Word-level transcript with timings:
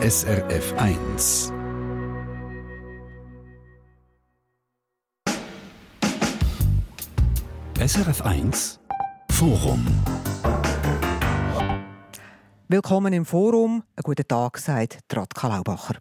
SRF 0.00 0.74
1. 0.76 1.52
SRF 7.84 8.22
1 8.22 8.78
Forum. 9.32 9.84
Willkommen 12.68 13.12
im 13.12 13.24
Forum. 13.24 13.82
Einen 13.96 14.02
guten 14.04 14.28
Tag, 14.28 14.58
sagt 14.58 15.00
Radka 15.12 15.48
Laubacher. 15.48 15.96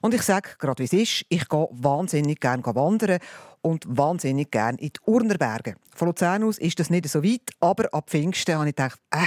Und 0.00 0.14
ich 0.14 0.22
sage 0.22 0.52
gerade, 0.58 0.78
wie 0.78 0.84
es 0.84 0.94
ist, 0.94 1.26
ich 1.28 1.46
gehe 1.46 1.68
wahnsinnig 1.72 2.40
gerne 2.40 2.64
wandern 2.64 3.18
und 3.60 3.84
wahnsinnig 3.86 4.50
gerne 4.50 4.78
in 4.80 4.88
die 4.94 5.00
Urnerberge. 5.04 5.74
Von 5.94 6.08
Luzern 6.08 6.42
aus 6.42 6.56
ist 6.56 6.80
das 6.80 6.88
nicht 6.88 7.06
so 7.06 7.22
weit, 7.22 7.50
aber 7.60 7.92
ab 7.92 8.08
Pfingsten 8.08 8.54
habe 8.54 8.70
ich 8.70 8.74
gedacht, 8.74 8.98
äh, 9.10 9.26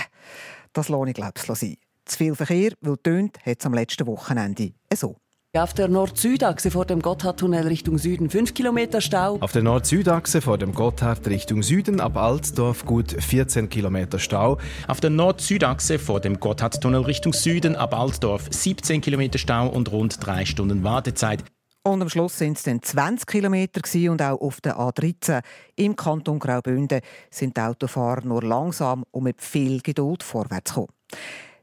das 0.74 0.90
lohne 0.90 1.12
ich 1.12 1.16
glaube 1.16 1.34
ich 1.36 1.44
sein. 1.44 1.78
Zu 2.10 2.18
viel 2.18 2.34
Verkehr, 2.34 2.72
weil 2.82 2.98
tönt 2.98 3.38
hat 3.46 3.60
es 3.60 3.66
am 3.68 3.74
letzten 3.76 4.08
Wochenende 4.08 4.72
so. 4.92 5.16
Auf 5.56 5.76
der 5.76 5.88
Nord-Süd-Achse 5.88 6.72
vor 6.72 6.86
dem 6.86 7.04
Gotthardtunnel 7.04 7.68
Richtung 7.68 8.00
Süden 8.00 8.32
5 8.32 8.56
Kilometer 8.56 9.00
Stau. 9.00 9.38
Auf 9.42 9.52
der 9.52 9.62
Nord-Süd-Achse 9.62 10.42
vor 10.42 10.58
dem 10.58 10.74
Gotthard 10.74 11.28
Richtung 11.28 11.62
Süden 11.62 12.00
ab 12.00 12.18
Altdorf 12.18 12.84
gut 12.84 13.12
14 13.12 13.70
Kilometer 13.70 14.18
Stau. 14.18 14.58
Auf 14.88 15.00
der 15.02 15.12
Nord-Süd-Achse 15.12 16.00
vor 16.00 16.20
dem 16.20 16.40
Gotthardtunnel 16.40 17.02
Richtung 17.02 17.34
Süden 17.34 17.76
ab 17.76 17.94
Altdorf 17.94 18.48
17 18.50 19.02
Kilometer 19.02 19.38
Stau 19.38 19.68
und 19.68 19.92
rund 19.92 20.18
drei 20.26 20.46
Stunden 20.46 20.84
Wartezeit. 20.84 21.44
Und 21.84 22.02
am 22.02 22.10
Schluss 22.10 22.40
sind 22.40 22.58
es 22.58 22.64
dann 22.64 22.82
20 22.82 23.28
Kilometer 23.28 23.82
und 24.12 24.22
auch 24.24 24.42
auf 24.42 24.62
der 24.62 24.78
A13 24.78 25.42
im 25.76 25.96
Kanton 25.96 26.40
Graubünden 26.40 27.02
sind 27.30 27.56
die 27.56 27.62
Autofahrer 27.62 28.26
nur 28.26 28.42
langsam 28.42 29.06
und 29.12 29.24
mit 29.24 29.42
viel 29.42 29.82
Geduld 29.82 30.24
vorwärts 30.24 30.74
gekommen. 30.74 30.94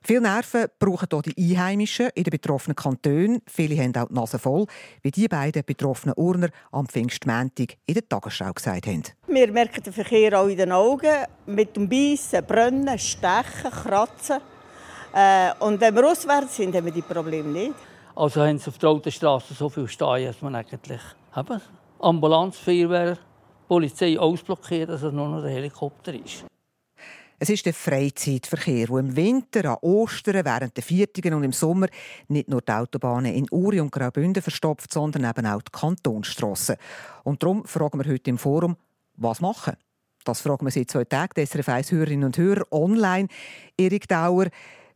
Viele 0.06 0.20
Nerven 0.20 0.66
brauchen 0.78 1.09
hier 1.10 1.34
die 1.34 1.56
Einheimischen 1.56 2.10
in 2.14 2.23
den 2.23 2.30
betroffenen 2.30 2.77
Kantonen. 2.77 3.42
Viele 3.48 3.77
haben 3.83 3.92
auch 3.97 4.06
die 4.06 4.14
Nase 4.14 4.38
voll, 4.38 4.66
wie 5.03 5.11
die 5.11 5.27
beiden 5.27 5.64
betroffenen 5.64 6.14
Urner 6.17 6.50
am 6.70 6.86
Pfingstmäntig 6.86 7.77
in 7.86 7.94
der 7.94 8.08
Tagesschau 8.08 8.53
gesagt 8.53 8.86
haben. 8.86 9.03
Wir 9.27 9.50
merken 9.50 9.83
den 9.83 9.92
Verkehr 9.92 10.41
auch 10.41 10.47
in 10.47 10.58
den 10.58 10.70
Augen, 10.70 11.11
mit 11.47 11.75
dem 11.75 11.89
Beißen, 11.89 12.47
Brennen, 12.47 12.97
Stechen, 13.00 13.72
Kratzen. 13.72 14.39
Äh, 15.12 15.50
und 15.58 15.80
wenn 15.80 15.97
wir 15.97 16.08
auswärts 16.08 16.55
sind, 16.55 16.77
haben 16.77 16.84
wir 16.84 16.92
die 16.92 17.02
Probleme 17.02 17.48
nicht. 17.48 17.75
Also 18.14 18.42
haben 18.42 18.58
sie 18.61 18.69
auf 18.70 18.78
der 18.78 18.91
Autostraße 18.91 19.55
so 19.55 19.69
viel 19.69 19.89
stehen, 19.89 20.27
dass 20.27 20.41
man 20.41 20.55
eigentlich 20.55 21.02
eben, 21.36 21.61
Ambulanz, 21.98 22.58
Feuerwehr, 22.58 23.19
Polizei 23.67 24.17
ausblockiert, 24.17 24.89
dass 24.89 25.02
es 25.02 25.12
nur 25.12 25.27
noch 25.27 25.42
der 25.42 25.50
Helikopter 25.50 26.14
ist. 26.14 26.45
Es 27.39 27.51
ist 27.51 27.67
der 27.67 27.75
Freizeitverkehr, 27.75 28.87
der 28.87 28.97
im 28.97 29.15
Winter, 29.15 29.73
an 29.73 29.77
Ostern, 29.83 30.42
während 30.42 30.75
der 30.75 30.83
Viertigen 30.83 31.34
und 31.34 31.45
im 31.45 31.53
Sommer 31.53 31.89
nicht 32.29 32.48
nur 32.48 32.62
die 32.62 32.73
Autobahnen 32.73 33.34
in 33.34 33.47
Uri 33.51 33.79
und 33.79 33.92
Graubünden 33.92 34.42
verstopft, 34.42 34.91
sondern 34.91 35.29
eben 35.29 35.47
auch 35.47 35.61
die 35.61 35.70
Kantonsstrassen. 35.70 36.77
Und 37.25 37.42
darum 37.42 37.67
fragen 37.67 38.03
wir 38.03 38.11
heute 38.11 38.31
im 38.31 38.39
Forum, 38.39 38.77
was 39.17 39.42
machen? 39.42 39.77
Das 40.25 40.41
fragen 40.41 40.64
wir 40.64 40.70
seit 40.70 40.91
zwei 40.91 41.05
Tagen 41.05 41.34
die 41.37 41.45
SRF 41.45 41.69
1 41.69 41.92
Hörerinnen 41.92 42.25
und 42.25 42.39
Hörer 42.39 42.64
online. 42.73 43.29
Erik 43.77 44.09
Dauer, 44.09 44.47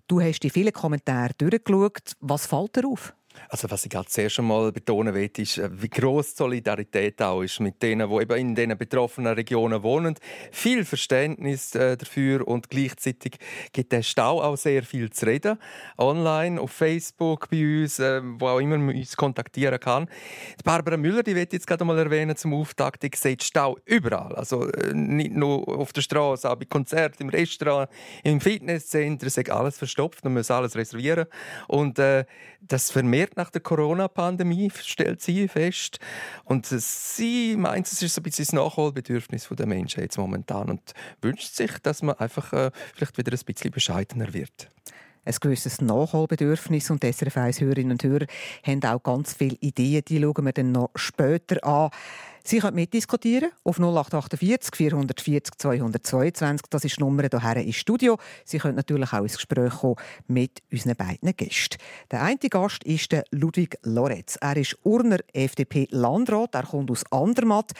du 0.09 0.23
hast 0.23 0.41
die 0.41 0.51
vielen 0.51 0.73
Kommentare 0.73 1.35
durchgeschaut. 1.37 2.17
Was 2.21 2.47
fällt 2.47 2.75
dir 2.75 2.89
auf? 2.89 3.13
Also 3.49 3.71
was 3.71 3.85
ich 3.85 3.91
gerade 3.91 4.09
zuerst 4.09 4.39
einmal 4.39 4.73
betonen 4.73 5.15
will, 5.15 5.31
ist, 5.37 5.59
äh, 5.59 5.71
wie 5.73 5.89
groß 5.89 6.37
Solidarität 6.37 7.21
auch 7.23 7.43
ist 7.43 7.61
mit 7.61 7.83
denen, 7.83 8.09
die 8.09 8.23
eben 8.23 8.37
in 8.37 8.55
diesen 8.55 8.77
betroffenen 8.77 9.35
Regionen 9.35 9.83
wohnen. 9.83 10.15
Viel 10.53 10.85
Verständnis 10.85 11.75
äh, 11.75 11.97
dafür 11.97 12.47
und 12.47 12.71
gleichzeitig 12.71 13.39
gibt 13.73 13.93
der 13.93 14.03
Stau 14.03 14.43
auch 14.43 14.57
sehr 14.57 14.83
viel 14.83 15.11
zu 15.11 15.27
reden. 15.27 15.59
Online, 15.99 16.61
auf 16.61 16.71
Facebook, 16.71 17.49
bei 17.51 17.83
uns, 17.83 17.99
äh, 17.99 18.21
wo 18.23 18.49
auch 18.49 18.61
immer 18.61 18.79
man 18.79 18.97
uns 18.97 19.17
kontaktieren 19.17 19.81
kann. 19.81 20.09
Die 20.59 20.63
Barbara 20.63 20.97
Müller, 20.97 21.23
die 21.23 21.35
wird 21.35 21.53
jetzt 21.53 21.67
gerade 21.67 21.85
mal 21.85 21.99
erwähnen 21.99 22.37
zum 22.37 22.55
Auftakt, 22.55 23.03
die 23.03 23.11
sieht 23.15 23.43
Stau 23.43 23.79
überall. 23.85 24.35
Also 24.35 24.69
nicht 24.93 25.33
nur 25.33 25.67
auf 25.69 25.93
der 25.93 26.03
Straße, 26.03 26.49
auch 26.49 26.57
bei 26.57 26.65
Konzerten, 26.65 27.23
im 27.25 27.29
Restaurant, 27.29 27.91
im 28.23 28.41
Fitnesscenter, 28.41 29.27
ist 29.27 29.51
alles 29.51 29.79
verstopft, 29.79 30.25
man 30.25 30.35
muss 30.35 30.51
alles 30.51 30.77
reservieren. 30.77 31.27
Und 31.69 31.99
äh, 31.99 32.25
das 32.61 32.91
vermehrt 32.91 33.30
nach 33.37 33.51
der 33.51 33.61
Corona-Pandemie, 33.61 34.71
stellt 34.83 35.23
sie 35.23 35.49
fest. 35.49 35.99
Und 36.45 36.67
sie 36.67 37.57
meint, 37.57 37.87
es 37.87 38.03
ist 38.03 38.15
so 38.15 38.21
ein 38.21 38.25
bisschen 38.25 38.45
das 38.47 38.53
Nachholbedürfnis 38.53 39.49
der 39.51 39.67
Menschen 39.67 40.03
jetzt 40.03 40.19
momentan 40.19 40.71
und 40.71 40.95
wünscht 41.23 41.55
sich, 41.55 41.73
dass 41.83 42.03
man 42.03 42.17
einfach 42.17 42.53
äh, 42.53 42.71
vielleicht 42.95 43.19
wieder 43.19 43.33
ein 43.33 43.45
bisschen 43.45 43.71
bescheidener 43.71 44.33
wird 44.33 44.71
ein 45.25 45.35
gewisses 45.41 45.81
Nachholbedürfnis 45.81 46.91
und 46.91 47.05
SRF 47.05 47.37
1 47.37 47.61
Hörerinnen 47.61 47.93
und 47.93 48.03
Hörer 48.03 48.27
haben 48.65 48.83
auch 48.85 49.03
ganz 49.03 49.35
viele 49.35 49.57
Ideen, 49.61 50.03
die 50.07 50.21
schauen 50.21 50.45
wir 50.45 50.53
dann 50.53 50.73
noch 50.73 50.91
später 50.95 51.63
an. 51.65 51.91
Sie 52.45 52.59
können 52.59 52.77
mitdiskutieren 52.77 53.51
auf 53.65 53.79
0848 53.79 54.75
440 54.75 55.55
222. 55.59 56.67
Das 56.71 56.85
ist 56.85 56.97
die 56.97 57.01
Nummer 57.01 57.25
hierher 57.31 57.57
ins 57.57 57.77
Studio. 57.77 58.19
Sie 58.45 58.59
können 58.59 58.77
natürlich 58.77 59.13
auch 59.13 59.23
ins 59.23 59.35
Gespräch 59.35 59.73
kommen 59.73 59.97
mit 60.27 60.63
unseren 60.73 60.97
beiden 60.97 61.37
Gästen. 61.37 61.79
Der 62.11 62.23
eine 62.23 62.39
Gast 62.39 62.85
ist 62.85 63.15
Ludwig 63.31 63.79
Loretz. 63.83 64.37
Er 64.41 64.57
ist 64.57 64.77
Urner 64.83 65.19
FDP-Landrat. 65.33 66.55
Er 66.55 66.65
kommt 66.65 66.91
aus 66.91 67.05
Andermatt. 67.11 67.73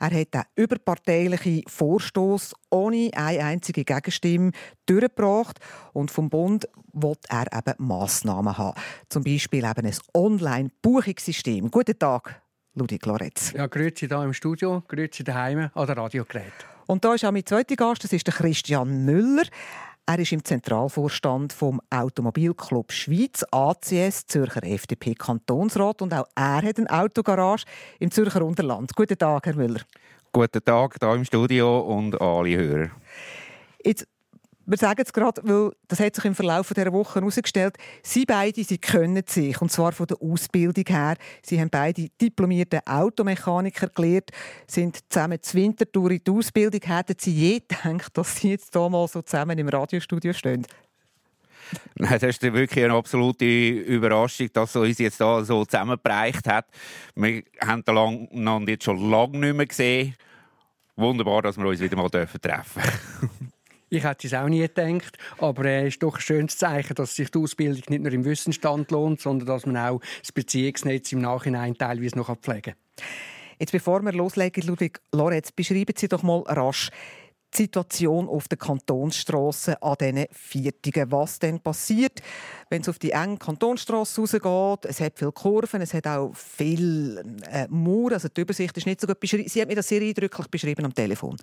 Er 0.00 0.10
hat 0.10 0.34
einen 0.34 0.44
überparteilichen 0.56 1.62
Vorstoß 1.66 2.54
ohne 2.70 3.10
eine 3.14 3.44
einzige 3.44 3.84
Gegenstimme 3.84 4.52
durchgebracht. 4.86 5.58
Und 5.92 6.10
vom 6.10 6.30
Bund 6.30 6.68
will 6.92 7.16
er 7.28 7.46
eben 7.52 7.74
Massnahmen 7.78 8.56
haben. 8.56 8.78
Zum 9.08 9.24
Beispiel 9.24 9.64
eben 9.64 9.86
ein 9.86 9.96
Online-Buchungssystem. 10.14 11.70
Guten 11.70 11.98
Tag, 11.98 12.42
Ludwig 12.76 13.04
Loretz. 13.06 13.52
Ja, 13.52 13.66
grüezi 13.66 14.06
hier 14.06 14.22
im 14.22 14.34
Studio, 14.34 14.82
grüezi 14.86 15.24
daheim 15.24 15.70
an 15.74 15.86
der 15.86 15.96
Radiogerät. 15.96 16.52
Und 16.86 17.04
da 17.04 17.14
ist 17.14 17.24
auch 17.24 17.32
mein 17.32 17.44
zweiter 17.44 17.74
Gast, 17.74 18.04
das 18.04 18.12
ist 18.12 18.26
der 18.26 18.34
Christian 18.34 19.04
Müller. 19.04 19.44
Er 20.08 20.18
ist 20.20 20.30
im 20.30 20.44
Zentralvorstand 20.44 21.52
vom 21.52 21.80
Automobilclub 21.90 22.92
Schweiz, 22.92 23.44
ACS, 23.50 24.26
Zürcher 24.26 24.62
FDP-Kantonsrat. 24.62 26.00
Und 26.02 26.14
auch 26.14 26.28
er 26.36 26.62
hat 26.62 26.78
eine 26.78 26.90
Autogarage 26.90 27.64
im 27.98 28.10
Zürcher 28.12 28.44
Unterland. 28.44 28.94
Guten 28.94 29.18
Tag, 29.18 29.46
Herr 29.46 29.56
Müller. 29.56 29.80
Guten 30.30 30.64
Tag 30.64 30.96
hier 31.00 31.14
im 31.14 31.24
Studio 31.24 31.80
und 31.80 32.20
alle 32.20 32.56
Hörer. 32.56 32.90
Jetzt 33.82 34.06
wir 34.66 34.78
sagen 34.78 35.02
es 35.04 35.12
gerade, 35.12 35.40
weil 35.44 35.70
das 35.86 36.00
hat 36.00 36.16
sich 36.16 36.24
im 36.24 36.34
Verlauf 36.34 36.72
dieser 36.74 36.92
Woche 36.92 37.20
herausgestellt, 37.20 37.76
sie 38.02 38.24
beide 38.24 38.64
sie 38.64 38.78
können 38.78 39.22
sich, 39.26 39.60
und 39.62 39.70
zwar 39.70 39.92
von 39.92 40.06
der 40.06 40.20
Ausbildung 40.20 40.84
her. 40.88 41.16
Sie 41.42 41.60
haben 41.60 41.70
beide 41.70 42.08
diplomierte 42.20 42.80
Automechaniker 42.84 43.88
gelernt, 43.88 44.30
sind 44.66 44.98
zusammen 45.08 45.38
zur 45.40 45.60
Wintertour 45.60 46.10
in 46.10 46.20
die 46.26 46.30
Ausbildung. 46.30 46.80
Hätten 46.82 47.14
sie 47.18 47.32
je 47.32 47.60
gedacht, 47.60 48.16
dass 48.16 48.36
sie 48.36 48.50
jetzt 48.50 48.72
hier 48.72 48.88
mal 48.88 49.06
so 49.06 49.22
zusammen 49.22 49.56
im 49.58 49.68
Radiostudio 49.68 50.32
stehen? 50.32 50.66
Nein, 51.96 52.12
das 52.12 52.22
ist 52.22 52.42
wirklich 52.42 52.84
eine 52.84 52.94
absolute 52.94 53.44
Überraschung, 53.44 54.48
dass 54.52 54.70
es 54.70 54.76
uns 54.76 54.98
jetzt 54.98 55.20
da 55.20 55.44
so 55.44 55.64
zusammengereicht 55.64 56.46
hat. 56.46 56.66
Wir 57.14 57.42
haben 57.60 57.84
den 57.84 58.68
jetzt 58.68 58.84
schon 58.84 59.10
lange 59.10 59.38
nicht 59.38 59.56
mehr 59.56 59.66
gesehen. 59.66 60.14
Wunderbar, 60.96 61.42
dass 61.42 61.56
wir 61.56 61.66
uns 61.66 61.80
wieder 61.80 61.96
mal 61.96 62.08
treffen 62.08 62.40
dürfen. 62.40 62.82
Ich 63.88 64.02
hätte 64.02 64.26
es 64.26 64.34
auch 64.34 64.48
nie 64.48 64.60
gedacht, 64.60 65.16
aber 65.38 65.64
es 65.64 65.82
äh, 65.84 65.88
ist 65.88 66.02
doch 66.02 66.16
ein 66.16 66.20
schönes 66.20 66.58
Zeichen, 66.58 66.94
dass 66.96 67.14
sich 67.14 67.30
die 67.30 67.38
Ausbildung 67.38 67.82
nicht 67.88 68.02
nur 68.02 68.12
im 68.12 68.24
Wissensstand 68.24 68.90
lohnt, 68.90 69.20
sondern 69.20 69.46
dass 69.46 69.64
man 69.64 69.76
auch 69.76 70.00
das 70.20 70.32
Beziehungsnetz 70.32 71.12
im 71.12 71.20
Nachhinein 71.20 71.78
teilweise 71.78 72.16
noch 72.16 72.34
pflegen 72.36 72.74
kann. 72.74 73.06
Jetzt 73.60 73.70
bevor 73.70 74.02
wir 74.02 74.12
loslegen, 74.12 74.66
Ludwig 74.66 75.00
Lorenz, 75.12 75.52
beschreiben 75.52 75.94
Sie 75.96 76.08
doch 76.08 76.24
mal 76.24 76.42
rasch 76.46 76.90
die 77.54 77.62
Situation 77.62 78.28
auf 78.28 78.48
der 78.48 78.58
Kantonsstraße 78.58 79.80
an 79.80 79.94
diesen 80.00 80.26
Viertigen. 80.32 81.10
Was 81.12 81.38
denn 81.38 81.60
passiert, 81.60 82.20
wenn 82.68 82.82
es 82.82 82.88
auf 82.88 82.98
die 82.98 83.12
enge 83.12 83.38
Kantonsstraße 83.38 84.20
rausgeht? 84.42 84.90
Es 84.90 85.00
hat 85.00 85.16
viele 85.16 85.32
Kurven, 85.32 85.80
es 85.80 85.94
hat 85.94 86.08
auch 86.08 86.34
viel 86.34 87.22
äh, 87.50 87.66
Mauern, 87.68 88.14
also 88.14 88.28
die 88.28 88.40
Übersicht 88.40 88.76
ist 88.76 88.86
nicht 88.86 89.00
so 89.00 89.06
gut 89.06 89.20
beschrieben. 89.20 89.48
Sie 89.48 89.62
hat 89.62 89.68
mir 89.68 89.76
das 89.76 89.88
sehr 89.88 90.02
eindrücklich 90.02 90.48
beschrieben 90.48 90.84
am 90.84 90.94
Telefon. 90.94 91.36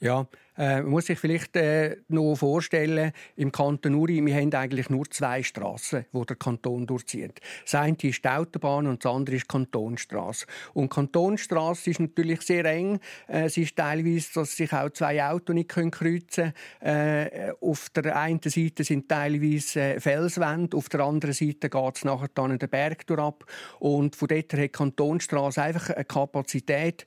Ja, 0.00 0.26
äh, 0.56 0.82
man 0.82 0.90
muss 0.90 1.06
sich 1.06 1.18
vielleicht 1.18 1.56
äh, 1.56 1.96
noch 2.08 2.36
vorstellen, 2.36 3.12
im 3.36 3.50
Kanton 3.50 3.94
Uri, 3.94 4.24
wir 4.24 4.34
haben 4.34 4.52
eigentlich 4.54 4.88
nur 4.88 5.10
zwei 5.10 5.42
Straßen, 5.42 6.06
wo 6.12 6.24
der 6.24 6.36
Kanton 6.36 6.86
durchzieht. 6.86 7.40
Das 7.64 7.74
eine 7.74 7.96
ist 8.00 8.24
die 8.24 8.28
Autobahn 8.28 8.86
und 8.86 9.04
das 9.04 9.12
andere 9.12 9.36
ist 9.36 9.44
die 9.44 9.48
Kantonstraße. 9.48 10.46
Und 10.72 10.92
die 10.92 10.94
Kantonstraße 10.94 11.90
ist 11.90 12.00
natürlich 12.00 12.42
sehr 12.42 12.64
eng. 12.66 13.00
Äh, 13.26 13.44
es 13.44 13.56
ist 13.56 13.76
teilweise, 13.76 14.28
dass 14.34 14.56
sich 14.56 14.72
auch 14.72 14.90
zwei 14.90 15.24
Autos 15.24 15.54
nicht 15.54 15.70
kreuzen 15.70 16.52
können. 16.80 17.54
Auf 17.60 17.88
der 17.90 18.16
einen 18.16 18.40
Seite 18.42 18.84
sind 18.84 19.08
teilweise 19.08 20.00
Felswände, 20.00 20.76
auf 20.76 20.88
der 20.88 21.00
anderen 21.00 21.34
Seite 21.34 21.68
geht 21.68 21.96
es 21.96 22.04
nachher 22.04 22.28
dann 22.34 22.58
den 22.58 22.68
Berg 22.68 23.04
ab. 23.18 23.44
Und 23.78 24.16
von 24.16 24.28
dort 24.28 24.52
hat 24.52 24.60
die 24.60 24.68
Kantonstraße 24.68 25.62
einfach 25.62 25.90
eine 25.90 26.04
Kapazität 26.04 27.04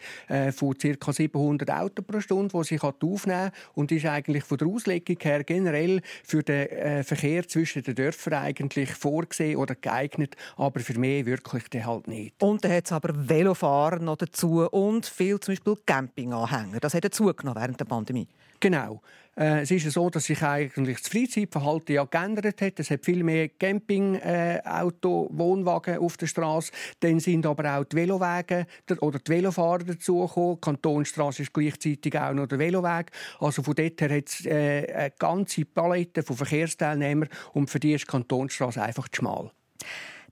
von 0.55 0.77
ca. 0.77 1.13
700 1.13 1.71
Autos 1.71 2.05
pro 2.05 2.19
Stunde, 2.19 2.57
die 2.57 2.63
sich 2.63 2.83
aufnehmen 2.83 3.36
geben 3.45 3.55
und 3.73 3.91
ist 3.91 4.05
eigentlich 4.05 4.43
von 4.43 4.57
der 4.57 4.67
Auslegung 4.67 5.17
her 5.21 5.43
generell 5.43 6.01
für 6.23 6.43
den 6.43 6.67
äh, 6.67 7.03
Verkehr 7.03 7.47
zwischen 7.47 7.83
den 7.83 7.95
Dörfern 7.95 8.33
eigentlich 8.33 8.93
vorgesehen 8.93 9.57
oder 9.57 9.75
geeignet, 9.75 10.35
aber 10.55 10.79
für 10.79 10.97
mich 10.99 11.25
wirklich 11.25 11.63
halt 11.85 12.07
nicht. 12.07 12.41
Und 12.41 12.63
dann 12.63 12.71
hat 12.71 12.85
es 12.85 12.91
aber 12.91 13.09
Velofahrer 13.13 13.99
noch 13.99 14.17
dazu 14.17 14.67
und 14.69 15.05
viel 15.05 15.39
zum 15.39 15.53
Beispiel 15.53 15.75
Campinganhänger. 15.85 16.79
Das 16.79 16.93
hat 16.93 17.03
er 17.03 17.11
zugenommen 17.11 17.61
während 17.61 17.79
der 17.79 17.85
Pandemie. 17.85 18.27
Genau. 18.59 19.01
Äh, 19.37 19.61
es 19.61 19.71
ist 19.71 19.85
ja 19.85 19.91
so, 19.91 20.09
dass 20.09 20.25
sich 20.25 20.41
eigentlich 20.41 20.99
das 20.99 21.09
Freizeitverhalten 21.09 21.93
ja 21.95 22.05
geändert 22.05 22.59
hat. 22.59 22.79
Es 22.79 22.89
hat 22.89 23.05
viel 23.05 23.23
mehr 23.23 23.49
Campingauto, 23.49 25.29
äh, 25.31 25.37
Wohnwagen 25.37 25.99
auf 25.99 26.17
der 26.17 26.25
Straße. 26.25 26.71
Dann 26.99 27.19
sind 27.19 27.45
aber 27.45 27.77
auch 27.77 27.83
die 27.83 27.97
Velowege 27.97 28.65
oder 28.99 29.19
die 29.19 29.31
Velofahrer 29.31 29.83
dazugekommen. 29.83 30.55
Die 30.55 30.61
Kantonstraße 30.61 31.43
ist 31.43 31.53
gleichzeitig 31.53 32.17
auch 32.17 32.33
noch 32.33 32.47
der 32.47 32.57
Veloweg. 32.57 33.11
Also 33.39 33.61
von 33.61 33.75
dort 33.75 34.01
her 34.01 34.17
hat 34.17 34.27
es 34.27 34.45
äh, 34.45 34.91
eine 34.91 35.11
ganze 35.19 35.65
Palette 35.65 36.23
von 36.23 36.35
Verkehrsteilnehmern 36.35 37.29
und 37.53 37.69
für 37.69 37.79
die 37.79 37.93
ist 37.93 38.05
die 38.05 38.11
Kantonstraße 38.11 38.81
einfach 38.81 39.07
zu 39.09 39.17
schmal. 39.17 39.51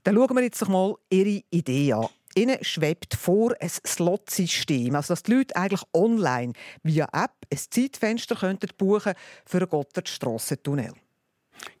Dann 0.02 0.16
schauen 0.16 0.36
wir 0.36 0.42
jetzt 0.42 0.68
mal 0.68 0.94
Ihre 1.10 1.42
Idee 1.50 1.92
an. 1.92 2.06
Ihnen 2.36 2.62
schwebt 2.62 3.14
vor 3.14 3.54
ein 3.60 3.68
Slot-System, 3.68 4.94
also 4.94 5.12
dass 5.14 5.22
die 5.22 5.32
Leute 5.32 5.56
eigentlich 5.56 5.82
online 5.94 6.52
via 6.82 7.06
App 7.12 7.32
ein 7.50 7.58
Zeitfenster 7.58 8.36
könnten 8.36 8.68
buchen 8.76 9.14
für 9.46 9.58
einen 9.58 9.68
Gotthardstrassentunnel. 9.68 10.92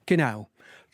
Genau. 0.06 0.48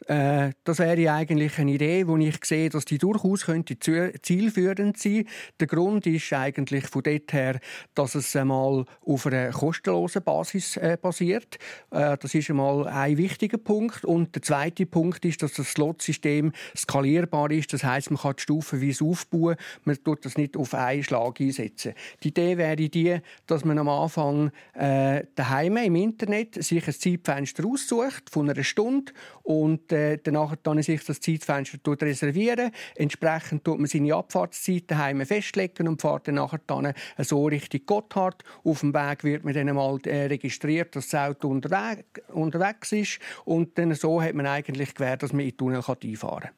Äh, 0.06 0.50
das 0.64 0.78
wäre 0.78 1.12
eigentlich 1.12 1.58
eine 1.58 1.72
Idee, 1.72 2.06
wo 2.06 2.16
ich 2.16 2.44
sehe, 2.44 2.68
dass 2.68 2.84
die 2.84 2.98
durchaus 2.98 3.46
könnte 3.46 3.78
zielführend 3.78 4.98
sein. 4.98 5.26
Der 5.60 5.66
Grund 5.66 6.06
ist 6.06 6.32
eigentlich 6.32 6.86
von 6.86 7.02
dort 7.02 7.32
her, 7.32 7.60
dass 7.94 8.14
es 8.14 8.34
einmal 8.34 8.84
auf 9.04 9.26
einer 9.26 9.50
kostenlosen 9.50 10.22
Basis 10.22 10.76
äh, 10.76 10.96
basiert. 11.00 11.58
Äh, 11.90 12.16
das 12.18 12.34
ist 12.34 12.50
einmal 12.50 12.88
ein 12.88 13.16
wichtiger 13.16 13.58
Punkt. 13.58 14.04
Und 14.04 14.34
der 14.34 14.42
zweite 14.42 14.86
Punkt 14.86 15.24
ist, 15.24 15.42
dass 15.42 15.54
das 15.54 15.70
Slot-System 15.70 16.52
skalierbar 16.76 17.50
ist. 17.50 17.72
Das 17.72 17.84
heißt, 17.84 18.10
man 18.10 18.20
kann 18.20 18.34
die 18.36 18.42
stufenweise 18.42 19.04
aufbauen. 19.04 19.56
Man 19.84 20.02
tut 20.02 20.24
das 20.24 20.36
nicht 20.36 20.56
auf 20.56 20.74
einen 20.74 21.04
Schlag 21.04 21.40
einsetzen. 21.40 21.94
Die 22.22 22.28
Idee 22.28 22.58
wäre 22.58 22.76
die, 22.76 23.18
dass 23.46 23.64
man 23.64 23.78
am 23.78 23.88
Anfang 23.88 24.50
äh, 24.74 25.24
daheim 25.34 25.76
im 25.76 25.94
Internet 25.96 26.62
sich 26.62 26.86
ein 26.86 26.92
Zeitfenster 26.92 27.64
aussucht 27.66 28.30
von 28.30 28.50
einer 28.50 28.64
Stunde 28.64 29.12
und 29.42 29.91
äh, 29.92 30.18
danach 30.22 30.56
dann 30.62 30.82
sich 30.82 31.04
das 31.04 31.20
Zeitfenster 31.20 31.78
reservieren. 32.00 32.70
Entsprechend 32.96 33.64
tut 33.64 33.78
man 33.78 33.86
seine 33.86 34.14
Abfahrtszeit 34.14 34.84
daheim 34.90 35.24
festlegen 35.24 35.88
und 35.88 36.00
fährt 36.00 36.28
dann 36.28 36.36
nachher 36.36 36.60
dann 36.66 36.92
so 37.18 37.46
Richtung 37.46 37.80
Gotthard. 37.86 38.42
Auf 38.64 38.80
dem 38.80 38.94
Weg 38.94 39.24
wird 39.24 39.44
man 39.44 39.54
dann 39.54 39.74
mal 39.74 39.98
äh, 40.06 40.26
registriert, 40.26 40.96
dass 40.96 41.08
das 41.08 41.20
Auto 41.20 41.48
unterwegs, 41.48 42.04
unterwegs 42.28 42.92
ist 42.92 43.18
und 43.44 43.78
dann 43.78 43.94
so 43.94 44.22
hat 44.22 44.34
man 44.34 44.46
eigentlich 44.46 44.94
gewährt, 44.94 45.22
dass 45.22 45.32
man 45.32 45.40
in 45.40 45.50
den 45.50 45.56
Tunnel 45.56 45.82
einfahren 45.86 46.40
kann. 46.40 46.50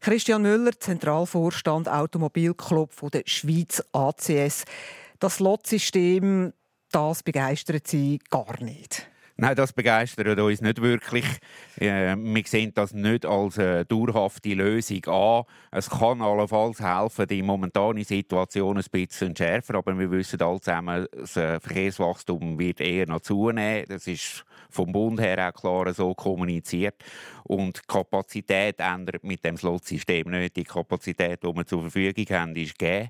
Christian 0.00 0.42
Müller, 0.42 0.78
Zentralvorstand 0.78 1.88
Automobilclub 1.88 2.92
der 3.10 3.22
Schweiz 3.26 3.82
ACS. 3.92 4.64
Das 5.18 5.40
Lotsystem, 5.40 6.52
das 6.92 7.22
begeistert 7.24 7.88
Sie 7.88 8.20
gar 8.30 8.62
nicht. 8.62 9.08
Nein, 9.40 9.54
das 9.54 9.72
begeistert 9.72 10.36
uns 10.40 10.60
nicht 10.60 10.82
wirklich. 10.82 11.24
Äh, 11.78 12.16
wir 12.16 12.42
sehen 12.44 12.72
das 12.74 12.92
nicht 12.92 13.24
als 13.24 13.56
eine 13.56 13.84
dauerhafte 13.84 14.52
Lösung 14.52 15.04
an. 15.06 15.44
Es 15.70 15.88
kann 15.88 16.20
allenfalls 16.22 16.80
helfen, 16.80 17.28
die 17.28 17.42
momentane 17.42 18.02
Situation 18.02 18.78
ein 18.78 18.84
bisschen 18.90 19.36
zu 19.36 19.44
schärfen, 19.44 19.76
aber 19.76 19.96
wir 19.96 20.10
wissen 20.10 20.42
alle 20.42 20.60
zusammen, 20.60 21.06
das 21.12 21.36
äh, 21.36 21.60
Verkehrswachstum 21.60 22.58
wird 22.58 22.80
eher 22.80 23.06
noch 23.06 23.20
zunehmen. 23.20 23.84
Das 23.88 24.08
ist 24.08 24.44
vom 24.70 24.90
Bund 24.90 25.20
her 25.20 25.48
auch 25.48 25.60
klar 25.60 25.94
so 25.94 26.14
kommuniziert. 26.14 26.96
Und 27.44 27.76
die 27.76 27.86
Kapazität 27.86 28.80
ändert 28.80 29.22
mit 29.22 29.44
dem 29.44 29.56
Slot-System 29.56 30.32
nicht. 30.32 30.56
Die 30.56 30.64
Kapazität, 30.64 31.44
die 31.44 31.54
wir 31.54 31.64
zur 31.64 31.82
Verfügung 31.82 32.26
haben, 32.36 32.56
ist 32.56 32.76
gegeben. 32.76 33.08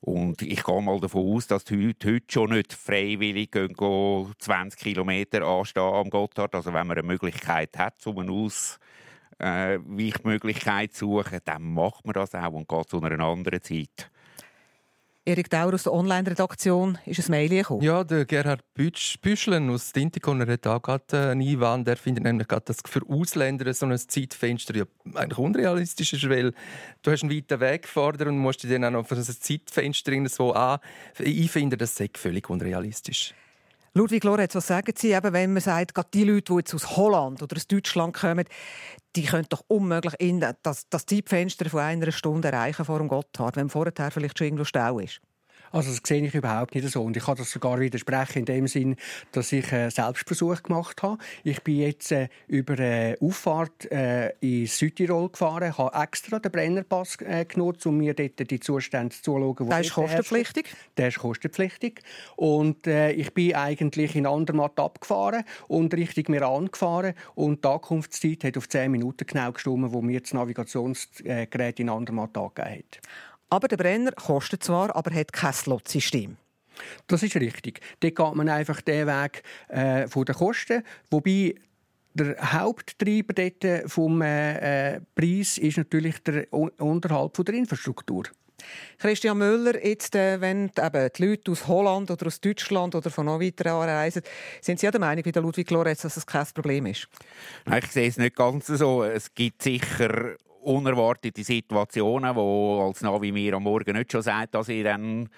Und 0.00 0.42
ich 0.42 0.62
gehe 0.62 0.82
mal 0.82 1.00
davon 1.00 1.34
aus, 1.34 1.48
dass 1.48 1.64
die 1.64 1.88
heute, 1.88 2.14
heute 2.14 2.26
schon 2.30 2.50
nicht 2.50 2.72
freiwillig 2.72 3.50
gehen, 3.50 3.74
gehen 3.74 4.32
20 4.38 4.78
Kilometer 4.78 5.42
anstehen 5.42 5.82
am 5.82 6.08
Gotthard. 6.08 6.54
Also 6.54 6.72
wenn 6.72 6.86
man 6.86 6.98
eine 6.98 7.06
Möglichkeit 7.06 7.76
hat, 7.76 8.06
um 8.06 8.18
eine 8.18 8.30
Ausweichmöglichkeit 8.32 10.94
zu 10.94 11.18
suchen, 11.18 11.40
dann 11.44 11.74
macht 11.74 12.04
man 12.04 12.14
das 12.14 12.32
auch 12.34 12.52
und 12.52 12.68
geht 12.68 12.88
zu 12.88 13.02
einer 13.02 13.24
anderen 13.24 13.62
Zeit. 13.62 14.10
Erik 15.28 15.50
Dauer 15.50 15.74
aus 15.74 15.82
der 15.82 15.92
Online-Redaktion 15.92 16.96
ist 17.04 17.28
ein 17.28 17.30
Mail 17.32 17.50
gekommen. 17.50 17.82
Ja, 17.82 18.02
der 18.02 18.24
Gerhard 18.24 18.62
Büschlen 18.72 19.68
aus 19.68 19.92
Dintikon 19.92 20.40
hat 20.48 20.66
auch 20.66 20.80
gerade 20.80 21.32
einen 21.32 21.46
Einwand. 21.46 21.86
Er 21.86 21.98
findet 21.98 22.24
nämlich 22.24 22.48
gerade, 22.48 22.64
dass 22.64 22.78
für 22.86 23.02
Ausländer 23.06 23.74
so 23.74 23.84
ein 23.84 23.98
Zeitfenster 23.98 24.74
ja 24.74 24.84
eigentlich 25.12 25.36
unrealistisch 25.36 26.14
ist, 26.14 26.30
weil 26.30 26.54
du 27.02 27.10
hast 27.10 27.24
einen 27.24 27.30
weiten 27.30 27.60
Weg 27.60 27.82
gefordert 27.82 28.26
und 28.26 28.38
musst 28.38 28.62
dich 28.62 28.70
dann 28.70 28.84
auch 28.86 28.90
noch 28.90 29.06
für 29.06 29.16
ein 29.16 29.22
Zeitfenster 29.22 30.12
so 30.30 30.54
finde, 31.50 31.76
das 31.76 32.00
ist 32.00 32.16
völlig 32.16 32.48
unrealistisch. 32.48 33.34
Ludwig 33.94 34.24
Lorenz, 34.24 34.54
was 34.54 34.66
sagen 34.66 34.92
Sie, 34.96 35.12
eben, 35.12 35.32
wenn 35.32 35.52
man 35.52 35.62
sagt, 35.62 35.94
gerade 35.94 36.08
die 36.12 36.24
Leute, 36.24 36.52
die 36.52 36.58
jetzt 36.58 36.74
aus 36.74 36.96
Holland 36.96 37.42
oder 37.42 37.56
aus 37.56 37.66
Deutschland 37.66 38.14
kommen, 38.14 38.44
die 39.16 39.24
können 39.24 39.46
doch 39.48 39.64
unmöglich 39.68 40.14
in 40.18 40.40
das, 40.40 40.88
das 40.88 41.06
Zeitfenster 41.06 41.68
von 41.70 41.80
einer 41.80 42.12
Stunde 42.12 42.48
erreichen 42.48 42.84
vor 42.84 42.98
dem 42.98 43.08
Gotthard, 43.08 43.56
wenn 43.56 43.68
vorher 43.68 44.10
vielleicht 44.10 44.38
schon 44.38 44.46
irgendwo 44.46 44.64
Stau 44.64 44.98
ist? 44.98 45.20
Also 45.72 45.90
das 45.90 46.00
sehe 46.04 46.24
ich 46.24 46.34
überhaupt 46.34 46.74
nicht 46.74 46.88
so. 46.88 47.02
Und 47.02 47.16
ich 47.16 47.24
kann 47.24 47.36
das 47.36 47.50
sogar 47.50 47.78
widersprechen 47.80 48.40
in 48.40 48.44
dem 48.44 48.66
Sinn, 48.66 48.96
dass 49.32 49.52
ich 49.52 49.72
einen 49.72 49.90
Selbstversuch 49.90 50.62
gemacht 50.62 51.02
habe. 51.02 51.18
Ich 51.44 51.62
bin 51.62 51.78
jetzt 51.78 52.12
äh, 52.12 52.28
über 52.46 52.74
eine 52.74 53.16
Auffahrt 53.20 53.90
äh, 53.90 54.30
in 54.40 54.66
Südtirol 54.66 55.30
gefahren, 55.30 55.76
habe 55.76 55.96
extra 55.98 56.38
den 56.38 56.52
Brennerpass 56.52 57.16
äh, 57.20 57.44
genutzt, 57.44 57.86
um 57.86 57.98
mir 57.98 58.14
dort 58.14 58.50
die 58.50 58.60
Zustände 58.60 59.14
zu 59.14 59.32
schauen. 59.32 59.68
Der 59.68 59.80
ist 59.80 59.92
kostenpflichtig? 59.92 60.66
Der 60.96 61.08
ist 61.08 61.18
kostenpflichtig. 61.18 62.02
Und 62.36 62.86
äh, 62.86 63.12
ich 63.12 63.32
bin 63.34 63.54
eigentlich 63.54 64.16
in 64.16 64.26
Andermatt 64.26 64.78
abgefahren 64.78 65.44
und 65.66 65.94
Richtung 65.94 66.24
Meran 66.28 66.70
gefahren. 66.70 67.14
Und 67.34 67.64
die 67.64 67.68
Ankunftszeit 67.68 68.44
hat 68.44 68.56
auf 68.56 68.68
10 68.68 68.90
Minuten 68.90 69.26
genau 69.26 69.52
gestimmt, 69.52 69.92
wo 69.92 70.02
mir 70.02 70.20
das 70.20 70.32
Navigationsgerät 70.32 71.80
in 71.80 71.88
Andermatt 71.88 72.36
angegeben 72.36 72.78
hat. 72.78 73.00
Aber 73.50 73.68
der 73.68 73.76
Brenner 73.76 74.12
kostet 74.12 74.62
zwar, 74.62 74.94
aber 74.94 75.14
hat 75.14 75.32
kein 75.32 75.52
Slot-System. 75.52 76.36
Das 77.06 77.22
ist 77.22 77.34
richtig. 77.36 77.80
Dort 78.00 78.14
geht 78.14 78.34
man 78.34 78.48
einfach 78.48 78.80
den 78.80 79.06
Weg 79.06 79.42
äh, 79.68 80.06
von 80.06 80.24
den 80.24 80.34
Kosten, 80.34 80.84
wobei 81.10 81.54
der 82.14 82.36
Haupttreiber 82.52 83.34
dort 83.34 83.90
vom 83.90 84.22
äh, 84.22 84.96
äh 84.96 85.00
Preis 85.14 85.58
ist 85.58 85.78
natürlich 85.78 86.22
der 86.22 86.52
Unterhalt 86.52 87.36
von 87.36 87.44
der 87.44 87.54
Infrastruktur. 87.54 88.24
Christian 88.98 89.38
Müller, 89.38 89.84
jetzt, 89.84 90.14
äh, 90.16 90.40
wenn 90.40 90.70
eben 90.76 91.10
die 91.16 91.24
Leute 91.24 91.52
aus 91.52 91.68
Holland 91.68 92.10
oder 92.10 92.26
aus 92.26 92.40
Deutschland 92.40 92.94
oder 92.94 93.10
von 93.10 93.26
noch 93.26 93.40
weiter 93.40 93.72
anreisen, 93.72 94.22
sind 94.60 94.80
Sie 94.80 94.86
ja 94.86 94.90
der 94.90 95.00
Meinung, 95.00 95.24
wie 95.24 95.32
der 95.32 95.42
Ludwig 95.42 95.70
Lorenz, 95.70 96.02
dass 96.02 96.16
es 96.16 96.26
kein 96.26 96.46
Problem 96.54 96.86
ist? 96.86 97.08
Nein, 97.64 97.82
ich 97.84 97.92
sehe 97.92 98.08
es 98.08 98.18
nicht 98.18 98.34
ganz 98.34 98.66
so. 98.66 99.04
Es 99.04 99.32
gibt 99.32 99.62
sicher 99.62 100.36
unerwartete 100.68 101.42
Situationen, 101.42 102.36
wo 102.36 102.86
als 102.86 103.02
Navi 103.02 103.32
mir 103.32 103.54
am 103.54 103.62
Morgen 103.62 103.96
nicht 103.96 104.12
schon 104.12 104.22
sagt, 104.22 104.54
dass 104.54 104.68
ich 104.68 104.84
dann 104.84 105.28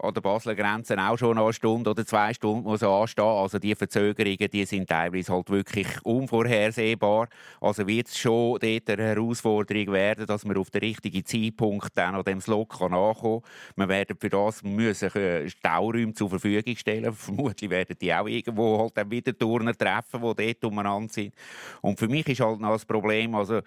an 0.00 0.12
der 0.12 0.20
Basler 0.20 0.54
Grenze 0.56 0.96
auch 0.98 1.16
schon 1.16 1.38
eine 1.38 1.52
Stunde 1.52 1.90
oder 1.90 2.04
zwei 2.04 2.34
Stunden 2.34 2.64
muss 2.64 2.82
anstehen. 2.82 3.24
Also 3.24 3.58
die 3.58 3.74
Verzögerungen, 3.74 4.50
die 4.52 4.64
sind 4.64 4.88
teilweise 4.88 5.32
halt 5.32 5.50
wirklich 5.50 5.86
unvorhersehbar. 6.02 7.28
Also 7.60 7.86
wird 7.86 8.08
es 8.08 8.18
schon 8.18 8.58
dort 8.58 8.90
eine 8.90 9.02
Herausforderung 9.02 9.92
werden, 9.92 10.26
dass 10.26 10.44
man 10.44 10.56
auf 10.56 10.70
den 10.70 10.80
richtigen 10.80 11.24
Zeitpunkt 11.24 11.96
dann 11.96 12.16
an 12.16 12.24
dem 12.24 12.40
Slot 12.40 12.70
kann 12.70 12.92
ankommen 12.92 13.42
kann. 13.42 13.76
Wir 13.76 13.88
werden 13.88 14.16
für 14.18 14.28
das 14.28 14.62
müssen 14.64 15.48
Stauräume 15.48 16.12
zur 16.12 16.30
Verfügung 16.30 16.76
stellen. 16.76 17.12
Vermutlich 17.14 17.70
werden 17.70 17.96
die 18.00 18.12
auch 18.12 18.26
irgendwo 18.26 18.78
halt 18.80 18.96
dann 18.96 19.10
wieder 19.10 19.36
Turner 19.36 19.76
treffen, 19.76 20.20
die 20.20 20.44
dort 20.44 20.64
umeinander 20.64 21.12
sind. 21.12 21.34
Und 21.82 21.98
für 22.00 22.08
mich 22.08 22.28
ist 22.28 22.40
halt 22.40 22.60
noch 22.60 22.72
das 22.72 22.84
Problem, 22.84 23.34
also 23.36 23.60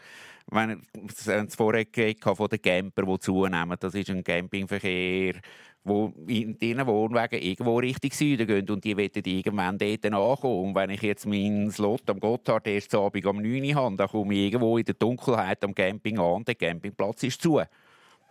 wenn 0.49 0.81
es 1.05 1.55
vorher 1.55 1.85
von 2.23 2.47
den 2.47 2.61
Camper, 2.61 3.03
die 3.03 3.19
zunehmen, 3.19 3.77
das 3.79 3.95
ist 3.95 4.09
ein 4.09 4.23
Campingverkehr, 4.23 5.35
wo 5.83 6.13
in 6.27 6.57
diesen 6.57 6.85
Wohnwagen 6.85 7.41
irgendwo 7.41 7.77
Richtung 7.77 8.11
Süden 8.11 8.47
gehen 8.47 8.69
und 8.69 8.83
die 8.83 8.95
wollen 8.95 9.09
irgendwann 9.13 9.77
dort 9.77 10.05
ankommen. 10.05 10.69
Und 10.69 10.75
wenn 10.75 10.89
ich 10.89 11.01
jetzt 11.01 11.25
meinen 11.25 11.71
Slot 11.71 12.09
am 12.09 12.19
Gotthard 12.19 12.67
erst 12.67 12.93
Abend 12.95 13.25
um 13.25 13.41
9 13.41 13.63
Uhr 13.63 13.75
habe, 13.75 13.95
dann 13.95 14.07
komme 14.07 14.33
ich 14.33 14.39
irgendwo 14.47 14.77
in 14.77 14.85
der 14.85 14.95
Dunkelheit 14.95 15.63
am 15.63 15.73
Camping 15.73 16.19
an 16.19 16.43
der 16.43 16.55
Campingplatz 16.55 17.23
ist 17.23 17.41
zu. 17.41 17.61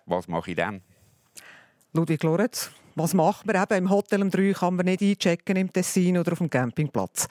Was 0.06 0.28
mache 0.28 0.50
ich 0.50 0.56
dann? 0.56 0.82
Ludwig 1.92 2.23
Lorenz, 2.23 2.70
was 2.94 3.14
macht 3.14 3.46
man? 3.46 3.56
Eben 3.56 3.85
Im 3.85 3.90
Hotel 3.90 4.23
um 4.23 4.30
3 4.30 4.52
kann 4.52 4.76
man 4.76 4.85
nicht 4.87 5.02
einchecken 5.02 5.56
im 5.56 5.73
Tessin 5.73 6.18
oder 6.18 6.32
auf 6.32 6.38
dem 6.38 6.50
Campingplatz. 6.50 7.28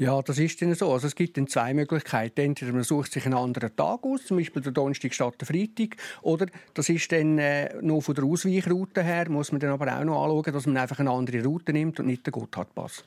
Ja, 0.00 0.22
das 0.22 0.38
ist 0.38 0.62
dann 0.62 0.74
so. 0.74 0.90
Also 0.90 1.08
es 1.08 1.14
gibt 1.14 1.36
dann 1.36 1.46
zwei 1.46 1.74
Möglichkeiten. 1.74 2.40
Entweder 2.40 2.72
man 2.72 2.84
sucht 2.84 3.12
sich 3.12 3.26
einen 3.26 3.34
anderen 3.34 3.76
Tag 3.76 4.02
aus, 4.02 4.24
zum 4.24 4.38
Beispiel 4.38 4.62
der 4.62 4.72
Donnerstag 4.72 5.12
statt 5.12 5.34
der 5.38 5.46
Freitag, 5.46 5.98
oder 6.22 6.46
das 6.72 6.88
ist 6.88 7.12
dann 7.12 7.36
äh, 7.36 7.74
noch 7.82 8.00
von 8.00 8.14
der 8.14 8.24
Ausweichroute 8.24 9.02
her, 9.02 9.28
muss 9.28 9.52
man 9.52 9.60
dann 9.60 9.72
aber 9.72 9.94
auch 9.94 10.02
noch 10.02 10.24
anschauen, 10.24 10.54
dass 10.54 10.64
man 10.64 10.78
einfach 10.78 11.00
eine 11.00 11.10
andere 11.10 11.44
Route 11.44 11.74
nimmt 11.74 12.00
und 12.00 12.06
nicht 12.06 12.26
den 12.26 12.32
Gotthardpass. 12.32 13.04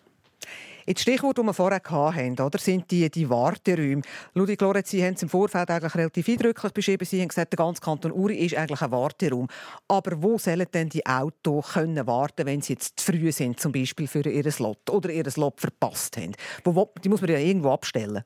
Jetzt 0.86 1.02
Stichwort, 1.02 1.38
das 1.38 1.46
wir 1.46 1.54
vorher 1.54 1.82
hatten, 1.84 2.42
oder, 2.42 2.60
sind 2.60 2.92
die, 2.92 3.10
die 3.10 3.30
Warteräume. 3.30 4.02
Ludwig 4.34 4.60
Lorenz, 4.60 4.90
Sie 4.90 5.04
haben 5.04 5.14
es 5.14 5.24
im 5.24 5.30
Vorfeld 5.30 5.70
eigentlich 5.70 5.96
relativ 5.96 6.28
eindrücklich 6.28 6.74
beschrieben. 6.74 7.06
Sie 7.06 7.22
haben 7.22 7.30
gesagt, 7.30 7.54
der 7.54 7.58
ganze 7.58 7.82
Kanton 7.82 8.12
Uri 8.12 8.36
ist 8.36 8.56
eigentlich 8.56 8.82
ein 8.82 8.92
Warteraum. 8.92 9.48
Aber 9.88 10.22
wo 10.22 10.38
sollen 10.38 10.68
denn 10.74 10.90
die 10.90 11.06
Autos 11.06 11.74
können 11.74 12.06
warten, 12.06 12.46
wenn 12.46 12.62
sie 12.62 12.74
jetzt 12.74 13.00
zu 13.00 13.12
früh 13.12 13.32
sind, 13.32 13.60
zum 13.60 13.72
Beispiel 13.72 14.08
für 14.08 14.28
ihr 14.28 14.52
Slot 14.52 14.90
oder 14.90 15.10
ihr 15.10 15.30
Slot 15.30 15.62
verpasst 15.62 16.18
haben? 16.18 16.34
Wo, 16.64 16.92
die 17.04 17.10
muss 17.10 17.22
man 17.22 17.30
ja 17.32 17.38
irgendwo 17.38 17.72
abstellen. 17.72 18.24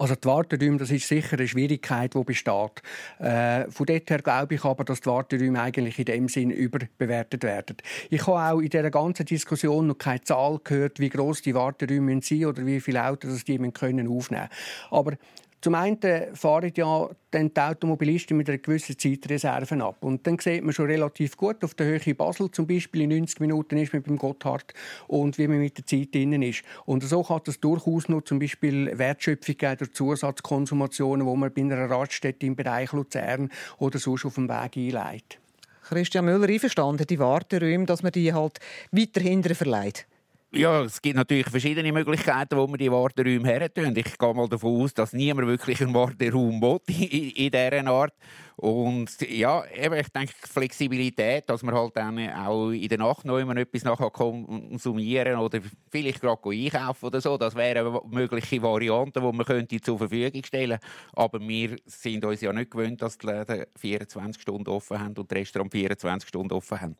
Also 0.00 0.14
die 0.14 0.26
Warteräume, 0.26 0.78
das 0.78 0.90
ist 0.90 1.06
sicher 1.06 1.36
eine 1.36 1.46
Schwierigkeit, 1.46 2.14
die 2.14 2.24
besteht. 2.24 2.82
Äh, 3.18 3.70
von 3.70 3.84
dort 3.84 4.08
her 4.08 4.22
glaube 4.22 4.54
ich 4.54 4.64
aber, 4.64 4.82
dass 4.82 5.02
die 5.02 5.10
Warteräume 5.10 5.60
eigentlich 5.60 5.98
in 5.98 6.06
dem 6.06 6.28
Sinn 6.30 6.50
überbewertet 6.50 7.44
werden. 7.44 7.76
Ich 8.08 8.26
habe 8.26 8.40
auch 8.40 8.60
in 8.60 8.70
dieser 8.70 8.90
ganzen 8.90 9.26
Diskussion 9.26 9.88
noch 9.88 9.98
keine 9.98 10.22
Zahl 10.22 10.58
gehört, 10.64 11.00
wie 11.00 11.10
groß 11.10 11.42
die 11.42 11.54
Warteräume 11.54 12.22
sind 12.22 12.46
oder 12.46 12.64
wie 12.64 12.80
viele 12.80 13.06
Autos 13.06 13.44
die 13.44 13.58
aufnehmen 13.58 13.74
können. 13.74 14.48
Aber 14.90 15.12
zum 15.60 15.74
einen 15.74 15.98
fahren 16.34 16.72
ja 16.74 17.08
dann 17.30 17.52
die 17.52 17.60
Automobilisten 17.60 18.36
mit 18.36 18.48
einer 18.48 18.58
gewissen 18.58 18.98
Zeitreserven 18.98 19.82
ab. 19.82 19.98
Und 20.00 20.26
dann 20.26 20.38
sieht 20.38 20.64
man 20.64 20.72
schon 20.72 20.86
relativ 20.86 21.36
gut, 21.36 21.62
auf 21.62 21.74
der 21.74 21.86
Höhe 21.86 22.14
Basel 22.14 22.50
zum 22.50 22.66
Beispiel 22.66 23.02
in 23.02 23.10
90 23.10 23.40
Minuten 23.40 23.76
ist 23.76 23.92
man 23.92 24.02
beim 24.02 24.16
Gotthard 24.16 24.72
und 25.06 25.36
wie 25.38 25.48
man 25.48 25.58
mit 25.58 25.76
der 25.76 25.86
Zeit 25.86 26.14
drinnen 26.14 26.42
ist. 26.42 26.62
Und 26.86 27.04
so 27.04 27.22
kann 27.22 27.42
es 27.46 27.60
durchaus 27.60 28.08
noch 28.08 28.22
zum 28.22 28.38
Beispiel 28.38 28.96
Wertschöpfung 28.98 29.56
durch 29.78 29.92
Zusatzkonsumationen, 29.92 31.26
die 31.26 31.36
man 31.36 31.52
bei 31.52 31.60
einer 31.60 31.90
Raststätte 31.90 32.46
im 32.46 32.56
Bereich 32.56 32.92
Luzern 32.92 33.50
oder 33.78 33.98
sonst 33.98 34.24
auf 34.24 34.36
dem 34.36 34.48
Weg 34.48 34.76
einleitet. 34.76 35.38
Christian 35.82 36.24
Müller 36.24 36.48
einverstanden, 36.48 37.06
die 37.06 37.18
Warteräume, 37.18 37.84
dass 37.84 38.02
man 38.02 38.12
die 38.12 38.32
halt 38.32 38.60
weiter 38.92 39.20
hinten 39.20 39.54
verleiht? 39.54 40.06
Ja, 40.52 40.82
es 40.82 41.00
gibt 41.00 41.14
natürlich 41.14 41.48
verschiedene 41.48 41.92
Möglichkeiten, 41.92 42.56
wo 42.58 42.66
man 42.66 42.76
die 42.76 42.90
Warteräume 42.90 43.46
hertun. 43.46 43.94
Ich 43.96 44.18
gehe 44.18 44.34
mal 44.34 44.48
davon 44.48 44.82
aus, 44.82 44.92
dass 44.92 45.12
niemand 45.12 45.46
wirklich 45.46 45.80
einen 45.80 45.94
Warteraum 45.94 46.60
will 46.60 46.80
in, 46.88 47.30
in 47.30 47.50
dieser 47.52 47.86
Art. 47.86 48.12
Und 48.56 49.08
ja, 49.30 49.62
eben, 49.72 49.94
ich 49.94 50.08
denke, 50.08 50.32
Flexibilität, 50.42 51.48
dass 51.48 51.62
man 51.62 51.76
halt 51.76 51.96
dann 51.96 52.18
auch 52.32 52.70
in 52.70 52.88
der 52.88 52.98
Nacht 52.98 53.24
noch 53.24 53.38
immer 53.38 53.56
etwas 53.58 53.84
nachher 53.84 54.10
konsumieren 54.10 55.36
oder 55.36 55.60
vielleicht 55.88 56.20
gerade 56.20 56.50
einkaufen 56.50 57.06
oder 57.06 57.20
so, 57.20 57.38
das 57.38 57.54
wären 57.54 58.00
mögliche 58.10 58.60
Varianten, 58.60 59.22
die 59.22 59.32
man 59.32 59.46
könnte 59.46 59.80
zur 59.80 59.98
Verfügung 59.98 60.42
stellen. 60.44 60.80
Aber 61.12 61.38
wir 61.38 61.76
sind 61.86 62.24
uns 62.24 62.40
ja 62.40 62.52
nicht 62.52 62.72
gewöhnt, 62.72 63.00
dass 63.02 63.18
die 63.18 63.28
Läden 63.28 63.66
24 63.76 64.42
Stunden 64.42 64.68
offen 64.68 64.98
haben 64.98 65.14
und 65.16 65.30
die 65.30 65.34
Restaurants 65.36 65.72
24 65.72 66.28
Stunden 66.28 66.52
offen 66.52 66.80
haben. 66.80 66.96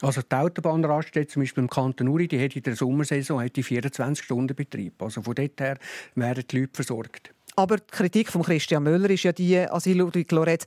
Also 0.00 0.22
die 0.22 0.34
Autobahnraststätte 0.34 1.32
zum 1.32 1.42
Beispiel 1.42 1.62
im 1.62 1.70
Kanton 1.70 2.08
Uri, 2.08 2.28
die 2.28 2.42
hat 2.42 2.54
in 2.54 2.62
der 2.62 2.76
Sommersaison 2.76 3.42
hat 3.42 3.56
die 3.56 3.62
24 3.62 4.24
Stunden 4.24 4.54
Betrieb. 4.54 5.02
Also 5.02 5.22
von 5.22 5.34
dort 5.34 5.60
her 5.60 5.78
werden 6.14 6.44
die 6.48 6.60
Leute 6.60 6.72
versorgt. 6.74 7.34
Aber 7.56 7.78
die 7.78 7.84
Kritik 7.90 8.28
von 8.28 8.42
Christian 8.42 8.84
Müller 8.84 9.10
ist 9.10 9.24
ja 9.24 9.32
die, 9.32 9.58
also 9.58 9.90
Ludwig 9.90 10.30
Lorenz, 10.30 10.64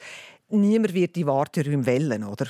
niemand 0.49 0.93
wird 0.93 1.15
die 1.15 1.25
Warteräume 1.25 1.85
wählen, 1.85 2.23
oder? 2.25 2.47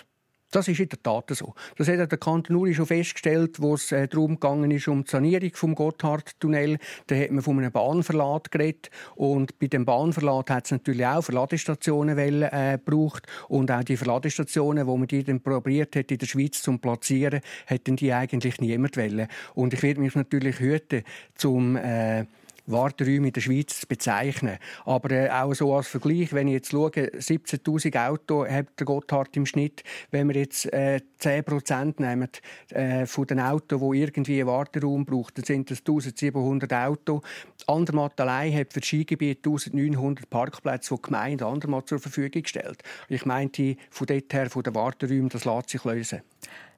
Das 0.51 0.67
ist 0.67 0.79
in 0.81 0.89
der 0.89 1.01
Tat 1.01 1.25
so. 1.29 1.53
Das 1.77 1.87
hat 1.87 2.11
der 2.11 2.17
Kanton 2.17 2.57
Uri 2.57 2.73
schon 2.73 2.85
festgestellt, 2.85 3.61
wo 3.61 3.73
es 3.73 3.91
äh, 3.93 4.09
darum 4.09 4.31
gegangen 4.31 4.69
ist, 4.71 4.87
um 4.89 5.05
die 5.05 5.09
Sanierung 5.09 5.51
vom 5.53 5.75
Gotthardtunnel. 5.75 6.77
Da 7.07 7.15
hat 7.15 7.31
man 7.31 7.41
von 7.41 7.57
einem 7.57 7.71
Bahnverlat 7.71 8.51
geredet. 8.51 8.91
Und 9.15 9.57
bei 9.59 9.67
dem 9.67 9.85
Bahnverlat 9.85 10.49
hat 10.49 10.65
es 10.65 10.71
natürlich 10.71 11.05
auch 11.05 11.21
Verladestationen 11.21 12.17
äh, 12.17 12.77
gebraucht. 12.83 13.27
Und 13.47 13.71
auch 13.71 13.83
die 13.83 13.95
Verladestationen, 13.95 14.87
wo 14.87 14.97
man 14.97 15.07
die 15.07 15.23
dann 15.23 15.39
probiert 15.39 15.95
hat, 15.95 16.11
in 16.11 16.17
der 16.17 16.27
Schweiz 16.27 16.61
zu 16.61 16.77
platzieren, 16.77 17.39
hätten 17.65 17.95
die 17.95 18.11
eigentlich 18.11 18.59
niemand 18.59 18.97
wollen. 18.97 19.27
Und 19.53 19.73
ich 19.73 19.81
werde 19.81 20.01
mich 20.01 20.15
natürlich 20.15 20.59
hüten, 20.59 21.03
zum 21.35 21.77
äh, 21.77 22.25
Warteräume 22.65 23.27
in 23.27 23.33
der 23.33 23.41
Schweiz 23.41 23.81
zu 23.81 23.87
bezeichnen. 23.87 24.57
Aber 24.85 25.11
äh, 25.11 25.29
auch 25.29 25.53
so 25.53 25.75
als 25.75 25.87
Vergleich, 25.87 26.33
wenn 26.33 26.47
ich 26.47 26.53
jetzt 26.53 26.71
schaue, 26.71 26.89
17'000 26.89 28.07
Autos 28.07 28.49
hat 28.49 28.67
der 28.79 28.85
Gotthard 28.85 29.35
im 29.37 29.45
Schnitt. 29.45 29.83
Wenn 30.11 30.27
wir 30.27 30.35
jetzt 30.35 30.71
äh, 30.73 30.99
10% 31.19 32.01
nehmen 32.01 32.29
äh, 32.69 33.05
von 33.05 33.27
den 33.27 33.39
Autos, 33.39 33.81
die 33.81 33.99
irgendwie 33.99 34.39
einen 34.39 34.47
Warteraum 34.47 35.05
brauchen, 35.05 35.33
dann 35.35 35.45
sind 35.45 35.71
das 35.71 35.79
1700 35.79 36.71
Autos. 36.73 37.21
Andermatt 37.67 38.19
allein 38.19 38.55
hat 38.55 38.73
für 38.73 38.79
das 38.79 38.87
Skigebiet 38.87 39.39
1900 39.39 40.29
Parkplätze, 40.29 40.95
die 40.95 41.01
die 41.01 41.07
Gemeinde 41.07 41.45
Andermatt 41.45 41.87
zur 41.87 41.99
Verfügung 41.99 42.45
stellt. 42.45 42.83
Ich 43.09 43.25
meinte, 43.25 43.75
von 43.89 44.07
dort 44.07 44.33
her, 44.33 44.49
von 44.49 44.63
den 44.63 44.75
Warteräumen, 44.75 45.29
das 45.29 45.45
lässt 45.45 45.69
sich 45.69 45.83
lösen. 45.83 46.21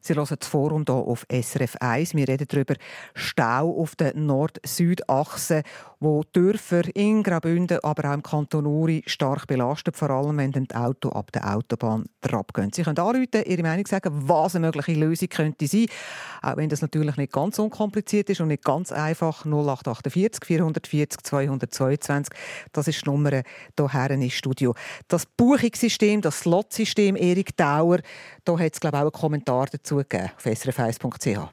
Sie 0.06 0.16
hören 0.16 0.36
das 0.38 0.50
Forum 0.50 0.84
hier 0.86 0.96
auf 0.96 1.26
SRF 1.32 1.78
1. 1.80 2.14
Wir 2.14 2.28
reden 2.28 2.46
darüber 2.50 2.76
Stau 3.16 3.80
auf 3.80 3.96
der 3.96 4.14
Nord-Süd-Achse, 4.14 5.64
wo 6.02 6.24
Dörfer 6.34 6.94
in 6.94 7.24
Graubünden, 7.24 7.80
aber 7.84 8.10
auch 8.10 8.14
im 8.14 8.22
Kanton 8.22 8.66
Uri 8.66 9.04
stark 9.08 9.48
belastet, 9.48 9.96
vor 9.96 10.10
allem 10.10 10.40
wenn 10.40 10.52
die 10.52 10.76
Auto 10.76 11.08
ab 11.08 11.32
der 11.32 11.56
Autobahn 11.56 12.04
abgehen. 12.22 12.72
Sie 12.74 12.84
können 12.84 13.00
anrufen, 13.00 13.44
Ihre 13.46 13.62
Meinung 13.62 13.88
sagen, 13.88 14.12
was 14.28 14.58
eine 14.58 14.66
mögliche 14.66 15.00
Lösung 15.00 15.30
könnte 15.30 15.68
sein, 15.68 15.86
auch 16.42 16.58
wenn 16.58 16.68
das 16.68 16.82
natürlich 16.82 17.16
nicht 17.16 17.32
ganz 17.32 17.58
unkompliziert 17.58 18.30
ist 18.30 18.42
und 18.42 18.50
nicht 18.50 18.66
ganz 18.66 18.92
einfach. 18.92 19.46
0848 19.46 20.44
440 20.44 21.24
222, 21.24 22.38
das 22.74 22.90
ist 22.90 23.06
die 23.06 23.10
Nummer 23.10 23.42
hier 23.78 24.12
ins 24.12 24.34
Studio. 24.34 24.76
Das 25.08 25.26
Buchungssystem, 25.26 26.20
das 26.20 26.42
Slotsystem, 26.42 27.16
Erik 27.16 27.56
Dauer, 27.56 28.00
da 28.44 28.58
hat 28.58 28.74
es 28.74 28.80
glaube 28.80 28.98
ich 28.98 29.02
auch 29.02 29.06
einen 29.06 29.12
Kommentar 29.12 29.68
dazu 29.72 29.98
dazugegeben 29.98 30.32
auf 30.36 30.46
srf1.ch. 30.46 31.50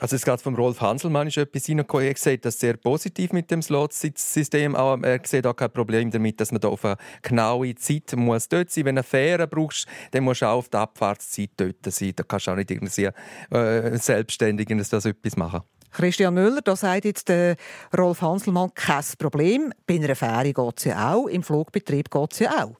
Also 0.00 0.16
es 0.16 0.24
geht 0.24 0.40
vom 0.42 0.56
Rolf 0.56 0.80
Hanselmann 0.80 1.28
ist 1.28 1.36
etwas 1.36 1.68
reingekommen. 1.68 2.06
Er 2.06 2.16
sieht 2.16 2.44
das 2.44 2.58
sehr 2.58 2.76
positiv 2.76 3.32
mit 3.32 3.50
dem 3.50 3.62
Slot-System. 3.62 4.74
Aber 4.74 5.06
er 5.06 5.20
sieht 5.24 5.46
auch 5.46 5.54
kein 5.54 5.70
Problem 5.70 6.10
damit, 6.10 6.40
dass 6.40 6.50
man 6.50 6.60
da 6.60 6.68
auf 6.68 6.84
eine 6.84 6.96
genaue 7.22 7.74
Zeit 7.76 8.12
muss 8.16 8.48
dort 8.48 8.70
sein. 8.70 8.86
Wenn 8.86 8.96
du 8.96 9.00
eine 9.00 9.04
Fähre 9.04 9.46
brauchst, 9.46 9.86
dann 10.10 10.24
musst 10.24 10.42
du 10.42 10.46
auch 10.46 10.58
auf 10.58 10.68
der 10.68 10.80
Abfahrtszeit 10.80 11.50
dort 11.56 11.76
sein. 11.86 12.12
Da 12.16 12.24
kannst 12.24 12.48
du 12.48 12.50
auch 12.50 12.56
nicht 12.56 12.72
irgendwie 12.72 13.08
äh, 13.50 13.96
selbstständig 13.96 14.68
das 14.90 15.04
etwas 15.04 15.36
machen. 15.36 15.62
Christian 15.92 16.34
Müller, 16.34 16.60
da 16.60 16.74
sagt 16.74 17.04
jetzt 17.04 17.28
der 17.28 17.54
Rolf 17.96 18.20
Hanselmann 18.20 18.74
kein 18.74 19.04
Problem. 19.16 19.72
Bei 19.86 19.94
einer 19.94 20.16
Fähre 20.16 20.52
geht 20.52 20.78
es 20.78 20.84
ja 20.84 21.14
auch, 21.14 21.28
im 21.28 21.44
Flugbetrieb 21.44 22.10
geht 22.10 22.32
es 22.32 22.40
ja 22.40 22.64
auch. 22.64 22.74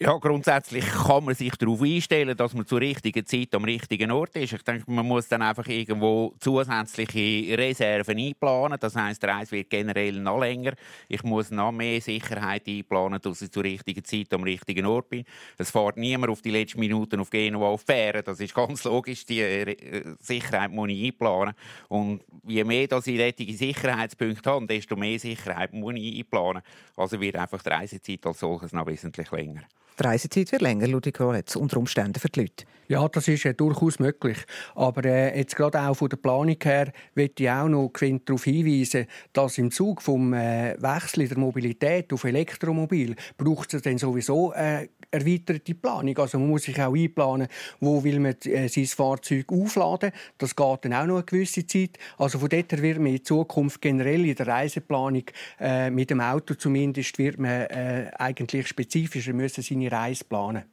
Ja, 0.00 0.16
grundsätzlich 0.18 0.84
kann 0.86 1.24
man 1.24 1.36
sich 1.36 1.54
darauf 1.54 1.80
einstellen, 1.80 2.36
dass 2.36 2.52
man 2.52 2.66
zur 2.66 2.80
richtigen 2.80 3.24
Zeit 3.24 3.54
am 3.54 3.62
richtigen 3.62 4.10
Ort 4.10 4.34
ist. 4.34 4.52
Ich 4.52 4.62
denke, 4.62 4.90
man 4.90 5.06
muss 5.06 5.28
dann 5.28 5.40
einfach 5.40 5.68
irgendwo 5.68 6.34
zusätzliche 6.40 7.56
Reserven 7.56 8.18
einplanen. 8.18 8.76
Das 8.80 8.96
heißt, 8.96 9.22
der 9.22 9.30
Reis 9.30 9.52
wird 9.52 9.70
generell 9.70 10.14
noch 10.14 10.40
länger. 10.40 10.72
Ich 11.08 11.22
muss 11.22 11.52
noch 11.52 11.70
mehr 11.70 12.00
Sicherheit 12.00 12.66
einplanen, 12.66 13.20
dass 13.22 13.40
ich 13.40 13.52
zur 13.52 13.62
richtigen 13.62 14.04
Zeit 14.04 14.34
am 14.34 14.42
richtigen 14.42 14.84
Ort 14.84 15.10
bin. 15.10 15.24
Es 15.58 15.70
fährt 15.70 15.96
niemand 15.96 16.32
auf 16.32 16.42
die 16.42 16.50
letzten 16.50 16.80
Minuten 16.80 17.20
auf 17.20 17.30
Genua 17.30 17.68
auf 17.68 17.82
Fähren. 17.82 18.24
Das 18.24 18.40
ist 18.40 18.52
ganz 18.52 18.82
logisch. 18.82 19.24
Die 19.24 19.42
äh, 19.42 20.16
Sicherheit 20.18 20.72
muss 20.72 20.88
ich 20.88 21.04
einplanen. 21.04 21.54
Und 21.86 22.20
je 22.44 22.64
mehr 22.64 22.88
dass 22.88 23.06
ich 23.06 23.20
solche 23.20 23.56
Sicherheitspunkte 23.56 24.50
habe, 24.50 24.66
desto 24.66 24.96
mehr 24.96 25.20
Sicherheit 25.20 25.72
muss 25.72 25.94
ich 25.96 26.18
einplanen. 26.18 26.64
Also 26.96 27.20
wird 27.20 27.36
einfach 27.36 27.62
die 27.62 27.68
Reisezeit 27.68 28.26
als 28.26 28.40
solches 28.40 28.72
noch 28.72 28.88
wesentlich 28.88 29.30
länger. 29.30 29.62
Die 29.98 30.02
Reisezeit 30.02 30.50
wird 30.50 30.62
länger, 30.62 30.88
Ludwig 30.88 31.14
Koretz, 31.14 31.54
unter 31.54 31.76
Umständen 31.76 32.18
für 32.18 32.28
die 32.28 32.40
Leute. 32.40 32.64
Ja, 32.86 33.08
das 33.08 33.28
ist 33.28 33.46
äh, 33.46 33.54
durchaus 33.54 33.98
möglich. 33.98 34.36
Aber 34.74 35.04
äh, 35.04 35.38
jetzt 35.38 35.56
gerade 35.56 35.80
auch 35.80 35.94
von 35.94 36.08
der 36.10 36.18
Planung 36.18 36.56
her 36.62 36.92
möchte 37.14 37.44
ich 37.44 37.50
auch 37.50 37.68
noch 37.68 37.90
darauf 37.92 38.44
hinweisen, 38.44 39.06
dass 39.32 39.56
im 39.56 39.70
Zug 39.70 40.02
vom 40.02 40.34
äh, 40.34 40.76
Wechsel 40.78 41.26
der 41.26 41.38
Mobilität 41.38 42.12
auf 42.12 42.24
Elektromobil 42.24 43.16
braucht 43.38 43.72
es 43.72 43.82
dann 43.82 43.96
sowieso 43.96 44.52
äh, 44.52 44.88
erweiterte 45.10 45.74
Planung. 45.74 46.18
Also 46.18 46.38
man 46.38 46.48
muss 46.48 46.64
sich 46.64 46.80
auch 46.80 46.94
einplanen, 46.94 47.48
wo 47.80 48.04
will 48.04 48.20
man 48.20 48.34
äh, 48.44 48.68
sein 48.68 48.86
Fahrzeug 48.86 49.50
aufladen. 49.50 50.10
Das 50.36 50.54
geht 50.54 50.84
dann 50.84 50.92
auch 50.92 51.06
noch 51.06 51.16
eine 51.16 51.24
gewisse 51.24 51.66
Zeit. 51.66 51.98
Also 52.18 52.38
von 52.38 52.48
dort 52.48 52.70
her 52.72 52.82
wird 52.82 52.98
man 52.98 53.12
in 53.12 53.24
Zukunft 53.24 53.80
generell 53.80 54.26
in 54.26 54.34
der 54.34 54.46
Reiseplanung 54.46 55.24
äh, 55.58 55.88
mit 55.90 56.10
dem 56.10 56.20
Auto 56.20 56.54
zumindest 56.54 57.16
wird 57.18 57.38
man 57.38 57.62
äh, 57.62 58.10
eigentlich 58.18 58.66
spezifischer 58.66 59.32
müssen 59.32 59.62
seine 59.62 59.83
Reise 59.88 60.24
planen. 60.24 60.64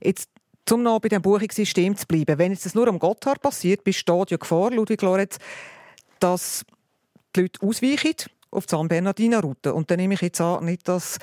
Jetzt 0.00 0.28
um 0.70 0.82
noch 0.82 1.00
bei 1.00 1.08
dem 1.08 1.22
Buchungssystem 1.22 1.96
zu 1.96 2.06
bleiben, 2.06 2.38
wenn 2.38 2.52
jetzt 2.52 2.66
das 2.66 2.74
nur 2.74 2.88
am 2.88 2.98
Gotthard 2.98 3.40
passiert, 3.40 3.84
besteht 3.84 4.30
ja 4.30 4.36
Gefahr, 4.36 4.70
Ludwig 4.70 5.00
Lorenz, 5.00 5.38
dass 6.20 6.64
die 7.34 7.42
Leute 7.42 7.66
ausweichen 7.66 8.14
auf 8.50 8.66
die 8.66 8.70
San 8.70 8.88
Bernardino-Route. 8.88 9.74
Und 9.74 9.90
dann 9.90 9.98
nehme 9.98 10.14
ich 10.14 10.20
jetzt 10.20 10.40
an, 10.40 10.64
nicht, 10.64 10.86
dass 10.88 11.18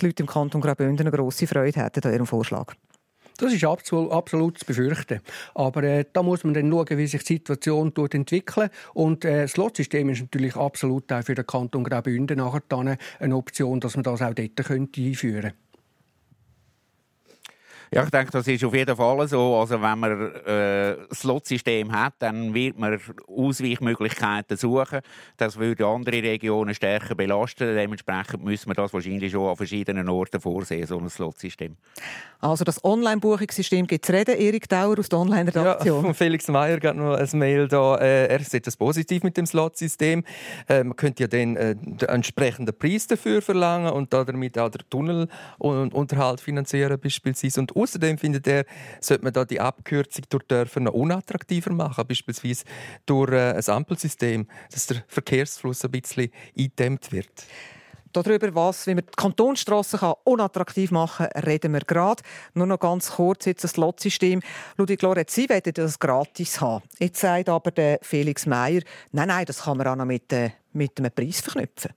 die 0.00 0.06
Leute 0.06 0.22
im 0.22 0.26
Kanton 0.28 0.60
Graubünden 0.60 1.06
eine 1.06 1.16
grosse 1.16 1.46
Freude 1.46 1.80
hätten 1.80 2.04
an 2.04 2.12
ihrem 2.12 2.26
Vorschlag. 2.26 2.74
Das 3.36 3.52
ist 3.52 3.64
absolut 3.64 4.58
zu 4.58 4.64
befürchten. 4.64 5.20
Aber 5.54 5.82
äh, 5.82 6.04
da 6.12 6.22
muss 6.22 6.44
man 6.44 6.54
dann 6.54 6.70
schauen, 6.70 6.98
wie 6.98 7.06
sich 7.06 7.24
die 7.24 7.34
Situation 7.34 7.92
entwickelt. 7.96 8.70
Und 8.92 9.24
äh, 9.24 9.42
das 9.42 9.56
Lotsystem 9.56 10.08
ist 10.10 10.20
natürlich 10.20 10.54
absolut 10.54 11.12
auch 11.12 11.24
für 11.24 11.34
den 11.34 11.46
Kanton 11.46 11.82
Graubünden 11.82 12.38
nachher 12.38 12.62
dann 12.68 12.96
eine 13.18 13.36
Option, 13.36 13.80
dass 13.80 13.96
man 13.96 14.04
das 14.04 14.22
auch 14.22 14.34
dort 14.34 14.56
könnte 14.56 15.00
einführen 15.00 15.42
könnte. 15.42 15.56
Ja, 17.94 18.02
ich 18.02 18.10
denke, 18.10 18.32
das 18.32 18.48
ist 18.48 18.64
auf 18.64 18.74
jeden 18.74 18.96
Fall 18.96 19.28
so. 19.28 19.54
Also 19.54 19.80
wenn 19.80 19.98
man 20.00 20.32
äh, 20.46 20.94
ein 20.94 20.96
Slotsystem 21.14 21.92
hat, 21.92 22.14
dann 22.18 22.52
wird 22.52 22.76
man 22.76 22.98
Ausweichmöglichkeiten 23.28 24.56
suchen. 24.56 24.98
Das 25.36 25.56
würde 25.56 25.86
andere 25.86 26.20
Regionen 26.20 26.74
stärker 26.74 27.14
belasten. 27.14 27.72
Dementsprechend 27.72 28.42
müssen 28.42 28.68
wir 28.68 28.74
das 28.74 28.92
wahrscheinlich 28.92 29.30
schon 29.30 29.48
an 29.48 29.54
verschiedenen 29.54 30.08
Orten 30.08 30.40
vorsehen, 30.40 30.88
so 30.88 30.98
ein 30.98 31.08
Slotsystem. 31.08 31.76
Also 32.40 32.64
das 32.64 32.82
Online-Buchungssystem 32.84 33.86
gibt 33.86 34.08
es 34.08 34.12
reden, 34.12 34.38
Erik 34.38 34.68
Dauer 34.68 34.98
aus 34.98 35.08
der 35.08 35.20
Online-Redaktion. 35.20 35.96
Ja, 35.96 36.02
von 36.02 36.14
Felix 36.14 36.48
Meyer 36.48 36.80
hat 36.82 36.96
noch 36.96 37.14
ein 37.14 37.38
Mail 37.38 37.68
da. 37.68 37.96
Äh, 37.98 38.26
er 38.26 38.40
sieht 38.40 38.66
das 38.66 38.76
positiv 38.76 39.22
mit 39.22 39.36
dem 39.36 39.46
Slotsystem. 39.46 40.24
Äh, 40.68 40.82
man 40.82 40.96
könnte 40.96 41.22
ja 41.22 41.28
dann 41.28 41.54
äh, 41.54 41.76
den 41.76 42.08
entsprechenden 42.08 42.76
Preis 42.76 43.06
dafür 43.06 43.40
verlangen 43.40 43.92
und 43.92 44.12
damit 44.12 44.58
auch 44.58 44.68
den 44.68 44.82
Tunnelunterhalt 44.90 46.40
finanzieren 46.40 46.98
beispielsweise. 47.00 47.60
Und 47.60 47.74
Außerdem 47.84 48.16
findet 48.16 48.46
er, 48.46 48.64
sollte 48.98 49.24
man 49.24 49.34
da 49.34 49.44
die 49.44 49.60
Abkürzung 49.60 50.24
durch 50.30 50.44
Dörfer 50.44 50.80
noch 50.80 50.94
unattraktiver 50.94 51.70
machen, 51.70 52.06
beispielsweise 52.08 52.64
durch 53.04 53.30
äh, 53.30 53.52
ein 53.52 53.68
Ampelsystem, 53.68 54.46
dass 54.72 54.86
der 54.86 55.04
Verkehrsfluss 55.06 55.84
ein 55.84 55.90
bisschen 55.90 56.30
eingedämmt 56.56 57.12
wird. 57.12 57.28
Darüber, 58.14 58.54
was, 58.54 58.86
wie 58.86 58.94
man 58.94 59.04
die 59.04 59.12
Kantonsstrassen 59.16 59.98
unattraktiv 60.24 60.92
machen 60.92 61.26
kann, 61.26 61.42
reden 61.42 61.74
wir 61.74 61.80
gerade. 61.80 62.22
Nur 62.54 62.66
noch 62.66 62.78
ganz 62.78 63.10
kurz 63.10 63.44
jetzt 63.44 63.64
das 63.64 63.76
Lotsystem. 63.76 64.40
Ludwig 64.78 65.02
Lorenz, 65.02 65.34
Sie 65.34 65.46
wollen 65.50 65.60
das 65.74 65.98
gratis 65.98 66.62
haben. 66.62 66.84
Jetzt 66.98 67.20
sagt 67.20 67.50
aber 67.50 67.70
der 67.70 67.98
Felix 68.00 68.46
Meyer, 68.46 68.80
nein, 69.12 69.28
nein, 69.28 69.44
das 69.44 69.62
kann 69.62 69.76
man 69.76 69.88
auch 69.88 69.96
noch 69.96 70.06
mit, 70.06 70.32
äh, 70.32 70.52
mit 70.72 70.98
einem 70.98 71.12
Preis 71.12 71.42
verknüpfen. 71.42 71.90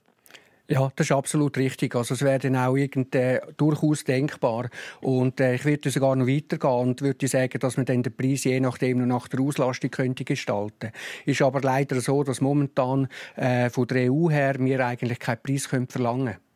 Ja, 0.70 0.90
das 0.96 1.06
ist 1.06 1.12
absolut 1.12 1.56
richtig. 1.56 1.94
Also 1.96 2.12
es 2.12 2.20
wäre 2.20 2.38
dann 2.40 2.54
auch 2.56 2.76
irgend, 2.76 3.14
äh, 3.14 3.40
durchaus 3.56 4.04
denkbar. 4.04 4.68
Und 5.00 5.40
äh, 5.40 5.54
ich 5.54 5.64
würde 5.64 5.88
sogar 5.90 6.14
noch 6.14 6.26
weitergehen 6.26 6.70
und 6.88 7.00
würde 7.00 7.26
sagen, 7.26 7.58
dass 7.58 7.78
man 7.78 7.86
dann 7.86 8.02
den 8.02 8.14
Preis 8.14 8.44
je 8.44 8.60
nachdem 8.60 8.98
noch 8.98 9.06
nach 9.06 9.28
der 9.28 9.40
Auslastung 9.40 9.90
könnte 9.90 10.24
gestalten. 10.24 10.90
Ist 11.24 11.40
aber 11.40 11.62
leider 11.62 11.98
so, 12.02 12.22
dass 12.22 12.42
momentan 12.42 13.08
äh, 13.36 13.70
von 13.70 13.86
der 13.86 14.12
EU 14.12 14.28
her 14.28 14.56
wir 14.58 14.84
eigentlich 14.86 15.18
keinen 15.18 15.40
Preis 15.42 15.70
können 15.70 15.88
verlangen 15.88 16.26
können. 16.34 16.47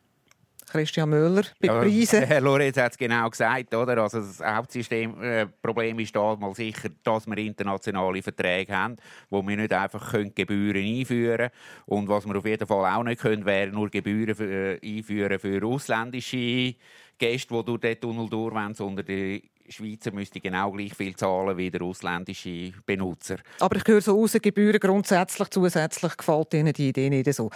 Christian 0.73 1.07
Müller 1.07 1.43
bei 1.59 1.67
ja, 1.67 1.79
Preisen. 1.79 2.23
Herr 2.27 2.41
Lorenz 2.41 2.77
hat 2.77 2.93
es 2.93 2.97
genau 2.97 3.29
gesagt. 3.29 3.75
Oder? 3.75 3.99
Also 3.99 4.19
das 4.19 4.39
Hauptsystemproblem 4.39 5.99
äh, 5.99 6.01
ist 6.01 6.15
da 6.15 6.35
mal 6.35 6.55
sicher, 6.55 6.89
dass 7.03 7.27
wir 7.27 7.37
internationale 7.37 8.23
Verträge 8.23 8.75
haben, 8.75 8.95
wo 9.29 9.43
wir 9.47 9.55
nicht 9.55 9.71
einfach 9.71 10.11
können 10.11 10.33
Gebühren 10.33 10.83
einführen 10.83 11.37
können. 11.37 11.51
Und 11.85 12.09
was 12.09 12.25
wir 12.25 12.35
auf 12.35 12.45
jeden 12.45 12.65
Fall 12.65 12.91
auch 12.91 13.03
nicht 13.03 13.21
können, 13.21 13.45
wäre 13.45 13.71
nur 13.71 13.89
Gebühren 13.91 14.33
für, 14.33 14.79
äh, 14.81 14.97
einführen 14.97 15.37
für 15.37 15.63
ausländische 15.63 16.73
Gäste, 17.19 17.53
die 17.53 17.65
durch 17.65 17.81
den 17.81 17.99
Tunnel 17.99 18.27
durchwollen, 18.27 18.73
sondern 18.73 19.05
die 19.05 19.43
Schweizer 19.69 20.11
müsste 20.11 20.39
genau 20.39 20.71
gleich 20.71 20.95
viel 20.95 21.15
zahlen 21.15 21.55
wie 21.55 21.69
der 21.69 21.83
ausländische 21.83 22.71
Benutzer. 22.85 23.37
Aber 23.59 23.75
ich 23.75 23.83
höre 23.85 24.01
so 24.01 24.19
raus, 24.19 24.35
Gebühren 24.41 24.79
grundsätzlich, 24.79 25.49
zusätzlich 25.49 26.17
gefällt 26.17 26.53
Ihnen 26.55 26.73
die 26.73 26.89
Idee 26.89 27.09
nicht 27.11 27.31
so. 27.31 27.51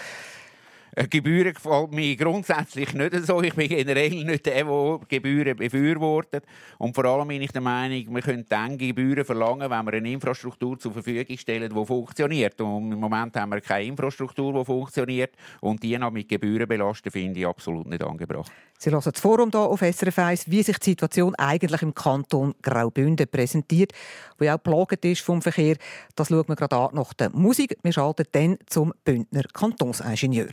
Äh, 0.98 1.08
Gebühren 1.08 1.54
gefällt 1.54 1.92
mir 1.92 2.16
grundsätzlich 2.16 2.92
nicht 2.92 3.14
so. 3.28 3.40
Ich 3.44 3.54
bin 3.54 3.70
generell 3.70 4.10
nicht 4.10 4.48
der, 4.48 4.64
der 4.64 5.00
Gebühren 5.08 5.56
befürwortet. 5.56 6.44
Und 6.80 6.96
vor 6.96 7.06
allem 7.06 7.28
bin 7.28 7.44
ich 7.44 7.52
der 7.52 7.62
Meinung, 7.62 8.16
wir 8.16 8.22
können 8.24 8.46
dann 8.50 8.80
Gebühren 8.80 9.24
verlangen, 9.24 9.70
wenn 9.70 9.86
wir 9.86 9.94
eine 9.94 10.12
Infrastruktur 10.12 10.80
zur 10.80 10.94
Verfügung 10.94 11.38
stellen, 11.38 11.72
die 11.72 11.86
funktioniert. 11.86 12.60
Und 12.62 12.92
im 12.94 13.00
Moment 13.00 13.36
haben 13.36 13.52
wir 13.52 13.62
keine 13.62 13.84
Infrastruktur, 13.84 14.54
die 14.54 14.66
funktioniert. 14.66 15.36
Und 15.62 15.84
die 15.84 15.96
noch 16.00 16.10
mit 16.10 16.30
Gebühren 16.30 16.68
belasten, 16.68 17.12
finde 17.12 17.42
ich 17.42 17.46
absolut 17.46 17.86
nicht 17.86 18.02
angebracht. 18.02 18.52
Sie 18.80 18.90
hören 18.90 19.04
das 19.06 19.22
Forum 19.22 19.52
hier 19.52 19.60
auf 19.60 19.82
SRF 19.82 20.18
1, 20.18 20.50
wie 20.50 20.64
sich 20.64 20.80
die 20.80 20.90
Situation 20.92 21.36
eigentlich 21.36 21.84
im 21.84 21.94
Kanton 21.94 22.56
Graubünden 22.64 23.28
präsentiert, 23.28 23.92
wo 24.40 24.48
auch 24.48 24.54
geplagt 24.54 25.06
ist 25.06 25.22
vom 25.22 25.44
Verkehr. 25.44 25.78
Das 26.16 26.30
schauen 26.30 26.48
wir 26.48 26.56
gerade 26.56 26.76
an 26.76 26.96
nach 26.96 27.14
der 27.14 27.30
Musik. 27.30 27.78
Wir 27.84 27.94
schalten 27.94 28.26
dann 28.32 28.58
zum 28.66 28.96
Bündner 29.04 29.44
Kantonsingenieur. 29.54 30.50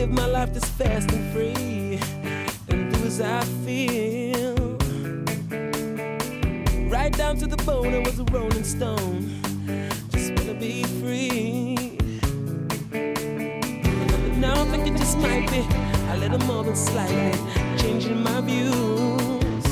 Live 0.00 0.10
my 0.12 0.24
life 0.24 0.50
just 0.54 0.72
fast 0.78 1.12
and 1.12 1.30
free 1.30 2.00
and 2.70 2.90
do 2.90 3.04
as 3.04 3.20
I 3.20 3.42
feel. 3.66 4.56
Right 6.88 7.12
down 7.12 7.36
to 7.36 7.46
the 7.46 7.58
bone, 7.66 7.92
I 7.92 7.98
was 7.98 8.18
a 8.18 8.24
rolling 8.32 8.64
stone. 8.64 9.42
Just 10.10 10.32
wanna 10.36 10.54
be 10.54 10.84
free. 11.00 11.98
But 12.90 14.36
now 14.38 14.62
I 14.62 14.64
think 14.70 14.86
it 14.86 14.96
just 14.96 15.18
might 15.18 15.50
be 15.50 15.66
a 16.12 16.16
little 16.16 16.42
more 16.46 16.64
than 16.64 16.76
slightly 16.76 17.38
changing 17.76 18.22
my 18.22 18.40
views. 18.40 19.64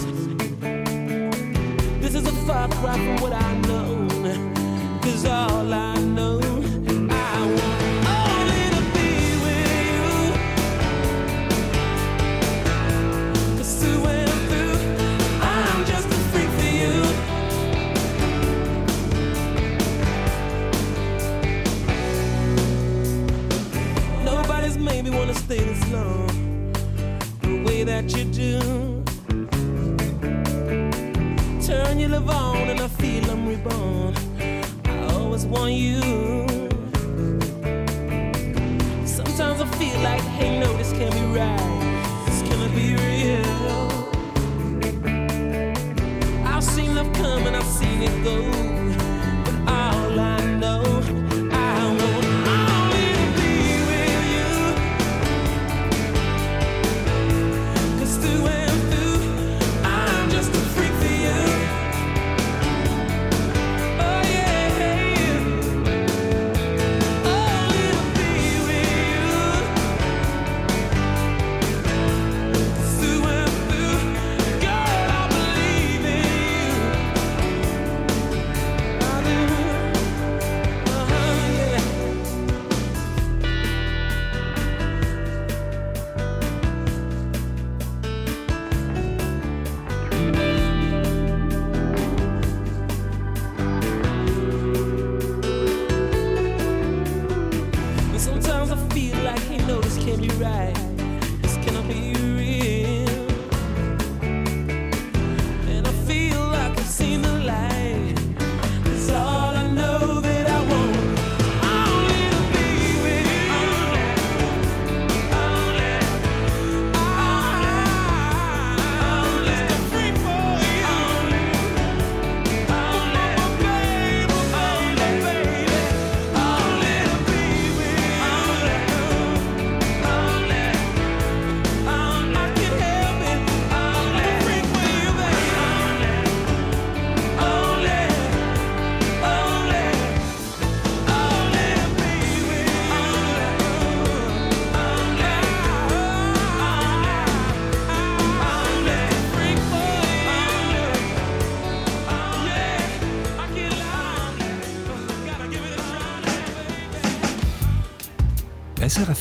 This 2.03 2.14
is 2.14 2.27
a 2.27 2.37
far 2.47 2.69
cry 2.81 2.97
from 2.99 3.17
what 3.23 3.33
I 3.33 3.51
know. 3.69 3.88
Cause 5.01 5.25
all 5.25 5.73
I 5.73 5.98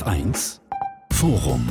1 0.08 0.62
Forum 1.12 1.68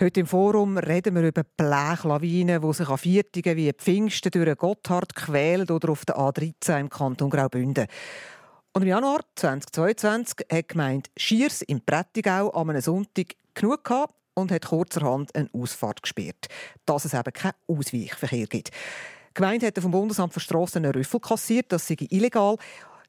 Heute 0.00 0.18
im 0.18 0.26
Forum 0.26 0.76
reden 0.76 1.14
wir 1.14 1.22
über 1.22 1.44
Blechlawinen, 1.56 2.60
die 2.60 2.72
sich 2.72 2.88
an 2.88 2.98
Viertigen 2.98 3.56
wie 3.56 3.72
Pfingsten 3.72 4.32
durch 4.32 4.58
Gotthard 4.58 5.14
quälen 5.14 5.70
oder 5.70 5.90
auf 5.90 6.04
der 6.04 6.16
A13 6.16 6.80
im 6.80 6.90
Kanton 6.90 7.30
Graubünden. 7.30 7.86
Und 8.72 8.82
im 8.82 8.88
Januar 8.88 9.20
2022 9.36 10.46
hat 10.50 10.58
die 10.64 10.66
Gemeinde 10.66 11.10
Schiers 11.16 11.62
im 11.62 11.80
Prättigau 11.80 12.50
an 12.50 12.70
einem 12.70 12.82
Sonntag 12.82 13.36
genug 13.54 13.84
gehabt 13.84 14.14
und 14.34 14.50
hat 14.50 14.66
kurzerhand 14.66 15.32
eine 15.36 15.48
Ausfahrt 15.52 16.02
gesperrt, 16.02 16.48
dass 16.86 17.04
es 17.04 17.14
eben 17.14 17.32
keinen 17.32 17.54
Ausweichverkehr 17.68 18.48
gibt. 18.48 18.70
Die 18.70 19.34
Gemeinde 19.34 19.68
hat 19.68 19.78
vom 19.78 19.92
Bundesamt 19.92 20.34
für 20.34 20.40
Strassen 20.40 20.84
einen 20.84 20.92
Rüffel 20.92 21.20
kassiert, 21.20 21.70
das 21.70 21.86
sei 21.86 21.96
illegal. 22.10 22.56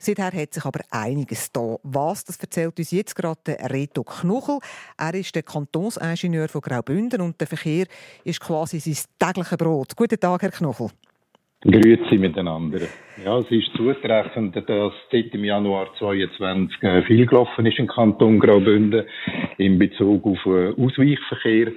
Seither 0.04 0.34
hat 0.34 0.54
sich 0.54 0.66
aber 0.66 0.82
einiges 0.92 1.50
da. 1.54 1.78
Was, 1.84 2.26
das 2.26 2.38
erzählt 2.38 2.78
uns 2.78 2.92
jetzt 2.92 3.16
gerade 3.16 3.58
Reto 3.72 4.04
Knuchel. 4.04 4.60
Er 4.98 5.14
ist 5.14 5.34
der 5.34 5.44
Kantonsingenieur 5.44 6.50
von 6.50 6.60
Graubünden 6.60 7.22
und 7.22 7.40
der 7.40 7.48
Verkehr 7.48 7.86
ist 8.26 8.42
quasi 8.42 8.80
sein 8.80 9.06
tägliches 9.18 9.58
Brot. 9.58 9.96
Guten 9.96 10.20
Tag, 10.20 10.42
Herr 10.42 10.52
Knuchel. 10.52 10.90
Grüezi 11.62 12.18
miteinander. 12.18 12.82
Ja, 13.24 13.40
es 13.40 13.50
ist 13.50 13.72
zutreffend, 13.78 14.58
dass 14.58 14.94
seit 15.10 15.34
dem 15.34 15.46
Januar 15.46 15.88
2022 15.98 16.84
äh, 16.84 17.04
viel 17.04 17.26
gelaufen 17.26 17.66
ist 17.66 17.80
im 17.80 17.88
Kanton 17.88 18.40
Graubünden 18.40 19.06
in 19.58 19.80
Bezug 19.80 20.26
auf 20.26 20.46
äh, 20.46 20.74
Ausweichverkehr. 20.74 21.72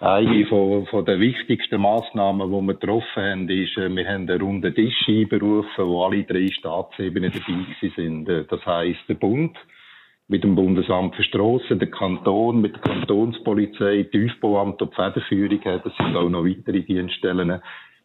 Eine 0.00 0.46
von, 0.46 0.86
von 0.86 1.04
den 1.04 1.18
wichtigsten 1.18 1.80
Massnahmen, 1.80 2.52
die 2.52 2.66
wir 2.68 2.74
getroffen 2.74 3.22
haben, 3.22 3.48
ist, 3.48 3.76
äh, 3.76 3.90
wir 3.90 4.06
haben 4.06 4.30
einen 4.30 4.40
runden 4.40 4.72
Tisch 4.72 5.08
einberufen, 5.08 5.86
wo 5.86 6.04
alle 6.04 6.22
drei 6.22 6.46
Staatsebenen 6.52 7.32
dabei 7.32 7.90
sind. 7.96 8.28
Das 8.48 8.64
heisst, 8.64 9.08
der 9.08 9.14
Bund 9.14 9.56
mit 10.28 10.44
dem 10.44 10.54
Bundesamt 10.54 11.16
für 11.16 11.24
Strassen, 11.24 11.80
der 11.80 11.90
Kanton 11.90 12.60
mit 12.60 12.74
der 12.74 12.82
Kantonspolizei, 12.82 14.04
Tiefbauamt 14.04 14.80
und 14.82 14.92
die 14.92 14.94
Federführung, 14.94 15.60
das 15.64 15.96
sind 15.96 16.16
auch 16.16 16.28
noch 16.28 16.44
weitere 16.44 16.82
Dienststellen 16.82 17.60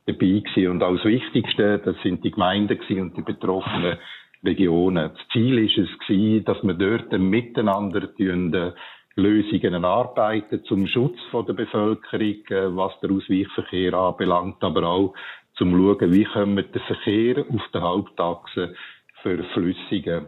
dabei 0.06 0.16
gewesen. 0.16 0.72
Und 0.72 0.82
als 0.82 1.04
Wichtigste, 1.06 1.80
das 1.84 1.96
sind 2.02 2.24
die 2.24 2.32
Gemeinden 2.32 2.80
und 3.02 3.18
die 3.18 3.22
betroffenen 3.22 3.98
Regionen. 4.44 5.12
Das 5.14 5.28
Ziel 5.32 5.60
ist 5.60 5.78
es 5.78 6.00
gewesen, 6.00 6.46
dass 6.46 6.58
wir 6.64 6.74
dort 6.74 7.12
miteinander 7.12 8.10
äh, 8.18 8.72
Lösungen 9.16 9.74
erarbeiten 9.74 10.64
zum 10.66 10.88
Schutz 10.88 11.18
von 11.32 11.46
der 11.46 11.54
Bevölkerung, 11.54 12.46
äh, 12.50 12.76
was 12.76 12.94
der 13.02 13.12
Ausweichverkehr 13.12 13.94
anbelangt, 13.94 14.64
aber 14.64 14.84
auch 14.84 15.14
zum 15.58 15.72
schauen, 15.72 16.12
wie 16.12 16.24
können 16.24 16.56
wir 16.56 16.64
den 16.64 16.82
Verkehr 16.82 17.46
auf 17.48 17.62
der 17.74 17.82
Hauptachse 17.82 18.76
verflüssigen. 19.22 20.28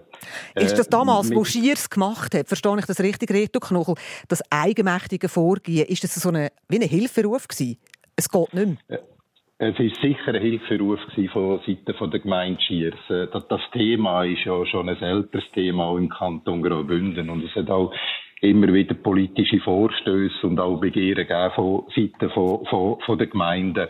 Ist 0.56 0.78
das 0.78 0.88
damals, 0.88 1.32
äh, 1.32 1.36
wo 1.36 1.44
Schiers 1.44 1.90
gemacht 1.90 2.34
hat, 2.34 2.48
verstehe 2.48 2.78
ich 2.80 2.86
das 2.86 3.02
richtig, 3.02 3.32
Reto 3.32 3.60
Knochel, 3.60 3.96
das 4.28 4.42
eigenmächtige 4.52 5.30
Vorgehen, 5.30 5.86
ist 5.88 6.04
das 6.04 6.16
so 6.16 6.30
eine, 6.30 6.50
wie 6.70 6.78
ein 6.78 6.88
Hilferuf 6.88 7.48
gewesen? 7.48 7.78
Es 8.16 8.30
geht 8.30 8.54
nicht 8.54 8.80
mehr. 8.88 9.00
Äh, 9.00 9.04
es 9.58 9.80
ist 9.80 10.02
sicher 10.02 10.34
ein 10.34 10.42
Hilferuf 10.42 11.00
von 11.32 11.62
Seiten 11.66 12.12
der 12.12 12.20
Gemeinde 12.20 12.62
Schiers. 12.62 12.96
Äh, 13.10 13.28
das 13.32 13.62
Thema 13.72 14.24
ist 14.26 14.46
ja 14.46 14.66
schon 14.66 14.90
ein 14.90 15.02
älteres 15.02 15.46
Thema 15.54 15.86
auch 15.86 15.98
im 15.98 16.10
Kanton 16.10 16.62
Graubünden 16.62 17.30
und 17.30 17.44
es 17.44 17.56
hat 17.56 17.70
auch 17.70 17.94
immer 18.42 18.74
wieder 18.74 18.94
politische 18.96 19.60
Vorstöße 19.60 20.46
und 20.46 20.60
auch 20.60 20.80
Begehren 20.80 21.28
gegeben 21.28 21.52
von 21.56 21.84
Seiten 21.96 22.30
von, 22.32 22.66
von, 22.66 23.00
von 23.06 23.18
der 23.18 23.28
Gemeinden. 23.28 23.88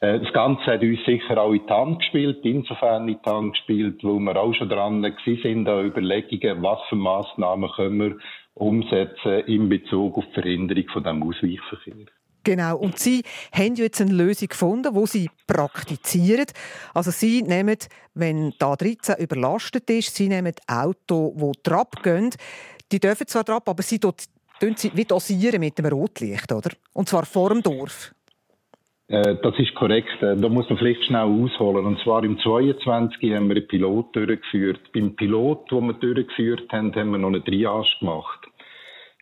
Äh, 0.00 0.20
das 0.20 0.32
Ganze 0.32 0.64
hat 0.66 0.82
uns 0.82 1.04
sicher 1.04 1.38
auch 1.38 1.52
in 1.52 1.66
die 1.66 1.72
Hand 1.72 1.98
gespielt, 2.00 2.38
insofern 2.42 3.08
in 3.08 3.18
die 3.24 3.30
Hand 3.30 3.54
gespielt, 3.54 4.02
wo 4.02 4.18
wir 4.18 4.36
auch 4.36 4.54
schon 4.54 4.68
dran 4.68 5.02
sind, 5.24 5.68
an 5.68 5.86
Überlegungen, 5.86 6.62
was 6.62 6.78
für 6.88 6.96
Massnahmen 6.96 7.70
können 7.74 7.98
wir 7.98 8.16
umsetzen 8.54 9.40
in 9.46 9.68
Bezug 9.68 10.18
auf 10.18 10.24
die 10.28 10.34
Verhinderung 10.34 10.84
von 10.92 11.04
dem 11.04 11.22
Ausweichverkehr. 11.22 12.06
Genau. 12.44 12.78
Und 12.78 12.98
Sie 12.98 13.24
haben 13.52 13.74
jetzt 13.74 14.00
eine 14.00 14.12
Lösung 14.12 14.48
gefunden, 14.48 14.94
wo 14.94 15.06
Sie 15.06 15.28
praktizieren. 15.46 16.46
Also 16.94 17.10
Sie 17.10 17.42
nehmen, 17.42 17.76
wenn 18.14 18.54
da 18.58 18.74
13 18.74 19.16
überlastet 19.16 19.90
ist, 19.90 20.14
Sie 20.14 20.28
nehmen 20.28 20.54
Auto, 20.66 21.34
wo 21.36 21.52
Trab 21.62 22.02
gehen. 22.02 22.30
Die 22.90 23.00
dürfen 23.00 23.26
zwar 23.26 23.44
Trab, 23.44 23.68
aber 23.68 23.82
Sie 23.82 23.98
dosieren 23.98 24.76
sie 24.76 24.90
wie 24.94 25.04
dosieren 25.04 25.60
mit 25.60 25.78
dem 25.78 25.86
Rotlicht, 25.86 26.50
oder? 26.52 26.70
Und 26.94 27.08
zwar 27.08 27.24
vor 27.24 27.50
dem 27.50 27.62
Dorf. 27.62 28.12
Äh, 29.08 29.36
das 29.42 29.58
ist 29.58 29.74
korrekt. 29.74 30.22
Äh, 30.22 30.36
da 30.36 30.48
muss 30.48 30.68
man 30.68 30.78
vielleicht 30.78 31.04
schnell 31.04 31.22
ausholen. 31.22 31.86
Und 31.86 32.00
zwar 32.00 32.24
im 32.24 32.38
22. 32.38 33.34
haben 33.34 33.48
wir 33.48 33.56
einen 33.56 33.68
Pilot 33.68 34.14
durchgeführt. 34.14 34.80
Beim 34.92 35.16
Pilot, 35.16 35.70
den 35.70 35.86
wir 35.86 35.94
durchgeführt 35.94 36.70
haben, 36.72 36.94
haben 36.94 37.10
wir 37.12 37.18
noch 37.18 37.28
eine 37.28 37.42
Triage 37.42 37.88
gemacht. 38.00 38.40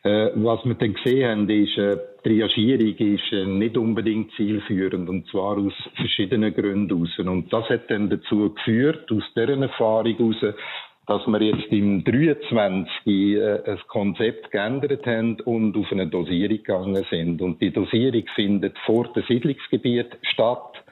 Äh, 0.03 0.31
was 0.35 0.65
wir 0.65 0.75
dann 0.75 0.95
gesehen 0.95 1.29
haben, 1.29 1.51
ist, 1.51 1.77
äh, 1.79 1.97
Triagierung 2.23 2.97
ist 2.97 3.33
nicht 3.33 3.77
unbedingt 3.77 4.33
zielführend, 4.37 5.09
und 5.09 5.29
zwar 5.29 5.59
aus 5.59 5.73
verschiedenen 5.95 6.53
Gründen. 6.53 7.29
Und 7.29 7.53
das 7.53 7.69
hat 7.69 7.89
dann 7.89 8.11
dazu 8.11 8.53
geführt, 8.55 9.11
aus 9.13 9.23
deren 9.37 9.63
Erfahrung 9.63 10.17
heraus, 10.17 10.57
dass 11.07 11.27
wir 11.27 11.41
jetzt 11.41 11.71
im 11.71 12.05
23. 12.05 13.07
Äh, 13.07 13.63
ein 13.65 13.79
Konzept 13.89 14.51
geändert 14.51 15.07
haben 15.07 15.41
und 15.41 15.77
auf 15.77 15.91
eine 15.93 16.07
Dosierung 16.07 16.57
gegangen 16.57 17.07
sind. 17.11 17.41
Und 17.43 17.61
die 17.61 17.73
Dosierung 17.73 18.25
findet 18.35 18.77
vor 18.87 19.13
dem 19.13 19.23
Siedlungsgebiet 19.29 20.19
statt. 20.23 20.83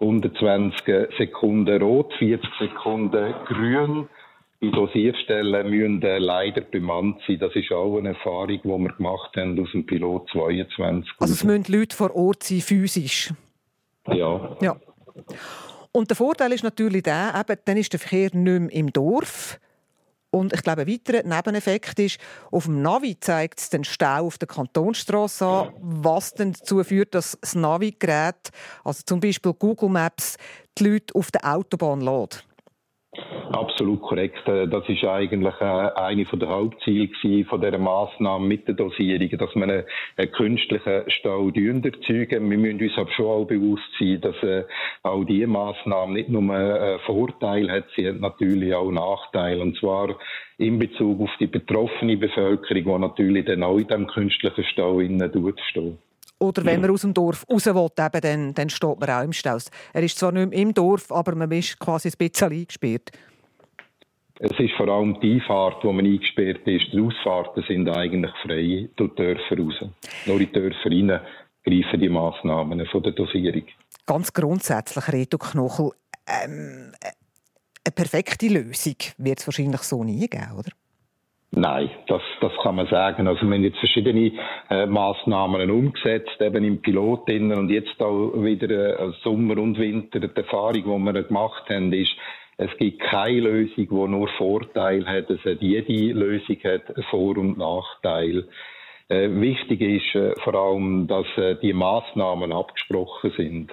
120 0.00 1.08
Sekunden 1.18 1.82
rot, 1.82 2.12
40 2.18 2.48
Sekunden 2.60 3.34
grün 3.46 4.08
die 4.60 4.70
Dosierstellen 4.72 5.70
müssen 5.70 6.02
äh, 6.02 6.18
leider 6.18 6.62
bemannt 6.62 7.20
sein. 7.26 7.38
Das 7.38 7.54
ist 7.54 7.70
auch 7.70 7.96
eine 7.98 8.10
Erfahrung, 8.10 8.48
die 8.48 8.64
wir 8.64 8.92
gemacht 8.92 9.36
haben 9.36 9.60
aus 9.60 9.70
dem 9.72 9.86
Pilot 9.86 10.28
22. 10.32 11.12
Also 11.18 11.32
es 11.32 11.44
müssen 11.44 11.72
Leute 11.72 11.94
vor 11.94 12.14
Ort 12.16 12.42
sein, 12.42 12.60
physisch? 12.60 13.32
Ja. 14.08 14.56
ja. 14.60 14.76
Und 15.92 16.10
der 16.10 16.16
Vorteil 16.16 16.52
ist 16.52 16.64
natürlich 16.64 17.02
der, 17.02 17.34
eben, 17.34 17.60
dann 17.64 17.76
ist 17.76 17.92
der 17.92 18.00
Verkehr 18.00 18.30
nicht 18.34 18.60
mehr 18.60 18.72
im 18.72 18.92
Dorf. 18.92 19.58
Und 20.30 20.52
ich 20.52 20.62
glaube, 20.62 20.82
ein 20.82 20.88
weiterer 20.88 21.26
Nebeneffekt 21.26 21.98
ist, 21.98 22.18
auf 22.50 22.64
dem 22.64 22.82
Navi 22.82 23.18
zeigt 23.18 23.60
es 23.60 23.70
den 23.70 23.84
Stau 23.84 24.26
auf 24.26 24.36
der 24.36 24.48
Kantonsstraße 24.48 25.46
an, 25.46 25.72
was 25.80 26.34
dann 26.34 26.52
dazu 26.52 26.84
führt, 26.84 27.14
dass 27.14 27.38
das 27.40 27.54
Navi-Gerät, 27.54 28.50
also 28.84 29.02
zum 29.06 29.20
Beispiel 29.20 29.54
Google 29.54 29.88
Maps, 29.88 30.36
die 30.76 30.84
Leute 30.84 31.14
auf 31.14 31.30
der 31.30 31.50
Autobahn 31.50 32.02
lädt. 32.02 32.44
Absolut 33.52 34.02
korrekt. 34.02 34.46
Äh, 34.46 34.68
das 34.68 34.88
ist 34.88 35.04
eigentlich 35.04 35.54
äh, 35.60 35.64
eine 35.64 36.24
der 36.24 36.48
Hauptziele 36.48 37.08
von 37.46 37.60
dieser 37.60 37.78
Massnahme 37.78 38.46
mit 38.46 38.68
der 38.68 38.74
Dosierung, 38.74 39.30
dass 39.30 39.54
wir 39.54 39.62
einen, 39.62 40.32
künstlichen 40.32 41.04
Stau 41.08 41.48
erzeugen. 41.48 42.50
Wir 42.50 42.58
müssen 42.58 42.80
uns 42.80 42.98
aber 42.98 43.10
schon 43.12 43.26
auch 43.26 43.46
bewusst 43.46 43.88
sein, 43.98 44.20
dass 44.20 44.36
äh, 44.42 44.64
auch 45.02 45.24
diese 45.24 45.46
Massnahme 45.46 46.14
nicht 46.14 46.28
nur 46.28 46.54
einen 46.54 46.98
Vorteil 47.00 47.70
hat, 47.70 47.84
sie 47.96 48.08
hat 48.08 48.20
natürlich 48.20 48.74
auch 48.74 48.90
Nachteile. 48.90 49.62
Und 49.62 49.76
zwar 49.78 50.16
in 50.58 50.78
Bezug 50.78 51.20
auf 51.20 51.30
die 51.40 51.46
betroffene 51.46 52.16
Bevölkerung, 52.16 52.84
die 52.84 53.06
natürlich 53.06 53.46
dann 53.46 53.62
auch 53.62 53.78
in 53.78 53.86
diesem 53.86 54.06
künstlichen 54.06 54.64
Stau 54.64 55.00
innen 55.00 55.30
steht. 55.70 55.98
Oder 56.40 56.64
wenn 56.64 56.80
man 56.80 56.90
aus 56.90 57.00
dem 57.00 57.14
Dorf 57.14 57.44
raus 57.50 57.66
will, 57.66 57.88
eben, 57.98 58.20
dann, 58.20 58.54
dann 58.54 58.70
steht 58.70 59.00
man 59.00 59.10
auch 59.10 59.24
im 59.24 59.32
Stau. 59.32 59.58
Er 59.92 60.02
ist 60.02 60.18
zwar 60.18 60.32
nicht 60.32 60.52
im 60.52 60.72
Dorf, 60.72 61.10
aber 61.10 61.34
man 61.34 61.50
ist 61.50 61.78
quasi 61.78 62.08
ein 62.08 62.14
bisschen 62.16 62.52
eingesperrt. 62.52 63.10
Es 64.40 64.56
ist 64.58 64.74
vor 64.76 64.86
allem 64.88 65.18
die 65.20 65.34
Einfahrt, 65.34 65.82
wo 65.82 65.92
man 65.92 66.06
eingesperrt 66.06 66.64
ist. 66.66 66.92
Die 66.92 67.00
Ausfahrten 67.00 67.64
sind 67.66 67.88
eigentlich 67.88 68.30
frei 68.42 68.88
durch 68.94 69.10
die 69.14 69.16
Dörfer 69.16 69.58
raus. 69.58 69.90
Nur 70.26 70.40
in 70.40 70.46
die 70.46 70.52
Dörfer 70.52 70.90
rein 70.90 71.20
greifen 71.64 72.00
die 72.00 72.08
Massnahmen 72.08 72.86
von 72.86 73.02
der 73.02 73.12
Dosierung. 73.12 73.64
Ganz 74.06 74.32
grundsätzlich, 74.32 75.08
Reto 75.12 75.38
Knochel, 75.38 75.90
ähm, 76.28 76.92
eine 77.02 77.92
perfekte 77.94 78.48
Lösung 78.48 78.96
wird 79.18 79.40
es 79.40 79.46
wahrscheinlich 79.46 79.82
so 79.82 80.04
nie 80.04 80.28
geben, 80.28 80.52
oder? 80.56 80.70
Nein, 81.50 81.90
das, 82.08 82.20
das 82.40 82.52
kann 82.62 82.76
man 82.76 82.86
sagen. 82.88 83.26
Also 83.26 83.46
wir 83.46 83.54
haben 83.54 83.64
jetzt 83.64 83.78
verschiedene 83.78 84.32
äh, 84.68 84.86
Massnahmen 84.86 85.70
umgesetzt, 85.70 86.40
eben 86.40 86.62
im 86.62 86.82
Pilotinnen 86.82 87.58
und 87.58 87.70
jetzt 87.70 88.00
auch 88.00 88.32
wieder 88.34 88.68
äh, 88.68 89.12
Sommer 89.24 89.56
und 89.58 89.78
Winter. 89.78 90.20
Die 90.20 90.36
Erfahrung, 90.36 90.74
die 90.74 91.12
wir 91.14 91.22
gemacht 91.22 91.64
haben, 91.70 91.92
ist, 91.92 92.12
es 92.58 92.70
gibt 92.76 93.00
keine 93.00 93.40
Lösung, 93.40 93.88
die 93.88 94.08
nur 94.10 94.28
Vorteile 94.36 95.06
hat. 95.06 95.30
Es 95.30 95.40
hat 95.44 95.62
jede 95.62 96.12
Lösung 96.12 96.56
hat 96.64 96.82
Vor- 97.08 97.38
und 97.38 97.56
Nachteil. 97.56 98.46
Äh, 99.08 99.30
wichtig 99.30 99.80
ist 99.80 100.14
äh, 100.14 100.34
vor 100.44 100.54
allem, 100.54 101.06
dass 101.06 101.26
äh, 101.38 101.54
die 101.62 101.72
Massnahmen 101.72 102.52
abgesprochen 102.52 103.32
sind. 103.36 103.72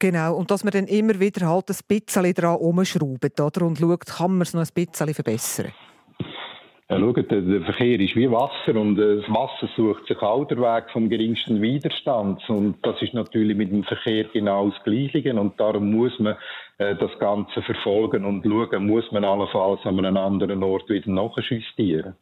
Genau, 0.00 0.36
und 0.36 0.50
dass 0.50 0.64
man 0.64 0.72
dann 0.72 0.86
immer 0.86 1.20
wieder 1.20 1.46
halt 1.46 1.70
ein 1.70 1.76
bisschen 1.86 2.34
daran 2.34 2.56
umschraubt 2.56 3.40
oder? 3.40 3.66
und 3.66 3.78
schaut, 3.78 4.06
kann 4.06 4.32
man 4.32 4.42
es 4.42 4.54
noch 4.54 4.62
ein 4.62 4.68
bisschen 4.74 5.14
verbessern. 5.14 5.72
Ja, 6.90 6.98
schaut, 6.98 7.30
der 7.30 7.62
Verkehr 7.64 8.00
ist 8.00 8.16
wie 8.16 8.30
Wasser 8.30 8.80
und 8.80 8.96
das 8.96 9.22
Wasser 9.28 9.68
sucht 9.76 10.06
sich 10.06 10.22
auch 10.22 10.46
den 10.46 10.58
Weg 10.58 10.90
vom 10.90 11.10
geringsten 11.10 11.60
Widerstand. 11.60 12.40
Und 12.48 12.76
das 12.82 13.02
ist 13.02 13.12
natürlich 13.12 13.58
mit 13.58 13.70
dem 13.70 13.84
Verkehr 13.84 14.24
genau 14.32 14.70
das 14.70 14.82
Gleiche. 14.84 15.34
Und 15.34 15.60
darum 15.60 15.90
muss 15.92 16.18
man 16.18 16.36
äh, 16.78 16.96
das 16.96 17.10
Ganze 17.18 17.60
verfolgen 17.60 18.24
und 18.24 18.42
schauen, 18.42 18.86
muss 18.86 19.04
man 19.12 19.22
allenfalls 19.22 19.84
an 19.84 19.98
einem 19.98 20.16
anderen 20.16 20.62
Ort 20.62 20.88
wieder 20.88 21.10
nachjustieren. 21.10 22.14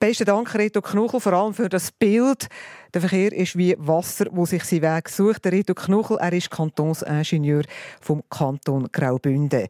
Besten 0.00 0.24
Dank, 0.24 0.54
Reto 0.54 0.80
Knuchel, 0.80 1.20
vor 1.20 1.32
allem 1.34 1.52
für 1.52 1.68
das 1.68 1.92
Bild. 1.92 2.48
Der 2.94 3.02
Verkehr 3.02 3.32
ist 3.32 3.58
wie 3.58 3.74
Wasser, 3.78 4.28
wo 4.30 4.46
sich 4.46 4.64
seinen 4.64 4.82
Weg 4.82 5.10
sucht. 5.10 5.44
Der 5.44 5.52
Reto 5.52 5.74
Knuchel, 5.74 6.16
er 6.18 6.32
ist 6.32 6.50
Kantonsingenieur 6.50 7.64
vom 8.00 8.22
Kanton 8.30 8.88
Graubünden. 8.90 9.66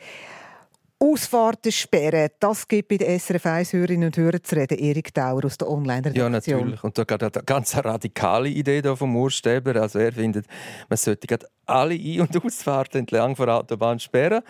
Ausfahrten 1.00 1.70
sperren, 1.70 2.30
das 2.40 2.66
gibt 2.66 2.88
bei 2.88 2.96
den 2.96 3.20
SRF 3.20 3.46
1-Hörerinnen 3.46 4.06
und 4.06 4.16
Hörern 4.16 4.42
zu 4.42 4.56
reden. 4.56 4.78
Erik 4.78 5.14
Dauer 5.14 5.44
aus 5.44 5.56
der 5.56 5.70
Online-Redaktion. 5.70 6.24
Ja, 6.24 6.28
natürlich. 6.28 6.82
Und 6.82 6.98
da 6.98 7.04
geht 7.04 7.22
eine 7.22 7.44
ganz 7.44 7.76
radikale 7.76 8.48
Idee 8.48 8.82
da 8.82 8.96
vom 8.96 9.14
Urstäber. 9.14 9.80
Also 9.80 10.00
er 10.00 10.12
findet, 10.12 10.46
man 10.88 10.96
sollte 10.96 11.28
alle 11.68 11.94
Ein- 11.94 12.22
und 12.22 12.44
Ausfahrten 12.44 13.00
entlang 13.00 13.34
der 13.34 13.48
Autobahn 13.48 14.00
sperren. 14.00 14.42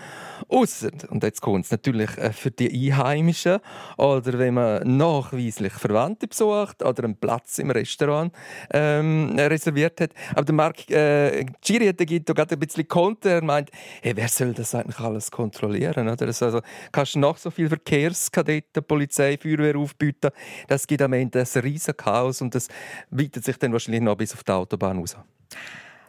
Ausser, 0.49 0.91
und 1.11 1.23
jetzt 1.23 1.41
kommt 1.41 1.65
es 1.65 1.71
natürlich 1.71 2.17
äh, 2.17 2.33
für 2.33 2.51
die 2.51 2.93
Einheimischen 2.93 3.59
oder 3.97 4.39
wenn 4.39 4.55
man 4.55 4.97
nachweislich 4.97 5.73
Verwandte 5.73 6.29
besucht 6.29 6.83
oder 6.83 7.05
einen 7.05 7.17
Platz 7.17 7.59
im 7.59 7.71
Restaurant 7.71 8.33
ähm, 8.71 9.35
reserviert 9.37 10.01
hat. 10.01 10.11
Aber 10.33 10.45
der 10.45 10.55
Marc 10.55 10.91
äh, 10.91 11.45
Giri 11.61 11.89
hat 11.89 12.01
da 12.01 12.05
gerade 12.05 12.55
ein 12.55 12.59
bisschen 12.61 12.87
Konter. 12.87 13.31
Er 13.31 13.45
meint, 13.45 13.71
hey, 14.01 14.15
wer 14.17 14.29
soll 14.29 14.55
das 14.55 14.75
eigentlich 14.75 15.01
alles 15.01 15.31
kontrollieren? 15.31 16.09
Oder? 16.09 16.27
Also, 16.43 16.61
kannst 16.93 17.15
du 17.15 17.19
noch 17.19 17.37
so 17.37 17.51
viel 17.51 17.69
Verkehrskadetten, 17.69 18.85
Polizei, 18.85 19.39
Feuerwehr 19.41 19.77
aufbieten. 19.77 20.31
Das 20.67 20.87
gibt 20.87 21.03
am 21.03 21.13
Ende 21.13 21.41
ein 21.41 21.61
riesiges 21.61 21.97
Chaos 21.97 22.41
und 22.41 22.55
das 22.55 22.69
weitet 23.11 23.45
sich 23.45 23.57
dann 23.59 23.73
wahrscheinlich 23.73 24.03
noch 24.03 24.17
bis 24.17 24.33
auf 24.35 24.45
die 24.45 24.53
Autobahn 24.53 24.99
raus. 24.99 25.17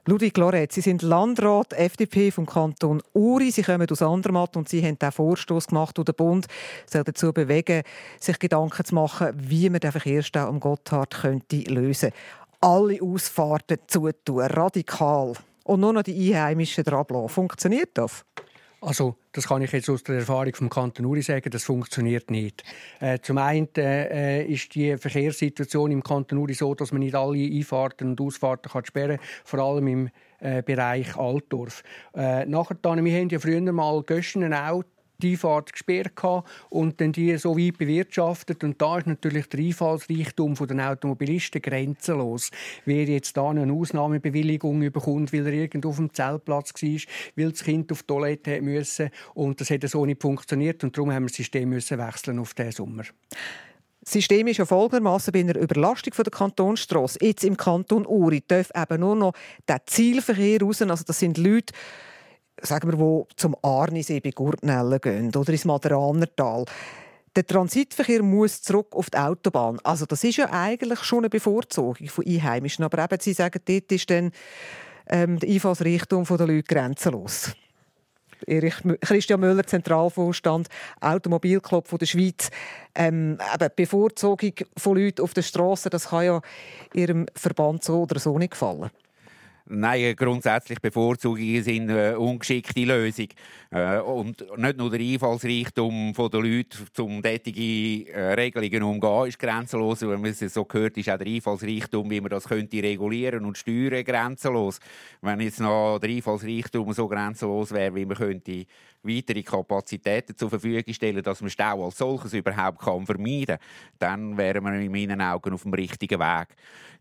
Ludwig 0.05 0.37
Loret, 0.37 0.71
Sie 0.71 0.81
sind 0.81 1.03
Landrat 1.03 1.73
FDP 1.73 2.31
vom 2.31 2.45
Kanton 2.45 3.01
Uri. 3.13 3.51
Sie 3.51 3.61
kommen 3.61 3.87
aus 3.91 4.01
Andermatt 4.01 4.57
und 4.57 4.67
Sie 4.67 4.83
haben 4.83 4.97
den 4.97 5.11
Vorstoß 5.11 5.67
gemacht, 5.67 5.99
wo 5.99 6.03
der 6.03 6.13
Bund 6.13 6.47
soll 6.87 7.03
dazu 7.03 7.31
bewegen, 7.31 7.83
sich 8.19 8.39
Gedanken 8.39 8.85
zu 8.85 8.95
machen, 8.95 9.33
wie 9.35 9.69
man 9.69 9.81
den 9.81 9.91
Verkehrsstau 9.91 10.47
am 10.47 10.59
Gotthard 10.59 11.21
könnte 11.21 11.57
lösen. 11.57 12.11
Alle 12.59 12.99
Ausfahrten 13.01 13.77
zutun, 13.85 14.41
radikal. 14.41 15.33
Und 15.63 15.81
nur 15.81 15.93
noch 15.93 16.01
die 16.01 16.33
Einheimischen 16.33 16.83
dran 16.83 17.05
Funktioniert 17.27 17.91
das? 17.93 18.25
Also, 18.81 19.17
das 19.33 19.47
kann 19.47 19.61
ich 19.61 19.71
jetzt 19.73 19.89
aus 19.89 20.03
der 20.03 20.15
Erfahrung 20.15 20.55
vom 20.55 20.69
Kanton 20.69 21.05
Uri 21.05 21.21
sagen, 21.21 21.49
das 21.49 21.65
funktioniert 21.65 22.31
nicht. 22.31 22.63
Äh, 23.01 23.19
zum 23.19 23.37
einen 23.37 23.67
äh, 23.75 24.45
ist 24.45 24.73
die 24.73 24.97
Verkehrssituation 24.97 25.91
im 25.91 26.01
Kanton 26.01 26.37
Uri 26.37 26.53
so, 26.53 26.73
dass 26.75 26.93
man 26.93 27.01
nicht 27.01 27.15
alle 27.15 27.43
Einfahrten 27.43 28.11
und 28.11 28.21
Ausfahrten 28.21 28.71
kann 28.71 28.85
sperren 28.85 29.17
kann, 29.17 29.25
vor 29.43 29.59
allem 29.59 29.87
im 29.87 30.09
äh, 30.39 30.63
Bereich 30.63 31.17
Altdorf. 31.17 31.83
Äh, 32.15 32.45
nachher 32.45 32.77
dann, 32.81 33.03
wir 33.03 33.19
haben 33.19 33.29
ja 33.29 33.39
früher 33.39 33.59
mal 33.73 34.01
Göschen 34.03 34.53
auch 34.53 34.83
die 35.21 35.31
Einfahrt 35.31 35.71
gesperrt 35.71 36.13
und 36.69 36.99
dann 37.01 37.11
die 37.11 37.37
so 37.37 37.57
weit 37.57 37.77
bewirtschaftet. 37.77 38.63
Und 38.63 38.81
da 38.81 38.97
ist 38.97 39.07
natürlich 39.07 39.47
der 39.47 39.59
Einfallsreichtum 39.59 40.55
der 40.55 40.91
Automobilisten 40.91 41.61
grenzenlos. 41.61 42.51
Wer 42.85 43.05
jetzt 43.05 43.35
da 43.37 43.49
eine 43.49 43.71
Ausnahmebewilligung 43.71 44.79
bekommt, 44.91 45.33
weil 45.33 45.47
er 45.47 45.53
irgendwo 45.53 45.89
auf 45.89 45.97
dem 45.97 46.13
Zeltplatz 46.13 46.73
war, 46.73 46.99
weil 47.35 47.51
das 47.51 47.63
Kind 47.63 47.91
auf 47.91 48.03
die 48.03 48.07
Toilette 48.07 48.61
musste 48.61 49.11
und 49.33 49.59
das 49.59 49.69
hat 49.69 49.87
so 49.89 50.05
nicht 50.05 50.21
funktioniert 50.21 50.83
und 50.83 50.95
darum 50.97 51.11
haben 51.11 51.23
wir 51.23 51.29
das 51.29 51.37
System 51.37 51.71
wechseln 51.71 52.39
auf 52.39 52.53
diesen 52.53 52.71
Sommer. 52.71 53.03
Das 54.01 54.13
System 54.13 54.47
ist 54.47 54.57
ja 54.57 54.65
folgendermaßen 54.65 55.31
bei 55.33 55.41
einer 55.41 55.57
Überlastung 55.57 56.13
der 56.15 56.31
Kantonsstrasse. 56.31 57.19
Jetzt 57.21 57.43
im 57.43 57.57
Kanton 57.57 58.05
Uri 58.05 58.41
darf 58.47 58.71
eben 58.75 59.01
nur 59.01 59.15
noch 59.15 59.33
der 59.67 59.85
Zielverkehr 59.85 60.61
raus. 60.61 60.81
Also 60.81 61.03
das 61.05 61.19
sind 61.19 61.37
Leute, 61.37 61.73
sagen 62.61 62.91
wir, 62.91 62.97
die 62.97 63.35
zum 63.35 63.55
Arnisee 63.61 64.19
bei 64.19 64.31
Gurtnellen 64.31 64.99
gehen 65.01 65.35
oder 65.35 65.51
ins 65.51 65.65
Maderanertal. 65.65 66.65
Der 67.35 67.45
Transitverkehr 67.45 68.23
muss 68.23 68.61
zurück 68.61 68.95
auf 68.95 69.09
die 69.09 69.17
Autobahn. 69.17 69.79
Also 69.83 70.05
das 70.05 70.23
ist 70.23 70.37
ja 70.37 70.49
eigentlich 70.51 70.99
schon 71.03 71.19
eine 71.19 71.29
Bevorzugung 71.29 71.95
von 72.07 72.25
Einheimischen. 72.25 72.83
Aber 72.85 73.03
eben, 73.03 73.17
Sie 73.21 73.33
sagen, 73.33 73.61
dort 73.65 73.91
ist 73.91 74.09
dann 74.09 74.31
ähm, 75.07 75.39
die 75.39 75.53
Einfallsrichtung 75.53 76.25
der 76.25 76.47
Leute 76.47 76.63
grenzenlos. 76.63 77.53
Erich 78.47 78.75
Christian 79.01 79.41
Müller, 79.41 79.65
Zentralvorstand 79.65 80.69
Automobilclub 81.01 81.87
der 81.99 82.05
Schweiz. 82.05 82.49
Ähm, 82.95 83.37
eben 83.53 83.71
Bevorzugung 83.75 84.53
von 84.77 84.97
Leuten 84.97 85.21
auf 85.21 85.33
der 85.33 85.41
Straße, 85.41 85.89
das 85.89 86.09
kann 86.09 86.25
ja 86.25 86.41
Ihrem 86.93 87.25
Verband 87.35 87.83
so 87.83 88.03
oder 88.03 88.19
so 88.19 88.37
nicht 88.37 88.51
gefallen. 88.51 88.89
Nein, 89.71 90.15
grundsätzlich 90.15 90.79
bevorzuge 90.81 91.43
ich 91.43 91.67
eine 91.67 92.13
äh, 92.13 92.15
ungeschickte 92.15 92.85
Lösung. 92.85 93.27
Äh, 93.69 93.99
und 93.99 94.43
nicht 94.57 94.77
nur 94.77 94.89
der 94.89 94.99
Einfallsreichtum 94.99 96.11
der 96.11 96.39
Leute, 96.39 97.03
um 97.03 97.21
solche 97.21 98.11
äh, 98.11 98.33
Regelungen 98.33 98.95
umzugehen, 98.95 99.27
ist 99.27 99.37
grenzenlos. 99.37 100.01
Wenn 100.01 100.21
man 100.21 100.31
es 100.31 100.39
so 100.39 100.65
gehört, 100.65 100.97
ist 100.97 101.07
auch 101.07 101.19
der 101.19 101.27
Einfallsreichtum, 101.27 102.09
wie 102.09 102.19
man 102.19 102.31
das 102.31 102.47
könnte 102.47 102.81
regulieren 102.81 103.45
und 103.45 103.59
steuern, 103.59 104.03
grenzenlos. 104.03 104.79
Wenn 105.21 105.39
jetzt 105.39 105.59
noch 105.59 105.99
der 105.99 106.09
Einfallsreichtum 106.09 106.91
so 106.91 107.07
grenzenlos 107.07 107.71
wäre, 107.71 107.93
wie 107.93 108.05
man 108.05 108.17
könnte 108.17 108.65
weitere 109.03 109.43
Kapazitäten 109.43 110.35
zur 110.35 110.49
Verfügung 110.49 110.93
stellen, 110.93 111.23
dass 111.23 111.41
man 111.41 111.49
Stau 111.49 111.85
als 111.85 111.97
solches 111.97 112.33
überhaupt 112.33 112.79
kann 112.79 113.05
vermeiden 113.05 113.57
kann, 113.57 113.59
dann 113.99 114.37
wären 114.37 114.63
wir 114.63 114.73
in 114.73 114.91
meinen 114.91 115.21
Augen 115.21 115.53
auf 115.53 115.63
dem 115.63 115.73
richtigen 115.73 116.19
Weg. 116.19 116.47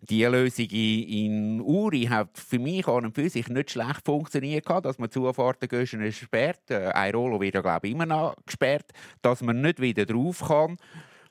Die 0.00 0.24
Lösung 0.24 0.66
in 0.66 1.60
Uri 1.60 2.04
hat 2.04 2.38
für 2.38 2.58
mich 2.58 2.86
an 2.86 3.06
und 3.06 3.14
für 3.14 3.28
sich 3.28 3.48
nicht 3.48 3.72
schlecht 3.72 4.04
funktioniert, 4.04 4.68
dass 4.68 4.98
man 4.98 5.10
Zufahrten 5.10 6.12
sperrt. 6.12 6.70
Äh, 6.70 6.88
ein 6.88 7.14
Rollo 7.14 7.40
wird 7.40 7.54
ja, 7.54 7.60
glaube 7.60 7.88
ich, 7.88 7.94
immer 7.94 8.06
noch 8.06 8.36
gesperrt, 8.46 8.92
dass 9.22 9.42
man 9.42 9.60
nicht 9.60 9.80
wieder 9.80 10.06
drauf 10.06 10.44
kann. 10.46 10.76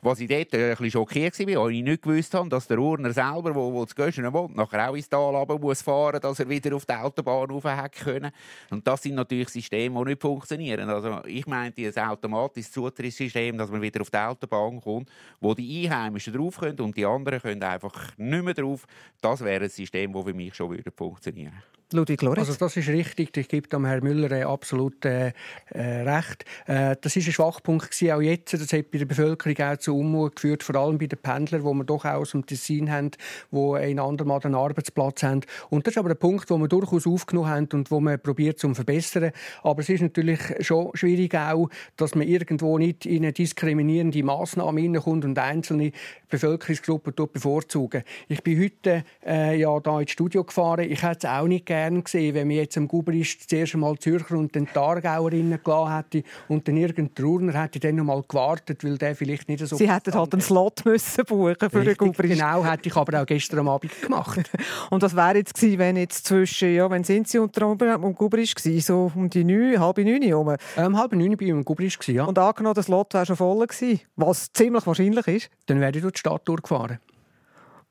Was 0.01 0.19
ich 0.19 0.27
dort 0.27 0.53
ein 0.53 0.69
bisschen 0.69 0.91
schockiert 0.91 1.39
war, 1.39 1.63
weil 1.63 1.71
ich 1.71 1.83
nicht 1.83 2.03
gewusst 2.03 2.33
habe, 2.33 2.47
dass 2.49 2.67
der 2.67 2.77
Urner 2.77 3.11
selber, 3.11 3.55
wo 3.55 3.83
zu 3.85 3.95
Göschen 3.95 4.31
wohnt, 4.31 4.55
nachher 4.55 4.89
auch 4.89 4.95
ins 4.95 5.09
Tal 5.09 5.35
runter 5.35 5.57
muss 5.57 5.81
fahren, 5.81 6.19
dass 6.21 6.39
er 6.39 6.47
wieder 6.47 6.75
auf 6.75 6.85
die 6.85 6.93
Autobahn 6.93 7.49
rauf 7.49 7.63
können. 8.03 8.31
Und 8.69 8.87
das 8.87 9.01
sind 9.01 9.15
natürlich 9.15 9.49
Systeme, 9.49 9.99
die 9.99 10.11
nicht 10.11 10.21
funktionieren. 10.21 10.87
Also 10.89 11.21
ich 11.25 11.47
meinte 11.47 11.81
ein 11.81 12.09
automatisches 12.09 12.71
Zutrittssystem, 12.71 13.57
dass 13.57 13.71
man 13.71 13.81
wieder 13.81 14.01
auf 14.01 14.11
die 14.11 14.17
Autobahn 14.17 14.79
kommt, 14.79 15.09
wo 15.41 15.55
die 15.55 15.87
Einheimischen 15.87 16.33
drauf 16.33 16.57
können 16.57 16.79
und 16.79 16.95
die 16.95 17.05
anderen 17.05 17.41
können 17.41 17.63
einfach 17.63 18.15
nicht 18.17 18.43
mehr 18.43 18.53
drauf. 18.53 18.85
Das 19.19 19.43
wäre 19.43 19.63
ein 19.63 19.69
System, 19.69 20.13
das 20.13 20.23
für 20.23 20.33
mich 20.33 20.53
schon 20.53 20.77
funktionieren 20.95 21.53
würde. 21.53 21.77
Ludwig 21.93 22.21
Lorenz. 22.21 22.49
Also 22.49 22.59
das 22.59 22.75
ist 22.75 22.89
richtig. 22.89 23.35
Ich 23.37 23.47
gebe 23.47 23.69
dem 23.69 23.85
Herrn 23.85 24.03
Müller 24.03 24.29
äh, 24.31 24.43
absolut 24.43 25.05
äh, 25.05 25.31
äh, 25.69 25.81
recht. 26.01 26.43
Äh, 26.65 26.97
das 26.99 27.15
ist 27.15 27.27
ein 27.27 27.31
Schwachpunkt 27.31 27.91
gewesen, 27.91 28.11
auch 28.11 28.21
jetzt. 28.21 28.53
Das 28.53 28.73
hat 28.73 28.91
bei 28.91 28.97
der 28.97 29.05
Bevölkerung 29.05 29.55
auch 29.61 29.77
zu 29.77 29.97
Unmut 29.97 30.35
geführt, 30.35 30.63
vor 30.63 30.75
allem 30.75 30.97
bei 30.97 31.07
den 31.07 31.17
Pendlern, 31.19 31.63
wo 31.63 31.73
wir 31.73 31.85
doch 31.85 32.03
auch 32.03 32.15
aus 32.15 32.31
dem 32.31 32.45
Tessin 32.45 32.91
haben, 32.91 33.11
wo 33.51 33.77
in 33.77 33.99
Andermatt 33.99 34.45
einen 34.45 34.55
Arbeitsplatz 34.55 35.23
haben. 35.23 35.41
Und 35.69 35.87
das 35.87 35.93
ist 35.93 35.97
aber 35.97 36.09
ein 36.09 36.17
Punkt, 36.17 36.49
wo 36.49 36.57
wir 36.57 36.67
durchaus 36.67 37.07
aufgenommen 37.07 37.49
haben 37.49 37.69
und 37.71 37.89
wo 37.89 38.01
man 38.01 38.19
probiert 38.19 38.59
zu 38.59 38.73
verbessern. 38.73 39.31
Aber 39.63 39.79
es 39.79 39.87
ist 39.87 40.01
natürlich 40.01 40.39
schon 40.59 40.91
schwierig 40.93 41.35
auch, 41.35 41.69
dass 41.95 42.15
man 42.15 42.27
irgendwo 42.27 42.77
nicht 42.77 43.05
in 43.05 43.23
eine 43.23 43.31
diskriminierende 43.31 44.23
Maßnahme 44.23 44.81
hineinkommt 44.81 45.23
und 45.23 45.39
einzelne 45.39 45.93
Bevölkerungsgruppen 46.29 47.13
bevorzugen. 47.31 48.03
Ich 48.27 48.43
bin 48.43 48.61
heute 48.61 49.05
äh, 49.25 49.57
ja 49.57 49.79
da 49.79 50.01
ins 50.01 50.11
Studio 50.11 50.43
gefahren. 50.43 50.91
Ich 50.91 51.01
hätte 51.01 51.27
es 51.27 51.33
auch 51.33 51.47
nicht 51.47 51.65
gern 51.77 52.03
gesehen, 52.03 52.33
wenn 52.33 52.47
man 52.47 52.57
jetzt 52.57 52.77
am 52.77 52.87
Guberist 52.87 53.49
zuerst 53.49 53.73
einmal 53.75 53.97
Zürcher 53.97 54.35
und 54.35 54.53
den 54.55 54.67
Targauer 54.67 55.29
gelassen 55.29 55.95
hätte 55.95 56.23
und 56.47 56.67
dann 56.67 56.77
irgendein 56.77 57.25
Urner 57.25 57.61
hätte 57.61 57.79
dann 57.79 57.95
noch 57.95 58.03
mal 58.03 58.23
gewartet, 58.27 58.83
weil 58.83 58.97
der 58.97 59.15
vielleicht 59.15 59.47
nicht 59.47 59.65
so... 59.65 59.75
Sie 59.75 59.91
hätten 59.91 60.13
halt 60.13 60.33
einen 60.33 60.41
Slot 60.41 60.83
müssen 60.85 61.25
buchen 61.25 61.69
für 61.69 61.83
den 61.83 61.95
Guberist. 61.95 62.33
Genau, 62.33 62.65
hätte 62.65 62.89
ich 62.89 62.95
aber 62.95 63.21
auch 63.21 63.25
gestern 63.25 63.59
am 63.59 63.69
Abend 63.69 64.01
gemacht. 64.01 64.49
und 64.89 65.01
was 65.01 65.15
wäre 65.15 65.37
jetzt 65.37 65.53
gewesen, 65.53 65.79
wenn 65.79 65.97
jetzt 65.97 66.25
zwischen, 66.25 66.73
ja, 66.73 66.89
wenn 66.89 67.03
sind 67.03 67.27
Sie 67.27 67.37
unter 67.37 67.67
anderem 67.67 68.03
am 68.03 68.15
Guberist 68.15 68.55
gewesen, 68.55 68.81
so 68.81 69.11
um 69.15 69.29
die 69.29 69.43
neun, 69.43 69.79
halb 69.79 69.97
neun 69.97 70.21
herum? 70.21 70.55
Ähm, 70.77 70.97
halb 70.97 71.13
neun 71.13 71.37
bin 71.37 71.47
ich 71.47 71.53
am 71.53 71.65
Guberist 71.65 72.05
ja. 72.07 72.25
Und 72.25 72.39
angenommen, 72.39 72.75
der 72.75 72.83
Slot 72.83 73.13
wäre 73.13 73.25
schon 73.25 73.35
voll 73.35 73.65
gewesen, 73.65 74.01
was 74.15 74.51
ziemlich 74.53 74.85
wahrscheinlich 74.87 75.27
ist? 75.27 75.49
Dann 75.67 75.79
wäre 75.79 75.91
ich 75.91 76.01
durch 76.01 76.13
die 76.13 76.19
Stadt 76.19 76.47
durchgefahren 76.47 76.99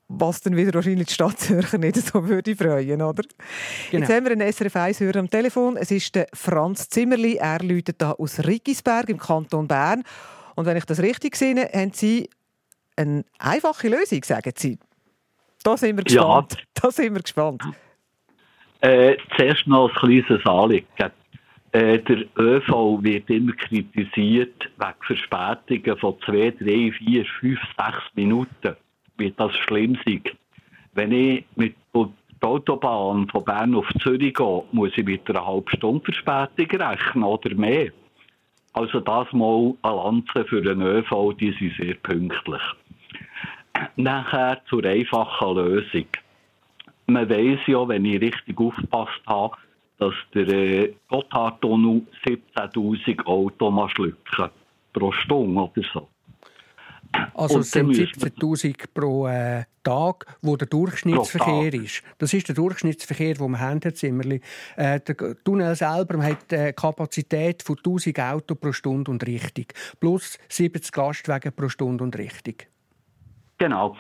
was 0.09 0.41
dann 0.41 0.57
wieder 0.57 0.73
wahrscheinlich 0.75 1.09
die 1.09 1.15
Stadtzürcher 1.15 1.79
nicht 1.79 1.97
so 1.97 2.29
würde 2.29 2.55
freuen, 2.55 3.03
oder? 3.03 3.23
Genau. 3.91 4.01
Jetzt 4.01 4.13
haben 4.13 4.25
wir 4.25 4.33
einen 4.33 4.53
SRF 4.53 4.77
1-Hörer 4.77 5.19
am 5.19 5.31
Telefon. 5.31 5.77
Es 5.77 5.91
ist 5.91 6.15
der 6.15 6.29
Franz 6.33 6.89
Zimmerli. 6.89 7.37
Er 7.37 7.61
läutet 7.63 8.01
da 8.01 8.13
aus 8.13 8.47
Riggisberg 8.47 9.09
im 9.09 9.19
Kanton 9.19 9.67
Bern. 9.67 10.03
Und 10.55 10.67
wenn 10.67 10.77
ich 10.77 10.85
das 10.85 11.01
richtig 11.01 11.37
sehe, 11.37 11.57
haben 11.73 11.93
Sie 11.93 12.31
eine 12.97 13.25
einfache 13.39 13.89
Lösung, 13.89 14.23
sagen 14.25 14.53
Sie. 14.57 14.79
Da 15.63 15.77
sind 15.77 15.97
wir 15.97 16.05
gespannt. 16.05 16.53
Ja. 16.53 16.63
Da 16.83 16.91
sind 16.91 17.15
wir 17.15 17.23
gespannt. 17.23 17.63
Äh, 18.81 19.17
zuerst 19.37 19.67
noch 19.67 19.89
ein 19.89 19.95
kleines 19.97 20.47
Anliegen. 20.47 20.87
Äh, 21.73 21.99
der 21.99 22.25
ÖV 22.39 23.03
wird 23.03 23.29
immer 23.29 23.53
kritisiert 23.53 24.71
wegen 24.77 24.95
Verspätungen 25.07 25.99
von 25.99 26.17
zwei, 26.25 26.51
drei, 26.51 26.93
vier, 26.93 27.25
fünf, 27.41 27.59
sechs 27.77 28.03
Minuten. 28.15 28.77
Wird 29.17 29.39
das 29.39 29.55
schlimm 29.55 29.99
sein? 30.05 30.23
Wenn 30.95 31.13
ich 31.13 31.45
mit 31.57 31.75
der 31.95 32.49
Autobahn 32.49 33.29
von 33.29 33.45
Bern 33.45 33.75
auf 33.75 33.89
Zürich 34.03 34.35
gehe, 34.35 34.63
muss 34.73 34.97
ich 34.97 35.05
mit 35.05 35.29
einer 35.29 35.47
halben 35.47 35.69
Stunde 35.69 36.13
Verspätung 36.13 36.81
rechnen 36.81 37.25
oder 37.25 37.55
mehr. 37.55 37.93
Also 38.73 39.01
das 39.01 39.33
mal 39.33 39.75
eine 39.83 39.97
Lanze 39.97 40.45
für 40.45 40.61
den 40.61 40.83
ÖV, 40.83 41.33
die 41.41 41.53
sind 41.53 41.75
sehr 41.79 41.95
pünktlich. 41.95 42.63
Nachher 43.97 44.61
zur 44.69 44.85
einfachen 44.85 45.57
Lösung. 45.57 46.07
Man 47.07 47.29
weiß 47.29 47.61
ja, 47.67 47.89
wenn 47.89 48.05
ich 48.05 48.21
richtig 48.21 48.59
aufgepasst 48.59 49.23
habe, 49.27 49.57
dass 49.99 50.15
der 50.35 50.49
äh, 50.49 50.95
Gotthardtunnel 51.09 52.03
17.000 52.27 53.25
Autos 53.25 53.91
schlucken 53.93 54.51
pro 54.93 55.13
Stunde 55.13 55.61
oder 55.61 55.89
so. 55.93 56.09
Also 57.37 57.59
es 57.59 57.71
sind 57.71 57.93
17'000 57.93 58.87
pro 58.95 59.27
äh, 59.27 59.65
Tag, 59.83 60.25
wo 60.41 60.57
der 60.57 60.69
Durchschnittsverkehr 60.69 61.75
ist. 61.75 62.03
Das 62.17 62.33
ist 62.33 62.49
der 62.49 62.55
Durchschnittsverkehr, 62.55 63.35
den 63.35 63.51
wir 63.51 63.61
haben, 63.61 63.81
Herr 63.83 63.95
Zimmerli. 63.95 64.41
Äh, 64.77 65.01
der 65.01 65.37
Tunnel 65.45 65.75
selber 65.75 66.23
hat 66.25 66.51
eine 66.51 66.73
Kapazität 66.73 67.63
von 67.63 67.77
1000 67.77 68.19
Autos 68.21 68.59
pro 68.59 68.73
Stunde 68.73 69.11
und 69.11 69.27
Richtung. 69.27 69.67
Plus 70.01 70.39
70 70.49 70.97
Lastwagen 70.97 71.53
pro 71.53 71.69
Stunde 71.69 72.05
und 72.05 72.17
Richtung. 72.17 72.55
Genau. 73.59 73.97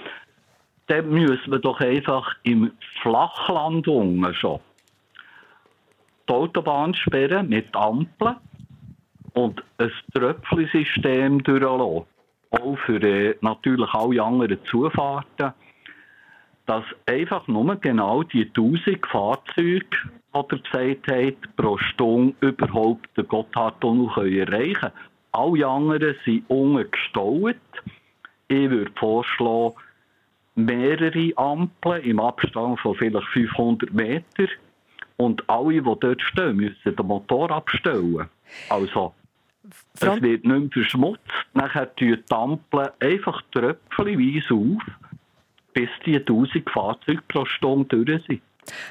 Dann 0.86 1.10
müssen 1.10 1.50
wir 1.50 1.58
doch 1.58 1.80
einfach 1.80 2.36
im 2.44 2.72
Flachland 3.02 3.86
schon 4.32 4.60
die 6.28 6.32
Autobahn 6.32 6.94
sperren 6.94 7.48
mit 7.50 7.74
Ampeln 7.76 8.36
und 9.34 9.62
ein 9.78 9.92
Tröpfelsystem 10.14 11.42
durchlassen 11.42 12.15
auch 12.50 12.78
für 12.86 13.02
äh, 13.02 13.36
natürlich 13.40 13.92
alle 13.92 14.22
anderen 14.22 14.58
Zufahrten, 14.64 15.52
dass 16.66 16.84
einfach 17.06 17.46
nur 17.46 17.76
genau 17.76 18.22
die 18.22 18.46
1000 18.46 19.06
Fahrzeuge, 19.06 19.86
die 20.34 20.38
er 20.38 20.44
gesagt 20.44 21.10
hat, 21.10 21.56
pro 21.56 21.78
Stunde 21.78 22.34
überhaupt 22.40 23.16
den 23.16 23.28
Gotthardtunnel 23.28 24.38
erreichen 24.38 24.74
können. 24.74 24.92
Alle 25.32 25.66
anderen 25.66 26.16
sind 26.24 26.44
unten 26.48 26.90
gestaut. 26.90 27.56
Ich 28.48 28.70
würde 28.70 28.90
vorschlagen, 28.96 29.74
mehrere 30.54 31.32
Ampeln 31.36 32.02
im 32.02 32.20
Abstand 32.20 32.80
von 32.80 32.94
vielleicht 32.96 33.26
500 33.28 33.92
Metern. 33.92 34.48
Und 35.18 35.48
alle, 35.48 35.82
die 35.82 35.82
dort 35.82 36.22
stehen, 36.22 36.56
müssen 36.56 36.96
den 36.96 37.06
Motor 37.06 37.50
abstellen. 37.50 38.28
Also 38.68 39.14
Frank 39.94 40.16
es 40.16 40.22
wird 40.22 40.44
nicht 40.44 40.60
mehr 40.60 40.70
verschmutzt. 40.72 41.22
Nachher 41.54 41.94
tun 41.96 42.18
die 42.28 42.34
Ampeln 42.34 42.88
einfach 43.00 43.42
tröpfelweise 43.52 44.54
auf, 44.54 44.82
bis 45.72 45.88
die 46.04 46.16
1000 46.16 46.70
Fahrzeuge 46.70 47.22
pro 47.28 47.44
Stunde 47.44 48.04
durch 48.04 48.24
sind. 48.26 48.42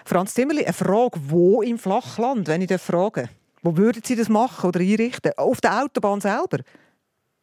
Franz 0.05 0.33
Zimmerli, 0.33 0.63
eine 0.63 0.73
Frage, 0.73 1.19
wo 1.27 1.61
im 1.61 1.77
Flachland, 1.77 2.47
wenn 2.47 2.61
ich 2.61 2.67
das 2.67 2.85
frage? 2.85 3.29
Wo 3.61 3.75
würden 3.77 4.01
Sie 4.03 4.15
das 4.15 4.29
machen 4.29 4.67
oder 4.67 4.79
einrichten? 4.79 5.31
Auf 5.37 5.59
der 5.59 5.83
Autobahn 5.83 6.21
selber? 6.21 6.59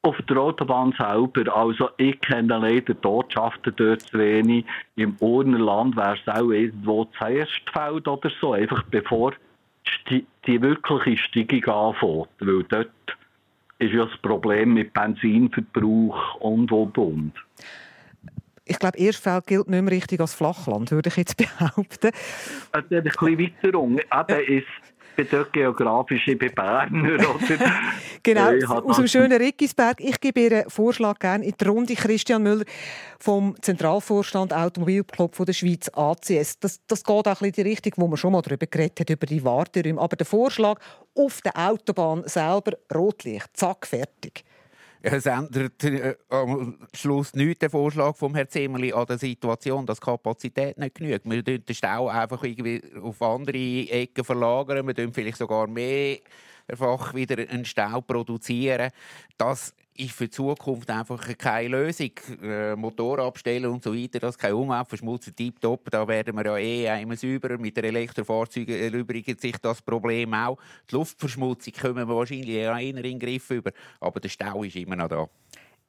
Auf 0.02 0.16
der 0.28 0.36
Autobahn 0.36 0.94
selber. 0.96 1.56
Also 1.56 1.90
ich 1.96 2.20
kenne 2.20 2.58
leider 2.58 2.94
die 2.94 3.06
Ortschaften 3.06 3.72
dort 3.76 4.02
zu 4.02 4.18
wenig. 4.18 4.64
Im 4.96 5.16
Urnerland 5.18 5.96
wäre 5.96 6.16
es 6.16 6.32
auch 6.32 6.50
irgendwo 6.50 7.06
zuerst 7.18 7.62
Feld 7.72 8.06
oder 8.06 8.30
so, 8.40 8.52
einfach 8.52 8.84
bevor 8.84 9.32
die, 10.08 10.24
die 10.46 10.62
wirkliche 10.62 11.16
Steigung 11.24 11.74
anfängt. 11.74 12.28
Weil 12.38 12.62
dort 12.68 12.90
ist 13.78 13.92
ja 13.92 14.04
das 14.04 14.16
Problem 14.22 14.74
mit 14.74 14.92
Benzinverbrauch 14.92 16.36
und, 16.36 16.70
und, 16.70 16.98
und. 16.98 17.32
Ich 18.64 18.78
glaube, 18.78 18.96
Erstfeld 18.98 19.46
gilt 19.46 19.68
nicht 19.68 19.82
mehr 19.82 19.92
richtig 19.92 20.20
als 20.20 20.34
Flachland, 20.34 20.90
würde 20.92 21.08
ich 21.08 21.16
jetzt 21.16 21.36
behaupten. 21.36 22.12
Ein 22.72 22.84
bisschen 22.88 23.38
weiter 23.38 23.78
unten. 23.78 23.98
Eben 23.98 24.58
ist 24.58 24.66
bin 25.16 25.26
dort 25.30 25.52
geografische. 25.52 26.36
Oder? 26.36 27.28
genau, 28.22 28.52
aus 28.84 28.96
dem 28.96 29.06
schönen 29.06 29.38
Rickisberg. 29.40 30.00
Ich 30.00 30.20
gebe 30.20 30.40
Ihren 30.40 30.70
Vorschlag 30.70 31.18
gerne 31.18 31.44
in 31.44 31.54
die 31.58 31.64
Runde. 31.64 31.94
Christian 31.94 32.42
Müller 32.42 32.64
vom 33.18 33.54
Zentralvorstand 33.60 34.52
Automobilclub 34.52 35.34
von 35.34 35.46
der 35.46 35.52
Schweiz 35.52 35.90
ACS. 35.94 36.58
Das, 36.60 36.80
das 36.86 37.04
geht 37.04 37.28
auch 37.28 37.42
in 37.42 37.52
die 37.52 37.62
Richtung, 37.62 37.92
wo 37.96 38.08
man 38.08 38.16
schon 38.16 38.32
mal 38.32 38.42
darüber 38.42 38.66
geredet 38.66 39.00
hat, 39.00 39.10
über 39.10 39.26
die 39.26 39.44
Warteräume. 39.44 40.00
Aber 40.00 40.16
der 40.16 40.26
Vorschlag 40.26 40.80
auf 41.14 41.40
der 41.42 41.56
Autobahn 41.56 42.22
selber, 42.26 42.72
Rotlicht, 42.94 43.48
zack, 43.54 43.86
fertig. 43.86 44.44
Es 45.04 45.26
ändert 45.26 45.82
äh, 45.82 46.14
am 46.28 46.78
Schluss 46.94 47.34
nichts 47.34 47.58
der 47.58 47.70
Vorschlag 47.70 48.16
vom 48.16 48.36
Herrn 48.36 48.48
Zimmerli 48.48 48.92
an 48.92 49.06
der 49.06 49.18
Situation, 49.18 49.84
dass 49.84 50.00
Kapazität 50.00 50.78
nicht 50.78 50.94
genügt. 50.94 51.28
Wir 51.28 51.42
den 51.42 51.74
Stau 51.74 52.08
einfach 52.08 52.44
irgendwie 52.44 52.80
auf 53.02 53.20
andere 53.20 53.90
Ecken 53.90 54.24
verlagern. 54.24 54.86
Wir 54.86 55.12
vielleicht 55.12 55.38
sogar 55.38 55.66
mehr 55.66 56.18
einfach 56.68 57.14
wieder 57.14 57.36
einen 57.36 57.64
Stau 57.64 58.00
produzieren. 58.00 58.90
Das 59.36 59.74
ist 59.94 60.12
für 60.12 60.24
die 60.24 60.30
Zukunft 60.30 60.90
einfach 60.90 61.36
keine 61.36 61.68
Lösung. 61.68 62.10
Äh, 62.42 62.74
Motor 62.76 63.20
abstellen 63.20 63.66
und 63.66 63.82
so 63.82 63.94
weiter, 63.94 64.20
das 64.20 64.36
ist 64.36 64.40
keine 64.40 64.56
Umweltverschmutzung, 64.56 65.34
tipptopp. 65.34 65.90
Da 65.90 66.06
werden 66.06 66.34
wir 66.36 66.44
ja 66.44 66.56
eh 66.58 66.88
einmal 66.88 67.16
sauber. 67.16 67.58
Mit 67.58 67.76
den 67.76 67.84
Elektrofahrzeugen 67.84 68.74
erübrigt 68.74 69.40
sich 69.40 69.56
das 69.58 69.82
Problem 69.82 70.32
auch. 70.34 70.58
Die 70.90 70.94
Luftverschmutzung 70.94 71.72
kommen 71.74 72.08
wir 72.08 72.16
wahrscheinlich 72.16 72.48
eher 72.48 72.76
in 72.78 72.96
den 72.96 73.18
Griff 73.18 73.50
über, 73.50 73.72
aber 74.00 74.20
der 74.20 74.28
Stau 74.28 74.64
ist 74.64 74.76
immer 74.76 74.96
noch 74.96 75.08
da. 75.08 75.28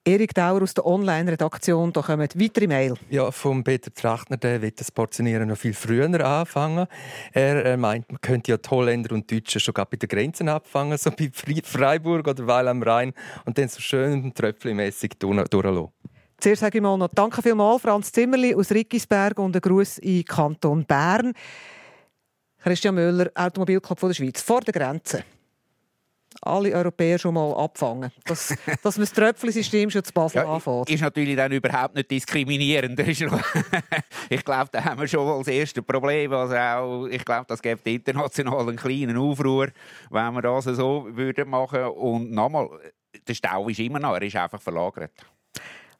Erik 0.05 0.33
Dauer 0.33 0.61
aus 0.61 0.73
der 0.73 0.85
Online-Redaktion, 0.85 1.93
da 1.93 2.01
kommen 2.01 2.27
weitere 2.35 2.67
Mail. 2.67 2.95
Ja, 3.09 3.31
vom 3.31 3.63
Peter 3.63 3.93
Trachtner, 3.93 4.35
der 4.35 4.61
will 4.61 4.71
das 4.71 4.91
Portionieren 4.91 5.47
noch 5.47 5.55
viel 5.55 5.73
früher 5.73 6.25
anfangen. 6.25 6.87
Er, 7.31 7.63
er 7.63 7.77
meint, 7.77 8.11
man 8.11 8.19
könnte 8.19 8.51
ja 8.51 8.57
die 8.57 8.69
Holländer 8.69 9.15
und 9.15 9.31
Deutschen 9.31 9.61
schon 9.61 9.73
bei 9.73 9.85
den 9.95 10.09
Grenzen 10.09 10.49
abfangen, 10.49 10.97
so 10.99 11.09
bei 11.09 11.31
Freiburg 11.63 12.27
oder 12.27 12.45
Weil 12.45 12.67
am 12.67 12.83
Rhein, 12.83 13.13
und 13.45 13.57
dann 13.57 13.69
so 13.69 13.79
schön 13.79 14.33
tröpfelmässig 14.33 15.11
durchlassen. 15.19 15.87
Zuerst 16.37 16.59
sage 16.59 16.79
ich 16.79 16.81
mal 16.81 16.97
noch 16.97 17.07
Danke 17.15 17.41
vielmals, 17.41 17.81
Franz 17.81 18.11
Zimmerli 18.11 18.53
aus 18.53 18.71
Rickisberg 18.71 19.39
und 19.39 19.55
einen 19.55 19.61
Gruß 19.61 19.99
in 19.99 20.25
Kanton 20.25 20.83
Bern. 20.83 21.31
Christian 22.61 22.95
Müller, 22.95 23.31
Automobilclub 23.35 23.99
der 24.01 24.13
Schweiz, 24.13 24.41
vor 24.41 24.59
der 24.59 24.73
Grenze 24.73 25.23
alle 26.41 26.71
Europäer 26.73 27.19
schon 27.19 27.33
mal 27.33 27.53
abfangen. 27.53 28.11
Dass, 28.25 28.55
dass 28.83 28.97
man 28.97 29.05
das 29.05 29.13
Tröpfelsystem 29.13 29.89
schon 29.89 30.03
zu 30.03 30.13
Basel 30.13 30.43
ja, 30.43 30.53
anfängt. 30.53 30.89
Ist 30.89 31.01
natürlich 31.01 31.35
dann 31.35 31.51
überhaupt 31.51 31.95
nicht 31.95 32.09
diskriminierend. 32.11 32.99
ich 34.29 34.45
glaube, 34.45 34.69
da 34.71 34.83
haben 34.83 35.01
wir 35.01 35.07
schon 35.07 35.25
mal 35.25 35.37
das 35.39 35.47
erste 35.47 35.81
Problem. 35.81 36.33
Also 36.33 36.55
auch, 36.55 37.07
ich 37.07 37.23
glaube, 37.23 37.45
das 37.47 37.61
gibt 37.61 37.85
international 37.87 38.61
einen 38.61 38.77
kleinen 38.77 39.17
Aufruhr, 39.17 39.69
wenn 40.09 40.33
wir 40.33 40.41
das 40.41 40.65
so 40.65 41.07
würden 41.11 41.49
machen. 41.49 41.83
Und 41.85 42.31
nochmal, 42.31 42.69
der 43.27 43.33
Stau 43.33 43.69
ist 43.69 43.79
immer 43.79 43.99
noch, 43.99 44.15
er 44.15 44.21
ist 44.21 44.35
einfach 44.35 44.61
verlagert. 44.61 45.11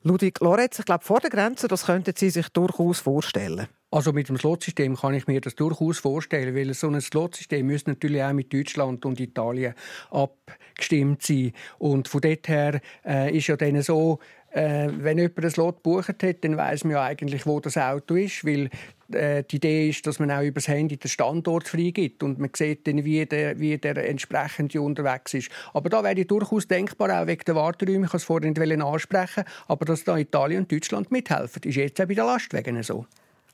Ludwig 0.05 0.39
Lorenz, 0.41 0.79
ich 0.79 0.85
glaube, 0.85 1.03
vor 1.03 1.21
der 1.21 1.29
Grenze, 1.29 1.69
das 1.69 1.85
könnten 1.85 2.13
Sie 2.15 2.29
sich 2.29 2.49
durchaus 2.49 2.99
vorstellen. 2.99 3.67
Also 3.93 4.11
mit 4.11 4.27
dem 4.27 4.37
Slotsystem 4.37 4.95
kann 4.95 5.13
ich 5.13 5.27
mir 5.27 5.39
das 5.39 5.53
durchaus 5.53 5.99
vorstellen, 5.99 6.55
weil 6.55 6.73
so 6.73 6.87
ein 6.87 6.99
Slotsystem 6.99 7.63
müsste 7.67 7.91
natürlich 7.91 8.23
auch 8.23 8.33
mit 8.33 8.51
Deutschland 8.51 9.05
und 9.05 9.19
Italien 9.19 9.75
abgestimmt 10.09 11.21
sein. 11.21 11.51
Und 11.77 12.07
von 12.07 12.21
dort 12.21 12.47
her 12.47 12.81
äh, 13.05 13.37
ist 13.37 13.45
ja 13.45 13.55
dann 13.55 13.79
so, 13.83 14.17
äh, 14.49 14.89
wenn 14.91 15.19
jemand 15.19 15.45
ein 15.45 15.51
Slot 15.51 15.83
gebucht 15.83 16.23
hat, 16.23 16.43
dann 16.43 16.57
weiß 16.57 16.85
man 16.85 16.93
ja 16.93 17.03
eigentlich, 17.03 17.45
wo 17.45 17.59
das 17.59 17.77
Auto 17.77 18.15
ist, 18.15 18.43
weil 18.43 18.71
äh, 19.11 19.43
die 19.43 19.57
Idee 19.57 19.89
ist, 19.89 20.07
dass 20.07 20.17
man 20.17 20.31
auch 20.31 20.41
über 20.41 20.55
das 20.55 20.69
Handy 20.69 20.97
den 20.97 21.07
Standort 21.07 21.67
freigibt 21.67 22.23
und 22.23 22.39
man 22.39 22.49
sieht 22.55 22.87
dann, 22.87 23.05
wie 23.05 23.23
der, 23.27 23.59
wie 23.59 23.77
der 23.77 24.09
entsprechende 24.09 24.81
unterwegs 24.81 25.35
ist. 25.35 25.51
Aber 25.71 25.89
da 25.89 26.03
wäre 26.03 26.25
durchaus 26.25 26.67
denkbar, 26.67 27.21
auch 27.21 27.27
wegen 27.27 27.43
der 27.45 27.55
Warteräume, 27.55 28.05
ich 28.05 28.11
kann 28.11 28.17
es 28.17 28.23
vorhin 28.23 28.81
ansprechen, 28.81 29.43
aber 29.67 29.85
dass 29.85 30.03
da 30.03 30.17
Italien 30.17 30.63
und 30.63 30.71
Deutschland 30.71 31.11
mithelfen, 31.11 31.61
ist 31.61 31.75
jetzt 31.75 32.01
auch 32.01 32.07
bei 32.07 32.15
den 32.15 32.25
Lastwagen 32.25 32.81
so. 32.81 33.05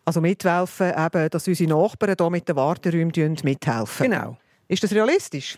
Also 0.05 0.21
mithelfen, 0.21 0.91
eben, 0.97 1.29
dass 1.29 1.47
unsere 1.47 1.69
Nachbarn 1.69 2.15
hier 2.17 2.29
mit 2.29 2.47
den 2.47 2.55
Warteräumen 2.55 3.37
mithelfen. 3.43 4.09
Genau. 4.09 4.37
Ist 4.67 4.83
das 4.83 4.91
realistisch? 4.91 5.57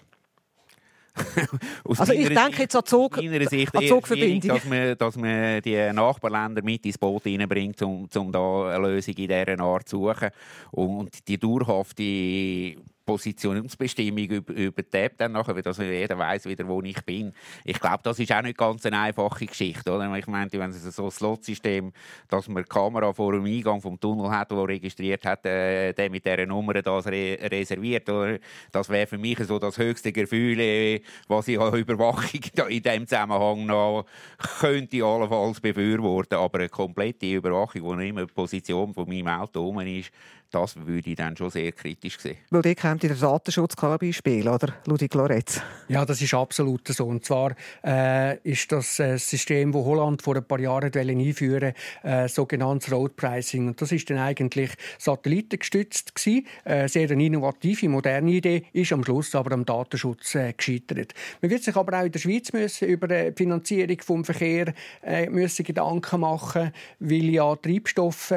also 1.86 2.14
ich 2.14 2.30
denke 2.30 2.62
jetzt 2.62 2.76
an, 2.76 2.86
Zug, 2.86 3.18
meiner 3.18 3.48
Sicht 3.48 3.76
an 3.76 3.86
Zugverbindungen. 3.86 4.56
Dass 4.56 4.66
man, 4.66 4.98
dass 4.98 5.16
man 5.18 5.62
die 5.62 5.92
Nachbarländer 5.92 6.64
mit 6.64 6.86
ins 6.86 6.98
Boot 6.98 7.24
hineinbringt, 7.24 7.82
um, 7.82 8.08
um 8.16 8.32
da 8.32 8.70
eine 8.70 8.88
Lösung 8.88 9.16
in 9.16 9.28
dieser 9.28 9.60
Art 9.60 9.88
zu 9.88 9.98
suchen. 9.98 10.30
Und 10.72 11.28
die 11.28 11.38
dauerhafte 11.38 12.76
Positionsbestimmung 13.06 14.26
über, 14.26 14.54
über 14.54 14.84
die 14.84 14.98
App 14.98 15.18
dann 15.18 15.34
nachher, 15.34 15.60
dass 15.62 15.78
jeder 15.78 16.18
weiß 16.18 16.46
wieder, 16.46 16.68
wo 16.68 16.82
ich 16.82 17.04
bin. 17.04 17.34
Ich 17.64 17.80
glaube, 17.80 18.00
das 18.04 18.20
ist 18.20 18.32
auch 18.32 18.42
nicht 18.42 18.58
ganz 18.58 18.86
eine 18.86 19.00
einfache 19.00 19.46
Geschichte, 19.46 19.92
oder? 19.92 20.14
Ich 20.16 20.28
meine, 20.28 20.52
wenn 20.52 20.70
es 20.70 20.84
so 20.84 21.06
ein 21.06 21.12
Slot-System, 21.12 21.92
dass 22.30 22.48
man 22.48 22.64
die 22.64 22.70
Kamera 22.70 23.14
vor 23.14 23.34
dem 23.34 23.46
Eingang 23.46 23.82
vom 23.82 24.00
Tunnel 24.00 24.30
hat, 24.30 24.52
wo 24.52 24.64
registriert 24.64 25.26
hat, 25.26 25.46
äh, 25.46 25.94
der 25.94 26.10
mit 26.10 26.26
dieser 26.26 26.46
Nummer 26.46 26.74
das 26.74 27.08
re 27.08 27.38
reserviert, 27.42 28.10
oder? 28.10 28.40
Das 28.72 28.90
wäre 28.90 29.08
für 29.08 29.18
mich 29.18 29.40
so 29.40 29.60
das 29.60 29.78
höchste 29.78 30.12
Gefühl, 30.12 30.60
äh, 30.60 31.02
was 31.28 31.48
ich 31.48 31.60
an 31.60 31.74
Überwachung 31.74 32.42
in 32.70 32.82
diesem 32.82 33.08
Zusammenhang 33.08 33.66
noch 33.66 34.06
könnte 34.60 35.04
allenfalls 35.04 35.60
befürworten. 35.60 36.36
Aber 36.36 36.60
eine 36.60 36.70
komplette 36.70 37.34
Überwachung, 37.34 37.84
wo 37.84 37.94
immer 37.94 38.26
die 38.26 38.34
Position 38.34 38.94
von 38.94 39.08
meinem 39.08 39.28
Auto 39.28 39.80
ist, 39.82 40.12
das 40.52 40.76
würde 40.76 41.10
ich 41.10 41.16
dann 41.16 41.36
schon 41.36 41.50
sehr 41.50 41.72
kritisch 41.72 42.20
sehen. 42.20 42.38
Weil 42.50 42.62
dort 42.62 42.78
kommt 42.78 43.04
der 43.04 43.16
Datenschutz 43.16 43.76
ins 44.02 44.16
Spiel, 44.16 44.48
oder, 44.48 44.74
Ludwig 44.86 45.14
Lorenz? 45.14 45.62
Ja, 45.88 46.06
das 46.06 46.22
ist 46.22 46.34
absolut 46.34 46.88
so. 46.88 47.06
Und 47.06 47.26
zwar 47.26 47.56
äh, 47.84 48.38
ist 48.40 48.72
das 48.72 49.00
äh, 49.00 49.18
System, 49.18 49.72
das 49.72 49.84
Holland 49.84 50.22
vor 50.22 50.36
ein 50.36 50.44
paar 50.44 50.60
Jahren 50.60 50.92
einführen 50.94 51.62
wollte, 51.62 51.74
äh, 52.04 52.28
sogenanntes 52.28 52.92
Road 52.92 53.16
Pricing. 53.16 53.68
Und 53.68 53.82
das 53.82 53.92
ist 53.92 54.10
dann 54.10 54.18
eigentlich 54.18 54.72
satellitengestützt 54.98 56.16
gewesen. 56.16 56.46
Äh, 56.66 56.88
sehr 56.88 57.10
eine 57.10 57.26
innovative, 57.26 57.90
moderne 57.90 58.32
Idee, 58.32 58.64
ist 58.74 58.94
am 58.94 59.04
Schluss 59.04 59.34
aber 59.36 59.54
am 59.54 59.66
Datenschutz 59.66 60.36
äh, 60.36 60.54
gescheitert. 60.54 61.14
Man 61.42 61.52
wird 61.52 61.64
sich 61.64 61.76
aber 61.76 62.00
auch 62.00 62.06
in 62.06 62.12
der 62.12 62.20
Schweiz 62.20 62.54
müssen 62.54 62.88
über 62.88 63.08
die 63.08 63.32
Finanzierung 63.36 63.98
des 63.98 64.26
Verkehrs 64.26 64.74
äh, 65.04 65.30
müssen 65.30 65.66
Gedanken 65.66 66.20
machen, 66.20 66.72
weil 67.00 67.30
ja 67.30 67.56
Treibstoff 67.56 68.32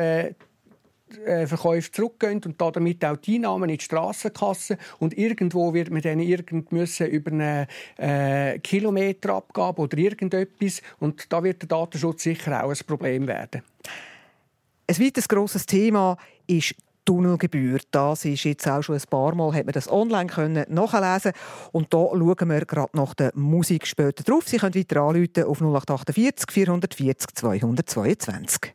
äh, 1.25 1.47
Verkäufe 1.47 1.91
zurückgehen 1.91 2.41
und 2.45 2.61
damit 2.61 3.05
auch 3.05 3.17
die 3.17 3.37
Einnahmen 3.37 3.71
in 3.71 3.79
die 3.79 3.85
Strassenkasse. 3.85 4.79
Und 4.99 5.17
irgendwo 5.17 5.73
wird 5.75 5.91
man 5.91 6.03
dann 6.03 6.21
irgend 6.21 6.73
müssen 6.73 7.07
über 7.07 7.33
eine 7.33 7.67
äh, 7.97 8.59
Kilometerabgabe 8.59 9.83
oder 9.83 9.99
irgendetwas. 9.99 10.83
Und 11.01 11.33
da 11.33 11.43
wird 11.43 11.63
der 11.63 11.69
Datenschutz 11.69 12.23
sicher 12.23 12.65
auch 12.65 12.71
ein 12.71 12.87
Problem 12.87 13.27
werden. 13.27 13.63
Ein 14.87 14.99
weiteres 14.99 15.29
grosses 15.29 15.65
Thema 15.65 16.17
ist 16.47 16.75
Tunnelgebühr. 17.05 17.81
Das 17.91 18.25
ist 18.25 18.45
jetzt 18.45 18.67
auch 18.67 18.83
schon 18.83 18.97
ein 18.97 19.03
paar 19.09 19.35
Mal, 19.35 19.55
hat 19.55 19.67
man 19.67 19.73
das 19.73 19.91
online 19.91 20.27
können 20.27 20.65
nachlesen 20.69 21.33
Und 21.73 21.93
da 21.93 21.99
schauen 21.99 22.49
wir 22.49 22.65
gerade 22.65 22.97
nach 22.97 23.15
der 23.15 23.33
Musik 23.35 23.87
später 23.87 24.25
drauf. 24.25 24.45
Sie 24.49 24.57
können 24.57 24.75
weiter 24.75 25.03
anrufen 25.03 25.45
auf 25.45 25.61
0848 25.61 26.51
440 26.51 27.35
222. 27.35 28.75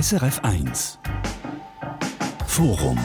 SRF 0.00 0.40
1 0.44 0.98
Forum. 2.46 2.98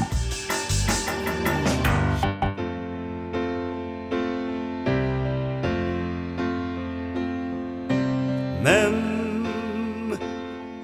Même 8.64 10.18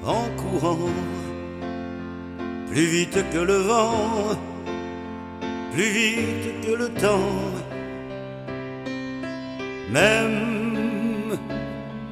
en 0.05 0.25
courant, 0.35 0.89
plus 2.69 2.87
vite 2.87 3.23
que 3.31 3.37
le 3.37 3.57
vent, 3.59 4.35
plus 5.71 5.91
vite 5.91 6.65
que 6.65 6.71
le 6.71 6.89
temps, 6.89 7.31
même 9.89 11.37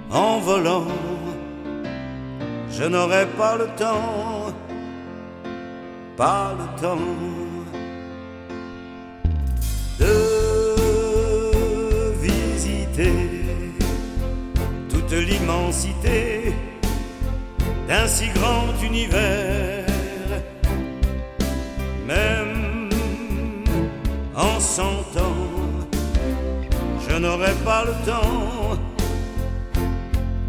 en 0.10 0.40
volant 0.40 0.88
je 2.72 2.84
n'aurai 2.86 3.26
pas 3.38 3.56
le 3.58 3.68
temps, 3.78 4.54
pas 6.16 6.54
le 6.60 6.82
temps 6.82 6.98
de 10.00 10.16
visiter 12.22 13.14
toute 14.90 15.12
l'immensité 15.12 16.54
d'un 17.88 18.08
si 18.08 18.28
grand 18.30 18.68
univers, 18.84 19.86
même 22.08 22.90
en 24.36 24.60
cent 24.60 25.02
ans, 25.18 25.50
je 27.08 27.16
n'aurai 27.18 27.54
pas 27.66 27.84
le 27.86 27.94
temps 28.06 28.78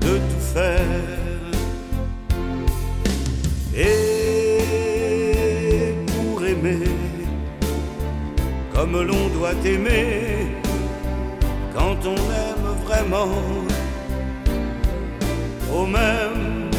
de 0.00 0.16
tout 0.16 0.40
faire 0.54 1.29
et 3.76 4.58
pour 6.06 6.44
aimer, 6.44 6.84
comme 8.74 8.92
l'on 8.92 9.28
doit 9.28 9.54
aimer, 9.64 10.48
quand 11.74 11.96
on 12.04 12.16
aime 12.16 12.68
vraiment, 12.84 13.28
au 15.72 15.86
même 15.86 16.70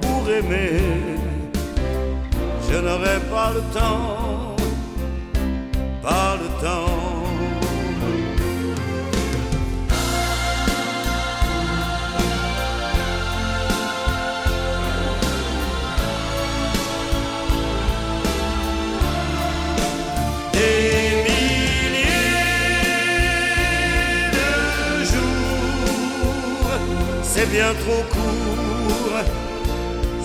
pour 0.00 0.28
aimer, 0.30 0.80
je 2.70 2.76
n'aurai 2.78 3.18
pas 3.30 3.52
le 3.54 3.62
temps, 3.72 4.56
pas 6.02 6.36
le 6.36 6.48
temps 6.62 7.07
c'est 27.38 27.50
bien 27.50 27.72
trop 27.84 28.02
court, 28.10 29.20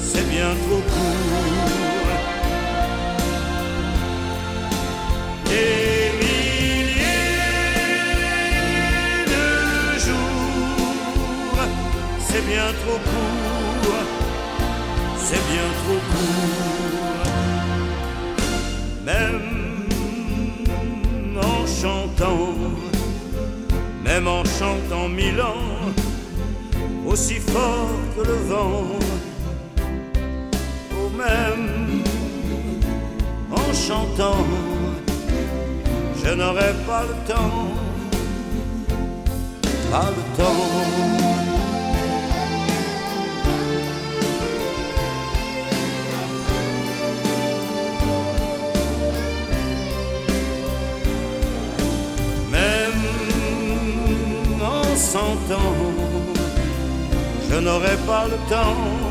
c'est 0.01 0.27
bien 0.29 0.51
trop 0.65 0.81
court. 0.93 2.11
Des 5.45 6.11
milliers 6.19 7.25
de 9.33 9.47
jours, 10.05 11.61
c'est 12.27 12.45
bien 12.47 12.69
trop 12.81 12.99
court, 13.11 14.03
c'est 15.23 15.43
bien 15.53 15.69
trop 15.81 16.01
court. 16.11 17.25
Même 19.05 19.45
en 21.37 21.61
chantant, 21.67 22.55
même 24.03 24.27
en 24.27 24.43
chantant 24.45 25.07
mille 25.09 25.41
ans 25.41 25.72
aussi 27.13 27.35
fort 27.35 27.91
que 28.15 28.21
le 28.27 28.37
vent, 28.49 28.85
au 30.99 31.09
même 31.15 32.01
en 33.51 33.71
chantant, 33.71 34.43
je 36.23 36.33
n'aurai 36.33 36.73
pas 36.87 37.03
le 37.03 37.15
temps, 37.31 37.67
pas 39.91 40.09
le 40.17 40.23
temps. 40.37 40.71
Même 52.51 53.03
en 54.63 54.95
sentant 54.95 55.92
je 57.53 57.59
n'aurai 57.59 57.97
pas 58.07 58.25
le 58.25 58.37
temps, 58.49 59.02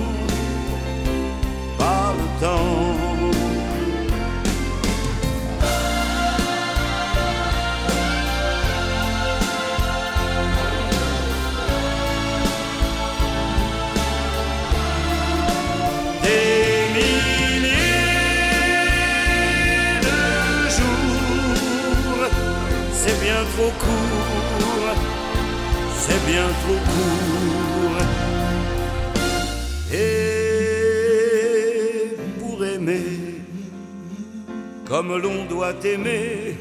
doit 35.72 35.90
aimer, 35.90 36.56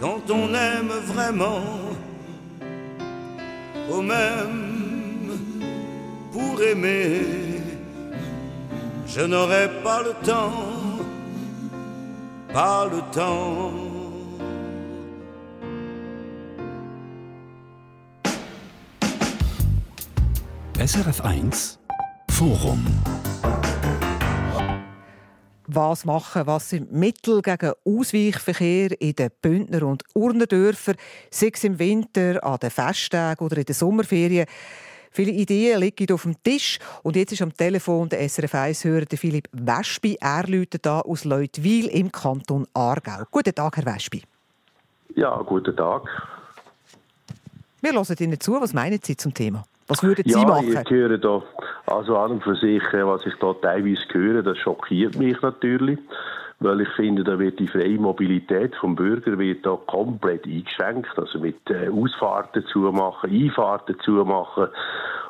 quand 0.00 0.30
on 0.30 0.54
aime 0.54 0.92
vraiment, 1.04 1.62
au 3.90 4.02
même 4.02 5.38
pour 6.32 6.60
aimer, 6.62 7.20
je 9.06 9.20
n'aurai 9.20 9.68
pas 9.82 10.02
le 10.02 10.12
temps 10.24 10.52
par 12.52 12.86
le 12.88 13.00
temps. 13.12 13.72
SRF 20.80 21.20
1 21.24 21.50
Forum 22.30 22.84
was 25.78 26.04
machen, 26.04 26.46
was 26.46 26.70
sind 26.70 26.92
Mittel 26.92 27.40
gegen 27.40 27.72
Ausweichverkehr 27.84 29.00
in 29.00 29.14
den 29.14 29.30
Bündner 29.40 29.84
und 29.84 30.02
Urnendörfern, 30.12 30.96
sei 31.30 31.52
es 31.54 31.62
im 31.62 31.78
Winter, 31.78 32.42
an 32.42 32.58
den 32.58 32.70
Festtagen 32.70 33.46
oder 33.46 33.58
in 33.58 33.64
den 33.64 33.74
Sommerferien. 33.74 34.46
Viele 35.12 35.30
Ideen 35.30 35.80
liegen 35.80 36.12
auf 36.12 36.22
dem 36.22 36.42
Tisch 36.42 36.80
und 37.02 37.14
jetzt 37.14 37.32
ist 37.32 37.42
am 37.42 37.56
Telefon 37.56 38.08
der 38.08 38.28
SRF 38.28 38.54
1-Hörer 38.54 39.16
Philipp 39.16 39.48
Wespi. 39.52 40.18
Er 40.20 40.46
läutet 40.48 40.84
da 40.84 41.00
aus 41.00 41.24
Leutwil 41.24 41.86
im 41.86 42.10
Kanton 42.10 42.66
Aargau. 42.74 43.22
Guten 43.30 43.54
Tag, 43.54 43.76
Herr 43.76 43.86
Wespi. 43.86 44.22
Ja, 45.14 45.40
guten 45.42 45.76
Tag. 45.76 46.02
Wir 47.80 47.92
hören 47.92 48.16
Ihnen 48.18 48.40
zu. 48.40 48.60
Was 48.60 48.74
meinen 48.74 48.98
Sie 49.02 49.16
zum 49.16 49.32
Thema? 49.32 49.64
Was 49.88 50.02
würden 50.02 50.24
Sie 50.26 50.38
ja, 50.38 50.46
machen? 50.46 50.68
ich 50.68 50.90
höre 50.90 51.16
da, 51.16 51.42
also 51.86 52.18
an 52.18 52.32
und 52.32 52.44
für 52.44 52.54
sich, 52.54 52.82
äh, 52.92 53.06
was 53.06 53.24
ich 53.24 53.34
da 53.40 53.54
teilweise 53.54 54.02
höre, 54.12 54.42
das 54.42 54.58
schockiert 54.58 55.16
mich 55.16 55.40
natürlich, 55.40 55.98
weil 56.60 56.82
ich 56.82 56.88
finde, 56.90 57.24
da 57.24 57.38
wird 57.38 57.58
die 57.58 57.68
freie 57.68 57.98
Mobilität 57.98 58.76
vom 58.76 58.94
Bürger 58.94 59.38
wird 59.38 59.64
da 59.64 59.78
komplett 59.86 60.44
eingeschränkt, 60.44 61.18
also 61.18 61.38
mit 61.38 61.70
äh, 61.70 61.88
Ausfahrten 61.88 62.66
zumachen, 62.66 63.30
Einfahrten 63.30 63.98
zumachen. 64.00 64.68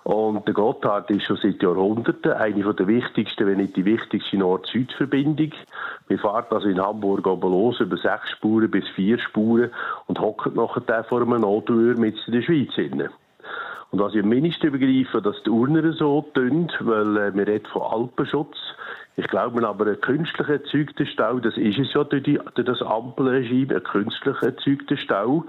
Und 0.02 0.44
der 0.48 0.54
Gotthard 0.54 1.09
ist 1.11 1.24
schon 1.24 1.36
seit 1.36 1.62
Jahrhunderten 1.62 2.32
eine 2.32 2.74
der 2.74 2.86
wichtigsten, 2.88 3.46
wenn 3.46 3.59
nicht 3.59 3.76
die 3.76 3.84
wichtigste 3.84 4.38
Nord-Süd-Verbindung. 4.38 5.52
Wir 6.09 6.18
fahren 6.18 6.46
also 6.50 6.66
in 6.66 6.80
Hamburg 6.80 7.26
oben 7.28 7.52
los 7.52 7.78
über 7.78 7.96
sechs 7.96 8.30
Spuren 8.30 8.70
bis 8.70 8.88
vier 8.88 9.20
Spuren 9.20 9.70
und 10.06 10.18
hocken 10.18 10.54
nachher 10.54 11.04
vor 11.04 11.22
einem 11.22 11.42
Notruhr 11.42 11.94
mit 11.96 12.16
in 12.26 12.32
der 12.32 12.42
Schweiz 12.42 12.72
hinein. 12.74 13.11
Und 13.91 14.01
was 14.01 14.14
ich 14.14 14.22
am 14.22 14.28
mindesten 14.28 14.70
begreife, 14.70 15.22
dass 15.22 15.43
die 15.45 15.51
Urner 15.51 15.93
so 15.93 16.22
tun, 16.34 16.70
weil 16.80 17.16
äh, 17.16 17.34
wir 17.34 17.47
reden 17.47 17.66
von 17.72 17.82
Alpenschutz. 17.82 18.57
Ich 19.16 19.26
glaube 19.26 19.66
aber, 19.66 19.86
ein 19.86 20.01
künstlich 20.01 20.49
erzeugter 20.49 21.07
Stau, 21.07 21.41
das 21.41 21.57
ist 21.57 21.78
es 21.78 21.93
ja 21.95 22.05
durch, 22.05 22.22
die, 22.22 22.39
durch 22.55 22.66
das 22.66 22.82
Ampelregime, 22.82 23.76
ein 23.76 23.82
künstlich 23.82 24.36
erzeugter 24.43 24.97
Stau, 24.97 25.45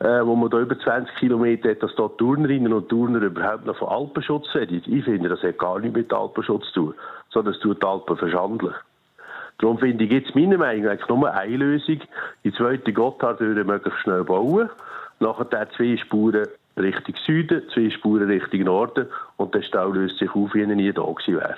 äh, 0.00 0.24
wo 0.24 0.34
man 0.34 0.50
da 0.50 0.60
über 0.60 0.78
20 0.78 1.14
Kilometer 1.16 1.70
hat, 1.70 1.82
dass 1.82 1.94
da 1.94 2.08
Turnerinnen 2.08 2.72
und 2.72 2.88
Turner 2.88 3.20
überhaupt 3.20 3.66
noch 3.66 3.76
von 3.76 3.88
Alpenschutz 3.88 4.52
reden. 4.54 4.82
Ich 4.86 5.04
finde, 5.04 5.28
das 5.28 5.42
hat 5.42 5.58
gar 5.58 5.78
nichts 5.78 5.96
mit 5.96 6.12
Alpenschutz 6.12 6.66
zu 6.72 6.86
tun, 6.86 6.94
sondern 7.30 7.54
es 7.54 7.60
tut 7.60 7.82
die 7.82 7.86
Alpen 7.86 8.16
verschandeln. 8.16 8.74
Darum 9.58 9.78
finde 9.78 10.04
ich 10.04 10.10
jetzt 10.10 10.34
meiner 10.34 10.58
Meinung 10.58 10.84
nach 10.86 11.08
nur 11.08 11.30
eine 11.30 11.56
Lösung. 11.56 12.00
Die 12.42 12.52
zweite 12.52 12.92
Gotthardtüre 12.92 13.62
möglichst 13.62 14.00
schnell 14.00 14.24
bauen. 14.24 14.70
Nachher 15.20 15.68
zwei 15.76 15.96
Spuren 15.96 16.48
Richtung 16.76 17.14
Süden, 17.24 17.62
zwei 17.72 17.90
Spuren 17.90 18.28
Richtung 18.28 18.60
Norden 18.60 19.06
und 19.36 19.54
der 19.54 19.62
Stau 19.62 19.90
löst 19.90 20.18
sich 20.18 20.30
auf, 20.34 20.54
wie 20.54 20.62
er 20.62 20.66
nie 20.66 20.92
da 20.92 21.02
gewesen 21.02 21.36
wäre. 21.36 21.56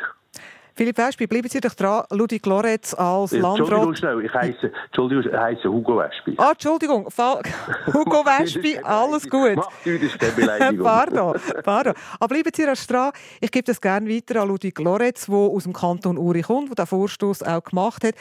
Philipp 0.78 0.98
Wespi, 0.98 1.26
bleiben 1.26 1.48
Sie 1.48 1.58
doch 1.58 1.72
dran. 1.72 2.04
Ludwig 2.10 2.44
Loretz 2.44 2.92
als 2.92 3.32
Landrat... 3.32 3.60
Entschuldigung 3.60 3.94
schnell, 3.94 4.24
ich 4.26 4.34
heiße, 4.34 4.70
Entschuldigung, 4.84 5.24
ich 5.24 5.32
heiße 5.32 5.72
Hugo 5.72 5.96
Wespi. 5.96 6.34
Ah, 6.36 6.50
Entschuldigung. 6.50 7.06
Hugo 7.94 8.24
Wespi, 8.26 8.78
alles 8.82 9.26
gut. 9.30 9.56
Pardon, 10.82 11.40
pardon. 11.64 11.94
Aber 12.20 12.28
bleiben 12.28 12.50
Sie 12.54 12.64
rasch 12.64 12.86
dran. 12.86 13.10
Ich 13.40 13.50
gebe 13.50 13.64
das 13.64 13.80
gerne 13.80 14.06
weiter 14.06 14.42
an 14.42 14.48
Ludwig 14.48 14.78
Loretz, 14.78 15.24
der 15.24 15.34
aus 15.34 15.62
dem 15.62 15.72
Kanton 15.72 16.18
Uri 16.18 16.42
kommt, 16.42 16.68
der 16.68 16.84
den 16.84 16.86
Vorstoß 16.86 17.42
auch 17.44 17.64
gemacht 17.64 18.04
hat. 18.04 18.14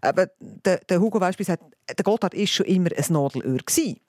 Aber 0.00 0.26
der, 0.40 0.78
der 0.78 1.00
Hugo 1.00 1.20
Wespi 1.20 1.44
sagt, 1.44 1.62
der 1.96 2.04
Gotthard 2.04 2.36
war 2.36 2.46
schon 2.48 2.66
immer 2.66 2.90
ein 2.90 3.04
Nadelöhr. 3.08 3.58
Gewesen. 3.58 4.00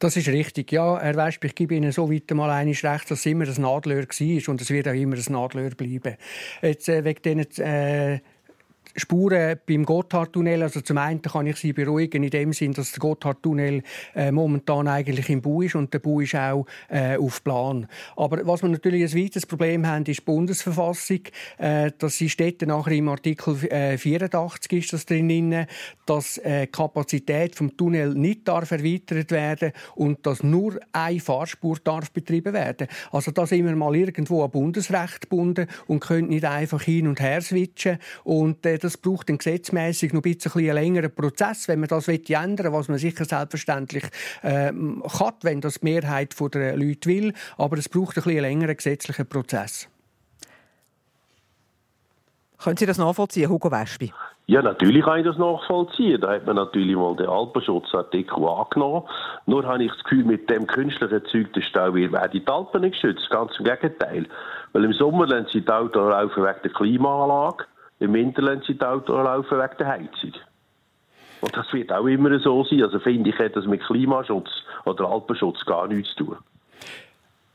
Das 0.00 0.16
ist 0.16 0.28
richtig. 0.28 0.72
Ja, 0.72 0.98
Herr 0.98 1.14
Wesp, 1.14 1.44
ich 1.44 1.54
gebe 1.54 1.74
Ihnen 1.74 1.92
so 1.92 2.10
weit 2.10 2.30
mal 2.30 2.48
eines 2.48 2.82
recht, 2.82 3.10
dass 3.10 3.18
es 3.18 3.26
immer 3.26 3.46
ein 3.46 3.60
Nadelöhr 3.60 4.04
war 4.04 4.48
und 4.48 4.60
es 4.62 4.70
wird 4.70 4.88
auch 4.88 4.94
immer 4.94 5.16
ein 5.16 5.24
Nadelöhr 5.32 5.70
bleiben. 5.72 6.16
Jetzt 6.62 6.88
äh, 6.88 7.04
wegen 7.04 7.20
diesen 7.20 7.66
äh, 7.66 8.20
Spuren 8.96 9.58
beim 9.66 9.84
Gotthardtunnel. 9.84 10.62
Also 10.62 10.80
zum 10.80 10.98
einen 10.98 11.22
kann 11.22 11.46
ich 11.46 11.56
Sie 11.56 11.72
beruhigen 11.72 12.22
in 12.22 12.30
dem 12.30 12.52
Sinn, 12.52 12.72
dass 12.72 12.92
der 12.92 13.00
Gotthardtunnel 13.00 13.82
äh, 14.14 14.30
momentan 14.32 14.88
eigentlich 14.88 15.28
im 15.30 15.42
Bau 15.42 15.62
ist 15.62 15.74
und 15.74 15.92
der 15.92 15.98
Bau 15.98 16.20
ist 16.20 16.34
auch 16.34 16.66
äh, 16.88 17.16
auf 17.16 17.42
Plan. 17.44 17.86
Aber 18.16 18.46
was 18.46 18.62
wir 18.62 18.68
natürlich 18.68 19.02
ein 19.12 19.24
weiteres 19.24 19.46
Problem 19.46 19.86
haben, 19.86 20.04
ist 20.06 20.20
die 20.20 20.24
Bundesverfassung. 20.24 21.20
Äh, 21.58 21.90
sie 22.08 22.28
steht 22.28 22.62
nachher 22.62 22.92
im 22.92 23.08
Artikel 23.08 23.56
äh, 23.70 23.96
84 23.96 24.72
ist 24.72 24.92
das 24.92 25.06
drin, 25.06 25.66
dass 26.06 26.38
äh, 26.38 26.66
die 26.66 26.72
Kapazität 26.72 27.54
vom 27.54 27.76
Tunnel 27.76 28.14
nicht 28.14 28.48
darf 28.48 28.70
erweitert 28.70 29.30
werden 29.30 29.72
und 29.94 30.26
dass 30.26 30.42
nur 30.42 30.78
eine 30.92 31.20
Fahrspur 31.20 31.78
darf 31.82 32.10
betrieben 32.10 32.52
werden. 32.52 32.88
Also 33.12 33.30
da 33.30 33.46
sind 33.46 33.66
wir 33.66 33.76
mal 33.76 33.94
irgendwo 33.94 34.42
an 34.44 34.50
Bundesrecht 34.50 35.22
gebunden 35.22 35.66
und 35.86 36.00
können 36.00 36.28
nicht 36.28 36.44
einfach 36.44 36.82
hin 36.82 37.06
und 37.06 37.20
her 37.20 37.40
switchen 37.40 37.98
und 38.24 38.64
äh, 38.66 38.78
das 38.80 38.96
braucht 38.96 39.28
dann 39.28 39.38
gesetzmäßig 39.38 40.12
noch 40.12 40.22
ein 40.24 40.34
bisschen 40.34 40.60
einen 40.60 40.74
längeren 40.74 41.14
Prozess, 41.14 41.68
wenn 41.68 41.80
man 41.80 41.88
das 41.88 42.08
ändern 42.08 42.58
will, 42.58 42.72
was 42.72 42.88
man 42.88 42.98
sicher 42.98 43.24
selbstverständlich 43.24 44.04
äh, 44.42 44.72
kann, 44.72 45.34
wenn 45.42 45.60
das 45.60 45.80
die 45.80 45.84
Mehrheit 45.84 46.34
der 46.54 46.76
Leute 46.76 47.08
will. 47.08 47.34
Aber 47.56 47.78
es 47.78 47.88
braucht 47.88 48.16
ein 48.16 48.22
bisschen 48.22 48.32
einen 48.32 48.40
längeren 48.40 48.76
gesetzlichen 48.76 49.26
Prozess. 49.26 49.88
Können 52.62 52.76
Sie 52.76 52.86
das 52.86 52.98
nachvollziehen, 52.98 53.48
Hugo 53.48 53.70
Wespi? 53.70 54.12
Ja, 54.46 54.60
natürlich 54.62 55.04
kann 55.04 55.20
ich 55.20 55.24
das 55.24 55.38
nachvollziehen. 55.38 56.20
Da 56.20 56.32
hat 56.32 56.44
man 56.44 56.56
natürlich 56.56 56.96
mal 56.96 57.14
den 57.14 57.28
Alpenschutzartikel 57.28 58.44
angenommen. 58.44 59.04
Nur 59.46 59.64
habe 59.64 59.84
ich 59.84 59.92
das 59.92 60.02
Gefühl, 60.02 60.24
mit 60.24 60.50
dem 60.50 60.66
künstlich 60.66 61.10
erzeugten 61.10 61.62
Stau 61.62 61.94
werden 61.94 62.30
die 62.32 62.46
Alpen 62.46 62.80
nicht 62.82 63.00
geschützt. 63.00 63.30
Ganz 63.30 63.52
im 63.58 63.64
Gegenteil. 63.64 64.26
Weil 64.72 64.84
im 64.84 64.92
Sommer 64.92 65.26
lassen 65.26 65.46
sie 65.52 65.60
die 65.60 65.70
Autos 65.70 66.10
laufen 66.10 66.42
wegen 66.42 66.58
der 66.64 66.72
Klimaanlage. 66.72 67.64
Im 68.00 68.14
Winter 68.14 68.42
lassen 68.42 68.62
sie 68.66 68.74
die 68.74 68.84
Autos 68.84 69.24
laufen 69.24 69.58
wegen 69.58 69.76
der 69.78 69.86
Heizung. 69.86 70.32
Und 71.42 71.56
das 71.56 71.72
wird 71.72 71.92
auch 71.92 72.06
immer 72.06 72.38
so 72.40 72.64
sein. 72.64 72.82
Also 72.82 72.98
finde 72.98 73.30
ich, 73.30 73.38
hat 73.38 73.56
das 73.56 73.66
mit 73.66 73.82
Klimaschutz 73.82 74.50
oder 74.84 75.08
Alpenschutz 75.08 75.64
gar 75.64 75.86
nichts 75.86 76.14
zu 76.16 76.24
tun. 76.24 76.36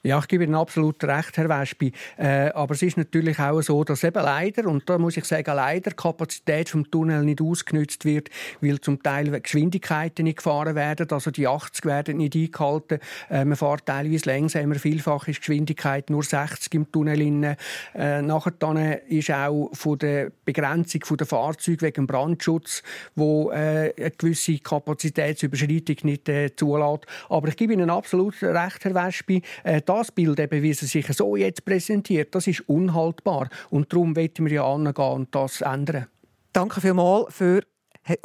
Ja, 0.05 0.19
ich 0.19 0.27
gebe 0.27 0.43
Ihnen 0.43 0.53
absolut 0.53 1.03
recht, 1.03 1.35
Herr 1.35 1.49
Wespi. 1.49 1.91
Äh, 2.17 2.49
aber 2.49 2.75
es 2.75 2.83
ist 2.83 2.95
natürlich 2.95 3.39
auch 3.39 3.59
so, 3.61 3.83
dass 3.83 4.03
eben 4.03 4.23
leider, 4.23 4.67
und 4.67 4.87
da 4.87 4.99
muss 4.99 5.17
ich 5.17 5.25
sagen, 5.25 5.55
leider 5.55 5.89
die 5.89 5.95
Kapazität 5.95 6.69
vom 6.69 6.91
Tunnel 6.91 7.23
nicht 7.23 7.41
ausgenutzt 7.41 8.05
wird, 8.05 8.29
weil 8.61 8.79
zum 8.81 9.01
Teil 9.01 9.41
Geschwindigkeiten 9.41 10.25
nicht 10.25 10.37
gefahren 10.37 10.75
werden. 10.75 11.07
Also 11.09 11.31
die 11.31 11.47
80 11.47 11.85
werden 11.85 12.17
nicht 12.17 12.35
eingehalten. 12.35 12.99
Äh, 13.31 13.45
man 13.45 13.57
fährt 13.57 13.87
teilweise 13.87 14.29
langsamer. 14.29 14.75
Vielfach 14.75 15.27
ist 15.27 15.37
die 15.37 15.39
Geschwindigkeit 15.39 16.11
nur 16.11 16.21
60 16.21 16.71
im 16.75 16.91
Tunnel. 16.91 17.55
Äh, 17.95 18.21
nachher 18.21 18.51
dann 18.59 18.77
ist 18.77 19.31
auch 19.31 19.71
von 19.73 19.97
der 19.97 20.31
Begrenzung 20.45 21.01
der 21.17 21.25
Fahrzeuge 21.25 21.81
wegen 21.81 22.05
Brandschutz, 22.05 22.83
wo 23.15 23.49
äh, 23.49 23.91
eine 23.97 24.11
gewisse 24.11 24.59
Kapazitätsüberschreitung 24.59 25.95
nicht 26.03 26.29
äh, 26.29 26.55
zulässt. 26.55 27.07
Aber 27.27 27.47
ich 27.47 27.57
gebe 27.57 27.73
Ihnen 27.73 27.89
absolut 27.89 28.39
recht, 28.43 28.85
Herr 28.85 28.93
Wespi. 28.93 29.41
Äh, 29.63 29.81
das 29.99 30.11
Bild, 30.11 30.39
eben, 30.39 30.61
wie 30.61 30.71
es 30.71 30.79
sich 30.79 31.07
so 31.07 31.35
jetzt 31.35 31.65
präsentiert, 31.65 32.35
das 32.35 32.47
ist 32.47 32.67
unhaltbar. 32.67 33.49
Und 33.69 33.91
darum 33.91 34.15
wollen 34.15 34.31
wir 34.37 34.51
ja 34.51 34.65
angehen 34.65 35.13
und 35.13 35.33
das 35.33 35.61
ändern. 35.61 36.07
Danke 36.53 36.81
vielmals 36.81 37.33
für 37.33 37.61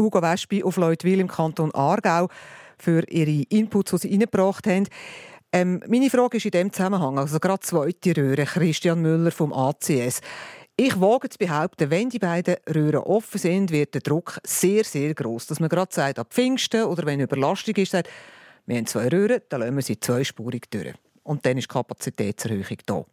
Hugo 0.00 0.22
Wespi 0.22 0.62
auf 0.62 0.76
Leutwil 0.76 1.20
im 1.20 1.28
Kanton 1.28 1.74
Aargau 1.74 2.28
für 2.78 3.02
Ihre 3.08 3.44
Inputs, 3.48 3.90
die 3.92 3.98
Sie 3.98 4.12
eingebracht 4.12 4.66
haben. 4.66 4.86
Ähm, 5.52 5.82
meine 5.88 6.10
Frage 6.10 6.36
ist 6.36 6.44
in 6.44 6.52
dem 6.52 6.72
Zusammenhang, 6.72 7.18
also 7.18 7.40
gerade 7.40 7.60
zweite 7.60 8.16
Röhre, 8.16 8.44
Christian 8.44 9.02
Müller 9.02 9.32
vom 9.32 9.52
ACS. 9.52 10.20
Ich 10.76 11.00
wage 11.00 11.28
zu 11.28 11.38
behaupten, 11.38 11.90
wenn 11.90 12.08
die 12.08 12.18
beiden 12.18 12.56
Röhren 12.72 13.00
offen 13.00 13.38
sind, 13.38 13.70
wird 13.70 13.94
der 13.94 14.00
Druck 14.00 14.38
sehr, 14.46 14.84
sehr 14.84 15.12
groß. 15.12 15.46
Dass 15.46 15.60
man 15.60 15.68
gerade 15.68 15.92
sagt, 15.92 16.18
ab 16.18 16.28
Pfingsten 16.30 16.84
oder 16.84 17.04
wenn 17.04 17.20
Überlastung 17.20 17.74
ist, 17.74 17.90
sagt, 17.92 18.08
wir 18.66 18.76
haben 18.76 18.86
zwei 18.86 19.08
Röhren, 19.08 19.40
dann 19.48 19.60
lassen 19.60 19.76
wir 19.76 19.82
sie 19.82 19.98
zweispurig 19.98 20.70
durch 20.70 20.94
und 21.30 21.46
dann 21.46 21.58
ist 21.58 21.70
die 21.70 21.74
Kapazitätserhöhung 21.74 22.78
da. 22.86 23.04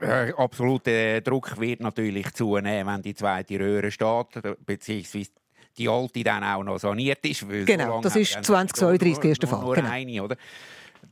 Äh, 0.00 0.32
absolut, 0.36 0.84
der 0.84 1.22
Druck 1.22 1.58
wird 1.58 1.80
natürlich 1.80 2.30
zunehmen, 2.34 2.86
wenn 2.86 3.00
die 3.00 3.14
zweite 3.14 3.58
Röhre 3.58 3.90
steht, 3.90 4.66
beziehungsweise 4.66 5.30
die 5.78 5.88
alte 5.88 6.22
dann 6.22 6.44
auch 6.44 6.62
noch 6.62 6.78
saniert 6.78 7.24
ist. 7.24 7.48
Genau, 7.48 7.96
so 7.96 8.00
das 8.02 8.16
ist 8.16 8.44
2032 8.44 9.24
erste 9.24 9.46
Fall. 9.46 9.62
Nur, 9.62 9.74
genau. 9.74 9.88
eine, 9.90 10.22
oder? 10.22 10.36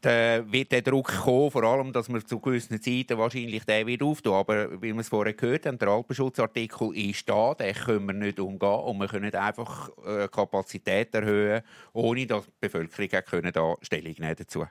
Da 0.02 0.44
wird 0.52 0.72
der 0.72 0.82
Druck 0.82 1.08
kommen, 1.22 1.50
vor 1.50 1.62
allem, 1.64 1.92
dass 1.92 2.10
man 2.10 2.26
zu 2.26 2.40
gewissen 2.40 2.80
Zeiten 2.82 3.16
wahrscheinlich 3.16 3.64
den 3.64 3.86
wird 3.86 4.02
auftun. 4.02 4.34
Aber 4.34 4.82
wie 4.82 4.92
wir 4.92 5.00
es 5.00 5.08
vorher 5.08 5.32
gehört 5.32 5.64
haben, 5.64 5.78
der 5.78 5.88
Alpenschutzartikel 5.88 6.94
ist 6.94 7.26
da, 7.26 7.54
den 7.54 7.74
können 7.74 8.06
wir 8.06 8.14
nicht 8.14 8.38
umgehen 8.38 8.68
und 8.68 8.98
wir 8.98 9.08
können 9.08 9.34
einfach 9.34 9.90
äh, 10.04 10.28
Kapazität 10.28 11.14
erhöhen, 11.14 11.62
ohne 11.94 12.26
dass 12.26 12.44
die 12.44 12.52
Bevölkerung 12.60 13.08
auch 13.14 13.24
können 13.24 13.52
da 13.52 13.74
Stellung 13.80 14.14
nehmen 14.18 14.36
dazu. 14.36 14.66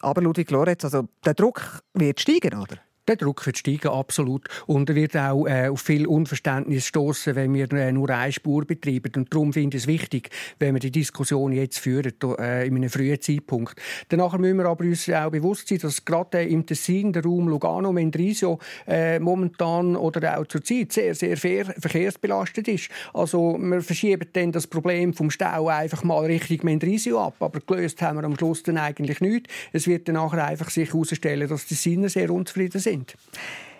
Aber 0.00 0.20
Ludwig 0.22 0.50
Lorenz, 0.50 0.84
also 0.84 1.08
der 1.24 1.34
Druck 1.34 1.80
wird 1.94 2.20
steigen, 2.20 2.58
oder? 2.58 2.76
Der 3.08 3.14
Druck 3.14 3.46
wird 3.46 3.56
steigen, 3.56 3.86
absolut. 3.86 4.48
Und 4.66 4.88
er 4.88 4.96
wird 4.96 5.16
auch 5.16 5.46
äh, 5.46 5.68
auf 5.68 5.80
viel 5.80 6.08
Unverständnis 6.08 6.86
stoßen, 6.86 7.36
wenn 7.36 7.54
wir 7.54 7.72
äh, 7.72 7.92
nur 7.92 8.10
eine 8.10 8.32
Spur 8.32 8.64
betreiben. 8.64 9.12
Und 9.14 9.32
darum 9.32 9.52
finde 9.52 9.76
ich 9.76 9.84
es 9.84 9.86
wichtig, 9.86 10.30
wenn 10.58 10.74
wir 10.74 10.80
die 10.80 10.90
Diskussion 10.90 11.52
jetzt 11.52 11.78
führen, 11.78 12.12
äh, 12.40 12.66
in 12.66 12.74
einem 12.74 12.90
frühen 12.90 13.20
Zeitpunkt. 13.20 13.80
Danach 14.08 14.36
müssen 14.38 14.58
wir 14.58 14.66
aber 14.66 14.84
uns 14.84 15.08
auch 15.08 15.30
bewusst 15.30 15.68
sein, 15.68 15.78
dass 15.78 16.04
gerade 16.04 16.38
äh, 16.38 16.48
im 16.48 16.66
Tessin 16.66 17.12
der 17.12 17.22
Raum 17.22 17.46
Lugano, 17.48 17.92
Mendrisio 17.92 18.58
äh, 18.88 19.20
momentan 19.20 19.94
oder 19.94 20.40
auch 20.40 20.46
zur 20.46 20.64
Zeit 20.64 20.92
sehr, 20.92 21.14
sehr 21.14 21.36
verkehrsbelastet 21.36 22.66
ist. 22.66 22.88
Also 23.14 23.56
wir 23.56 23.82
verschieben 23.82 24.28
dann 24.32 24.50
das 24.50 24.66
Problem 24.66 25.14
vom 25.14 25.30
Stau 25.30 25.68
einfach 25.68 26.02
mal 26.02 26.24
Richtung 26.24 26.58
Mendrisio 26.64 27.20
ab. 27.20 27.36
Aber 27.38 27.60
gelöst 27.60 28.02
haben 28.02 28.18
wir 28.18 28.24
am 28.24 28.36
Schluss 28.36 28.64
dann 28.64 28.78
eigentlich 28.78 29.20
nichts. 29.20 29.48
Es 29.72 29.86
wird 29.86 30.08
dann 30.08 30.16
nachher 30.16 30.44
einfach 30.44 30.70
sich 30.70 30.92
herausstellen, 30.92 31.48
dass 31.48 31.66
die 31.66 31.74
Sinne 31.74 32.08
sehr 32.08 32.30
unzufrieden 32.32 32.80
sind 32.80 32.95
sind. 32.98 33.14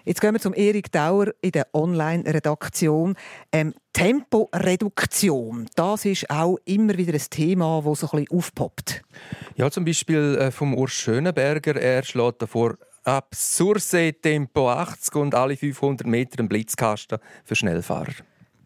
Jetzt 0.05 0.21
gehen 0.21 0.35
wir 0.35 0.41
zum 0.41 0.55
Erik 0.55 0.93
Dauer 0.93 1.33
in 1.41 1.51
der 1.51 1.67
Online-Redaktion. 1.73 3.17
Ähm, 3.51 3.75
Temporeduktion, 3.93 5.69
das 5.75 6.05
ist 6.05 6.31
auch 6.31 6.59
immer 6.65 6.97
wieder 6.97 7.13
ein 7.13 7.25
Thema, 7.29 7.83
das 7.85 8.01
so 8.01 8.11
ein 8.13 8.21
bisschen 8.21 8.39
aufpoppt. 8.39 9.03
Ja, 9.57 9.69
zum 9.69 9.85
Beispiel 9.85 10.39
äh, 10.39 10.51
vom 10.53 10.75
Urs 10.75 10.93
Schönenberger. 10.93 11.75
Er 11.75 12.05
schlägt 12.05 12.41
davor 12.41 12.77
ab 13.03 13.35
Surse 13.35 14.13
Tempo 14.13 14.71
80 14.71 15.15
und 15.17 15.35
alle 15.35 15.57
500 15.57 16.07
Meter 16.07 16.39
einen 16.39 16.49
Blitzkasten 16.49 17.19
für 17.45 17.57
Schnellfahrer. 17.57 18.13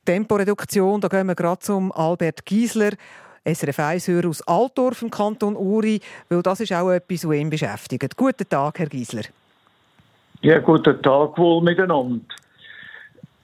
Temporeduktion, 0.04 1.00
da 1.00 1.08
gehen 1.08 1.26
wir 1.26 1.34
gerade 1.34 1.60
zum 1.60 1.90
Albert 1.92 2.44
Giesler. 2.44 2.92
SRF 3.44 3.78
1 3.78 4.08
aus 4.26 4.42
Altdorf 4.42 5.00
im 5.00 5.10
Kanton 5.10 5.56
Uri, 5.56 6.00
weil 6.28 6.42
das 6.42 6.60
ist 6.60 6.74
auch 6.74 6.90
etwas, 6.90 7.26
was 7.26 7.36
ihn 7.36 7.48
beschäftigt. 7.48 8.14
Guten 8.14 8.46
Tag, 8.46 8.78
Herr 8.78 8.88
Giesler. 8.88 9.22
Ja, 10.42 10.58
guten 10.58 11.02
Tag 11.02 11.36
wohl 11.36 11.62
miteinander. 11.62 12.24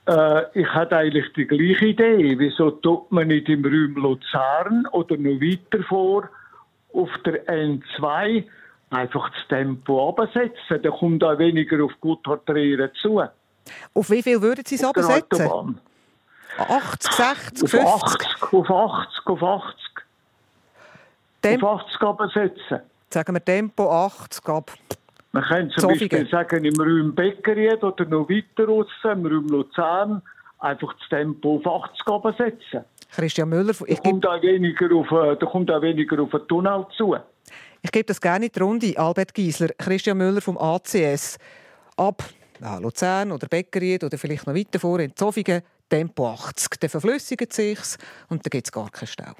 Äh, 0.06 0.60
ich 0.60 0.68
hatte 0.68 0.96
eigentlich 0.96 1.30
die 1.34 1.46
gleiche 1.46 1.86
Idee. 1.86 2.38
Wieso 2.38 2.70
tut 2.70 3.12
man 3.12 3.28
nicht 3.28 3.48
im 3.48 3.64
Raum 3.64 4.02
Luzern 4.02 4.86
oder 4.92 5.16
noch 5.16 5.40
weiter 5.40 5.82
vor 5.84 6.28
auf 6.94 7.10
der 7.24 7.46
N2 7.46 8.44
einfach 8.90 9.28
das 9.30 9.48
Tempo 9.48 10.08
absetzen? 10.08 10.82
Da 10.82 10.90
kommt 10.90 11.22
auch 11.22 11.38
weniger 11.38 11.84
auf 11.84 11.92
Gotthardrehren 12.00 12.90
zu. 13.02 13.22
Auf 13.92 14.10
wie 14.10 14.22
viel 14.22 14.40
würden 14.40 14.64
Sie 14.64 14.76
es 14.76 14.84
absetzen? 14.84 15.80
80, 16.56 17.12
60, 17.12 17.68
50? 17.68 17.84
Auf 17.84 18.02
80, 18.04 18.52
auf 18.52 18.70
80, 18.70 19.26
auf 19.26 19.42
80. 19.42 19.76
Tem 21.42 21.62
auf 21.62 21.80
80 21.82 22.00
absetzen. 22.00 22.80
Sagen 23.10 23.34
wir 23.34 23.44
Tempo 23.44 23.90
80 23.90 24.48
ab. 24.48 24.72
Man 25.36 25.44
kann 25.44 25.70
zum 25.70 25.90
Zofingen. 25.90 26.08
Beispiel 26.08 26.30
sagen, 26.30 26.64
im 26.64 26.80
Raum 26.80 27.14
Beckeried 27.14 27.84
oder 27.84 28.06
noch 28.06 28.26
weiter 28.30 28.66
raus, 28.66 28.86
im 29.04 29.26
Raum 29.26 29.48
Luzern, 29.48 30.22
einfach 30.60 30.94
das 30.94 31.08
Tempo 31.10 31.60
auf 31.62 31.90
80 32.06 32.38
setzen. 32.38 32.84
Christian 33.10 33.50
Müller, 33.50 33.74
ich 33.86 34.00
da, 34.00 34.10
kommt 34.10 34.26
auch 34.26 34.42
weniger 34.42 34.94
auf, 34.94 35.10
äh, 35.10 35.36
da 35.36 35.46
kommt 35.46 35.70
auch 35.70 35.82
weniger 35.82 36.22
auf 36.22 36.30
den 36.30 36.48
Tunnel 36.48 36.86
zu. 36.96 37.16
Ich 37.82 37.92
gebe 37.92 38.06
das 38.06 38.18
gerne 38.18 38.46
in 38.46 38.52
die 38.52 38.58
Runde. 38.58 38.98
Albert 38.98 39.34
Giesler, 39.34 39.68
Christian 39.76 40.16
Müller 40.16 40.40
vom 40.40 40.56
ACS. 40.56 41.38
Ab 41.98 42.22
ja, 42.62 42.78
Luzern 42.78 43.30
oder 43.30 43.46
Beckeried 43.46 44.04
oder 44.04 44.16
vielleicht 44.16 44.46
noch 44.46 44.54
weiter 44.54 44.80
vor 44.80 45.00
in 45.00 45.14
Zofingen, 45.14 45.60
Tempo 45.90 46.28
80. 46.28 46.80
Dann 46.80 46.90
verflüssigt 46.90 47.50
es 47.50 47.56
sich 47.56 47.78
und 48.30 48.44
dann 48.44 48.50
gibt 48.50 48.68
es 48.68 48.72
gar 48.72 48.90
keinen 48.90 49.06
Stau. 49.06 49.32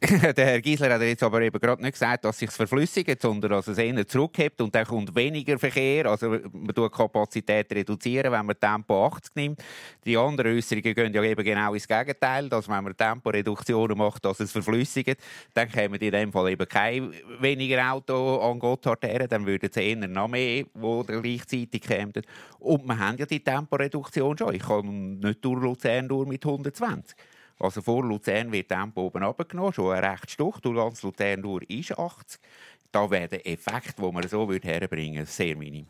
der 0.36 0.46
Herr 0.46 0.62
Giesler 0.62 0.94
hat 0.94 1.02
jetzt 1.02 1.22
aber 1.22 1.42
eben 1.42 1.60
gerade 1.60 1.82
nicht 1.82 1.92
gesagt, 1.92 2.24
dass 2.24 2.36
es 2.36 2.38
sich 2.40 2.50
verflüssigt, 2.50 3.20
sondern 3.20 3.50
dass 3.50 3.68
es 3.68 3.76
eher 3.76 4.06
zurückhebt 4.06 4.58
und 4.62 4.74
dann 4.74 4.86
kommt 4.86 5.14
weniger 5.14 5.58
Verkehr. 5.58 6.06
Also 6.06 6.30
man 6.30 6.74
tut 6.74 6.90
Kapazität 6.90 7.70
reduzieren, 7.70 8.32
wenn 8.32 8.46
man 8.46 8.58
Tempo 8.58 9.06
80 9.06 9.34
nimmt. 9.34 9.62
Die 10.06 10.16
anderen 10.16 10.56
Äußerungen 10.56 10.94
gehen 10.94 11.12
ja 11.12 11.22
eben 11.22 11.44
genau 11.44 11.74
ins 11.74 11.86
Gegenteil, 11.86 12.48
dass 12.48 12.66
wenn 12.66 12.82
man 12.82 12.96
Temporeduktionen 12.96 13.98
macht, 13.98 14.24
dass 14.24 14.40
es 14.40 14.52
verflüssigt. 14.52 15.20
Dann 15.52 15.68
kämen 15.68 16.00
in 16.00 16.12
dem 16.12 16.32
Fall 16.32 16.52
eben 16.52 16.66
kein 16.66 17.12
weniger 17.38 17.92
Auto 17.92 18.38
an 18.38 18.58
Gotthard 18.58 19.04
her, 19.04 19.28
dann 19.28 19.44
würden 19.44 19.68
es 19.70 19.76
eher 19.76 19.96
noch 19.96 20.28
mehr, 20.28 20.64
die 20.64 21.04
gleichzeitig 21.06 21.82
kämen. 21.82 22.22
Und 22.58 22.86
wir 22.86 22.98
haben 22.98 23.18
ja 23.18 23.26
die 23.26 23.44
Temporeduktion 23.44 24.38
schon. 24.38 24.54
Ich 24.54 24.62
kann 24.62 25.18
nicht 25.18 25.44
durch 25.44 25.60
Luzern 25.60 26.08
durch 26.08 26.26
mit 26.26 26.42
120. 26.42 27.14
Also 27.60 27.82
vor 27.82 28.02
Luzern 28.04 28.50
wird 28.50 28.68
Tempo 28.68 29.02
oben 29.02 29.22
abgenommen, 29.22 29.72
schon 29.72 29.94
ein 29.94 30.02
recht 30.02 30.30
Stück. 30.30 30.62
Durch 30.62 30.76
ganz 30.76 31.02
Luzern 31.02 31.42
durch 31.42 31.64
ist 31.68 31.96
80. 31.96 32.40
Da 32.90 33.08
wäre 33.10 33.28
der 33.28 33.46
Effekt, 33.46 33.98
den 33.98 34.14
man 34.14 34.26
so 34.26 34.50
herbringen 34.50 35.18
würde, 35.18 35.30
sehr 35.30 35.56
minim. 35.56 35.86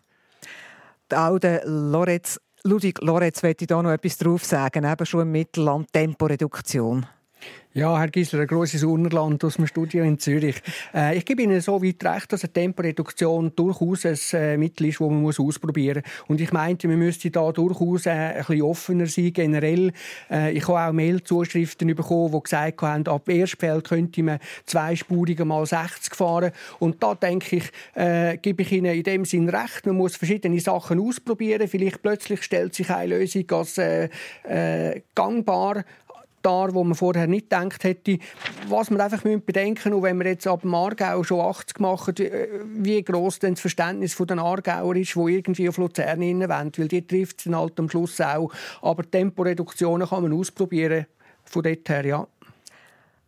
Der 1.10 1.62
Lorenz, 1.64 2.40
Ludwig 2.64 3.00
Lorenz 3.00 3.42
möchte 3.42 3.66
da 3.66 3.82
noch 3.82 3.90
etwas 3.90 4.18
drauf 4.18 4.44
sagen, 4.44 4.84
eben 4.84 5.06
schon 5.06 5.22
im 5.22 5.32
Mittelland 5.32 5.92
Temporeduktion. 5.92 7.06
Ja, 7.72 7.96
Herr 8.00 8.08
Gisler, 8.08 8.40
ein 8.40 8.46
grosses 8.48 8.82
Urnerland 8.82 9.44
aus 9.44 9.54
dem 9.54 9.64
Studio 9.68 10.02
in 10.02 10.18
Zürich. 10.18 10.56
Äh, 10.92 11.16
ich 11.16 11.24
gebe 11.24 11.42
Ihnen 11.42 11.60
so 11.60 11.80
weit 11.80 12.04
recht, 12.04 12.32
dass 12.32 12.42
eine 12.42 12.52
Temporeduktion 12.52 13.52
durchaus 13.54 14.04
ein 14.04 14.18
äh, 14.32 14.56
Mittel 14.56 14.86
ist, 14.86 14.98
das 14.98 15.08
man 15.08 15.22
muss 15.22 15.38
ausprobieren 15.38 16.02
muss. 16.02 16.30
Und 16.30 16.40
ich 16.40 16.50
meinte, 16.50 16.88
man 16.88 16.98
müsste 16.98 17.30
da 17.30 17.52
durchaus 17.52 18.06
äh, 18.06 18.10
ein 18.10 18.38
bisschen 18.38 18.62
offener 18.62 19.06
sein, 19.06 19.32
generell. 19.32 19.92
Äh, 20.28 20.50
ich 20.50 20.66
habe 20.66 20.80
auch 20.80 20.92
Mailzuschriften 20.92 21.94
bekommen, 21.94 22.32
die 22.32 22.42
gesagt 22.42 22.82
haben, 22.82 23.06
ab 23.06 23.28
Erstfeld 23.28 23.84
könnte 23.84 24.24
man 24.24 24.40
zweispurige 24.66 25.44
mal 25.44 25.64
60 25.64 26.16
fahren. 26.16 26.50
Und 26.80 27.00
da 27.00 27.14
denke 27.14 27.54
ich, 27.58 27.70
äh, 27.94 28.36
gebe 28.38 28.62
ich 28.62 28.72
Ihnen 28.72 28.96
in 28.96 29.04
dem 29.04 29.24
Sinn 29.24 29.48
recht. 29.48 29.86
Man 29.86 29.94
muss 29.94 30.16
verschiedene 30.16 30.58
Sachen 30.58 30.98
ausprobieren. 30.98 31.68
Vielleicht 31.68 32.02
plötzlich 32.02 32.42
stellt 32.42 32.74
sich 32.74 32.90
eine 32.90 33.16
Lösung 33.16 33.48
als 33.52 33.78
äh, 33.78 34.08
gangbar 35.14 35.84
dar, 36.42 36.74
wo 36.74 36.84
man 36.84 36.94
vorher 36.94 37.26
nicht 37.26 37.50
gedacht 37.50 37.84
hätte. 37.84 38.18
Was 38.68 38.90
man 38.90 39.00
einfach 39.00 39.22
bedenken 39.22 39.92
muss, 39.92 40.02
wenn 40.02 40.18
wir 40.18 40.26
jetzt 40.26 40.46
ab 40.46 40.62
dem 40.62 40.74
Aargau 40.74 41.22
schon 41.22 41.40
80 41.40 41.80
machen, 41.80 42.14
wie 42.64 43.02
gross 43.02 43.38
denn 43.38 43.54
das 43.54 43.60
Verständnis 43.60 44.16
der 44.16 44.38
Aargauer 44.38 44.96
ist, 44.96 45.14
die 45.14 45.34
irgendwie 45.34 45.68
auf 45.68 45.78
Luzern 45.78 46.20
wollen, 46.20 46.48
weil 46.48 46.88
die 46.88 47.06
trifft 47.06 47.46
es 47.46 47.52
halt 47.52 47.78
am 47.78 47.88
Schluss 47.88 48.20
auch. 48.20 48.52
Aber 48.82 49.08
Temporeduktionen 49.08 50.08
kann 50.08 50.22
man 50.22 50.32
ausprobieren, 50.32 51.06
von 51.44 51.62
dort 51.62 51.88
her, 51.88 52.04
ja. 52.04 52.26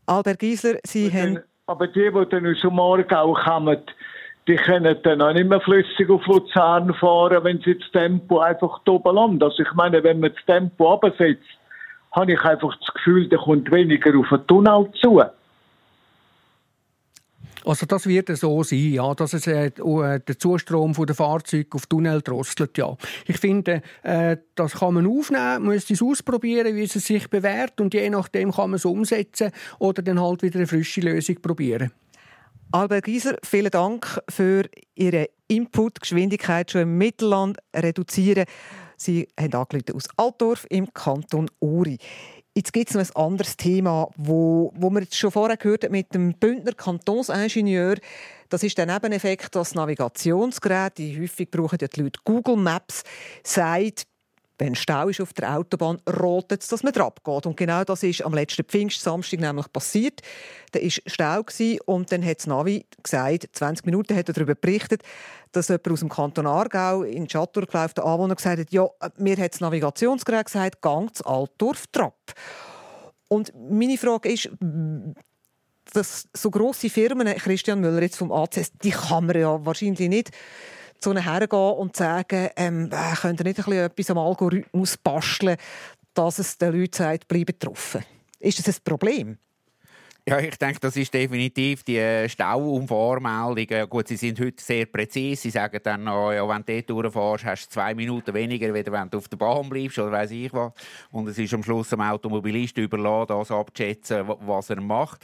Albert 0.06 0.38
Giesler, 0.38 0.78
Sie 0.84 1.06
aber 1.06 1.18
haben... 1.18 1.38
Aber 1.66 1.86
die, 1.86 2.10
die 2.10 2.28
dann 2.28 2.46
aus 2.46 2.60
dem 2.60 2.78
Aargau 2.78 3.34
kommen, 3.34 3.78
die 4.48 4.56
können 4.56 4.96
dann 5.04 5.22
auch 5.22 5.32
nicht 5.32 5.48
mehr 5.48 5.60
flüssig 5.60 6.10
auf 6.10 6.26
Luzern 6.26 6.92
fahren, 6.94 7.44
wenn 7.44 7.60
sie 7.60 7.78
das 7.78 7.90
Tempo 7.92 8.40
einfach 8.40 8.80
oben 8.88 9.14
landen. 9.14 9.42
Also 9.42 9.62
ich 9.62 9.72
meine, 9.74 10.02
wenn 10.02 10.20
man 10.20 10.32
das 10.34 10.44
Tempo 10.44 10.94
absetzt, 10.94 11.46
habe 12.12 12.32
ich 12.32 12.40
einfach 12.42 12.76
das 12.78 12.94
Gefühl, 12.94 13.28
da 13.28 13.36
kommt 13.38 13.70
weniger 13.72 14.16
auf 14.18 14.28
den 14.28 14.46
Tunnel 14.46 14.90
zu. 15.00 15.22
Also 17.64 17.86
das 17.86 18.06
wird 18.06 18.28
so 18.36 18.62
sein, 18.64 18.92
ja, 18.92 19.14
dass 19.14 19.34
es 19.34 19.46
äh, 19.46 19.66
äh 19.66 20.20
der 20.20 20.38
Zustrom 20.38 20.92
der 20.92 21.14
Fahrzeuge 21.14 21.68
auf 21.76 21.86
Tunnel 21.86 22.20
drosselt, 22.20 22.76
ja. 22.76 22.96
Ich 23.26 23.38
finde, 23.38 23.82
äh, 24.02 24.36
das 24.56 24.74
kann 24.74 24.94
man 24.94 25.06
aufnehmen, 25.06 25.64
man 25.64 25.74
muss 25.74 25.88
es 25.88 26.02
ausprobieren, 26.02 26.74
wie 26.74 26.82
es 26.82 26.92
sich 26.92 27.30
bewährt 27.30 27.80
und 27.80 27.94
je 27.94 28.10
nachdem 28.10 28.50
kann 28.50 28.70
man 28.70 28.76
es 28.76 28.84
umsetzen 28.84 29.52
oder 29.78 30.02
dann 30.02 30.20
halt 30.20 30.42
wieder 30.42 30.56
eine 30.56 30.66
frische 30.66 31.02
Lösung 31.02 31.40
probieren. 31.40 31.92
Albert 32.72 33.04
Gieser, 33.04 33.36
vielen 33.44 33.70
Dank 33.70 34.20
für 34.28 34.64
Ihre 34.94 35.28
Input, 35.46 36.00
Geschwindigkeit 36.00 36.70
schon 36.70 36.80
im 36.82 36.98
Mittelland 36.98 37.58
reduzieren. 37.76 38.46
Sie 39.02 39.28
haben 39.38 39.54
angerufen 39.54 39.96
aus 39.96 40.08
Altdorf 40.16 40.66
im 40.70 40.92
Kanton 40.94 41.50
Uri. 41.60 41.98
Jetzt 42.54 42.72
gibt 42.72 42.90
es 42.90 42.94
noch 42.94 43.02
ein 43.02 43.30
anderes 43.30 43.56
Thema, 43.56 44.08
wo, 44.16 44.72
wo 44.76 44.90
wir 44.90 45.00
jetzt 45.00 45.16
schon 45.16 45.30
vorher 45.30 45.56
gehört 45.56 45.84
haben 45.84 45.92
mit 45.92 46.14
dem 46.14 46.34
Bündner 46.34 46.72
Kantonsingenieur. 46.72 47.96
Das 48.50 48.62
ist 48.62 48.76
der 48.76 48.86
Nebeneffekt, 48.86 49.56
dass 49.56 49.74
Navigationsgeräte, 49.74 51.02
die 51.02 51.20
häufig 51.20 51.50
brauchen 51.50 51.78
die 51.78 52.00
Leute 52.00 52.20
Google 52.24 52.56
Maps, 52.56 53.02
sagt, 53.42 54.02
wenn 54.58 54.74
Stau 54.74 55.08
ist 55.08 55.20
auf 55.20 55.32
der 55.32 55.56
Autobahn, 55.56 56.00
rotet 56.08 56.62
es, 56.62 56.68
dass 56.68 56.82
man 56.82 56.92
drauf 56.92 57.14
geht. 57.24 57.46
Und 57.46 57.56
genau 57.56 57.84
das 57.84 58.02
ist 58.02 58.22
am 58.22 58.34
letzten 58.34 58.64
Pfingstsamstag 58.64 59.40
nämlich 59.40 59.72
passiert. 59.72 60.20
Da 60.72 60.80
war 60.80 60.90
Stau 61.06 61.44
und 61.86 62.12
dann 62.12 62.24
hat 62.24 62.38
das 62.38 62.46
Navi 62.46 62.86
gesagt, 63.02 63.48
20 63.52 63.86
Minuten 63.86 64.16
hat 64.16 64.28
er 64.28 64.34
darüber 64.34 64.54
berichtet, 64.54 65.02
dass 65.52 65.68
jemand 65.68 65.90
aus 65.90 66.00
dem 66.00 66.08
Kanton 66.08 66.46
Aargau 66.46 67.02
in 67.02 67.28
Schattdorf 67.28 67.66
gelaufen, 67.66 67.94
der 67.96 68.04
Anwohner 68.04 68.36
gesagt 68.36 68.60
hat, 68.60 68.72
ja, 68.72 68.88
mir 69.16 69.36
hat 69.36 69.52
das 69.54 69.60
Navigationsgerät 69.60 70.46
gesagt, 70.46 70.80
gang 70.80 71.14
zu 71.14 71.24
Altdorf 71.26 71.86
Trapp. 71.88 72.32
Und 73.28 73.52
meine 73.56 73.98
Frage 73.98 74.30
ist, 74.30 74.50
dass 75.92 76.28
so 76.32 76.50
grosse 76.50 76.88
Firmen, 76.88 77.26
Christian 77.36 77.80
Müller 77.80 78.02
jetzt 78.02 78.16
vom 78.16 78.32
ACS, 78.32 78.72
die 78.82 78.90
kann 78.90 79.26
man 79.26 79.38
ja 79.38 79.64
wahrscheinlich 79.64 80.08
nicht 80.08 80.30
zu 81.02 81.10
ihnen 81.10 81.22
hergehen 81.22 81.74
und 81.74 81.96
sagen, 81.96 82.48
ähm, 82.56 82.90
äh, 82.92 83.14
könnt 83.16 83.40
ihr 83.40 83.44
nicht 83.44 83.58
ein 83.58 83.64
bisschen 83.64 83.84
etwas 83.84 84.10
am 84.10 84.18
Algorithmus 84.18 84.96
basteln, 84.96 85.56
dass 86.14 86.38
es 86.38 86.58
den 86.58 86.72
Leuten 86.72 86.94
sagt, 86.94 87.28
bleiben 87.28 87.46
getroffen. 87.46 88.04
Ist 88.38 88.66
das 88.66 88.78
ein 88.78 88.84
Problem? 88.84 89.38
Ja, 90.28 90.38
ich 90.38 90.56
denke, 90.56 90.78
das 90.78 90.96
ist 90.96 91.12
definitiv 91.12 91.82
die 91.82 91.96
äh, 91.96 92.28
Stauumfahrmeldungen. 92.28 93.88
Gut, 93.88 94.06
sie 94.06 94.16
sind 94.16 94.38
heute 94.38 94.62
sehr 94.62 94.86
präzise. 94.86 95.42
Sie 95.42 95.50
sagen 95.50 95.80
dann, 95.82 96.06
oh, 96.06 96.30
ja, 96.30 96.48
wenn 96.48 96.62
du 96.64 96.80
dort 96.80 97.12
durchfährst, 97.12 97.44
hast 97.44 97.66
du 97.66 97.70
zwei 97.72 97.92
Minuten 97.92 98.32
weniger, 98.32 98.72
als 98.72 98.92
wenn 98.92 99.10
du 99.10 99.18
auf 99.18 99.26
der 99.26 99.36
Bahn 99.36 99.68
bleibst 99.68 99.98
oder 99.98 100.12
weiß 100.12 100.30
ich 100.30 100.52
was. 100.52 100.72
Und 101.10 101.26
es 101.26 101.38
ist 101.38 101.52
am 101.54 101.64
Schluss 101.64 101.88
dem 101.88 102.02
Automobilist 102.02 102.78
überlassen, 102.78 103.34
das 103.36 103.50
abzuschätzen, 103.50 104.24
was 104.28 104.70
er 104.70 104.80
macht. 104.80 105.20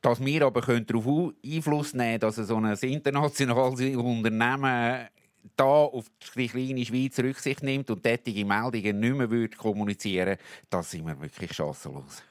Dass 0.00 0.24
wir 0.24 0.46
aber 0.46 0.62
darauf 0.62 1.34
Einfluss 1.44 1.92
nehmen 1.92 2.18
können, 2.18 2.20
dass 2.20 2.36
so 2.36 2.56
ein 2.56 2.74
internationales 2.74 3.80
Unternehmen 3.96 5.08
da 5.56 5.64
auf 5.64 6.06
die 6.36 6.48
kleine 6.48 6.84
Schweiz 6.84 7.18
Rücksicht 7.18 7.62
nimmt 7.62 7.90
und 7.90 8.02
tätige 8.02 8.44
Meldungen 8.44 9.00
nicht 9.00 9.30
mehr 9.30 9.48
kommunizieren 9.56 10.28
würde, 10.28 10.42
da 10.70 10.82
sind 10.82 11.06
wir 11.06 11.20
wirklich 11.20 11.52
chancenlos. 11.52 12.22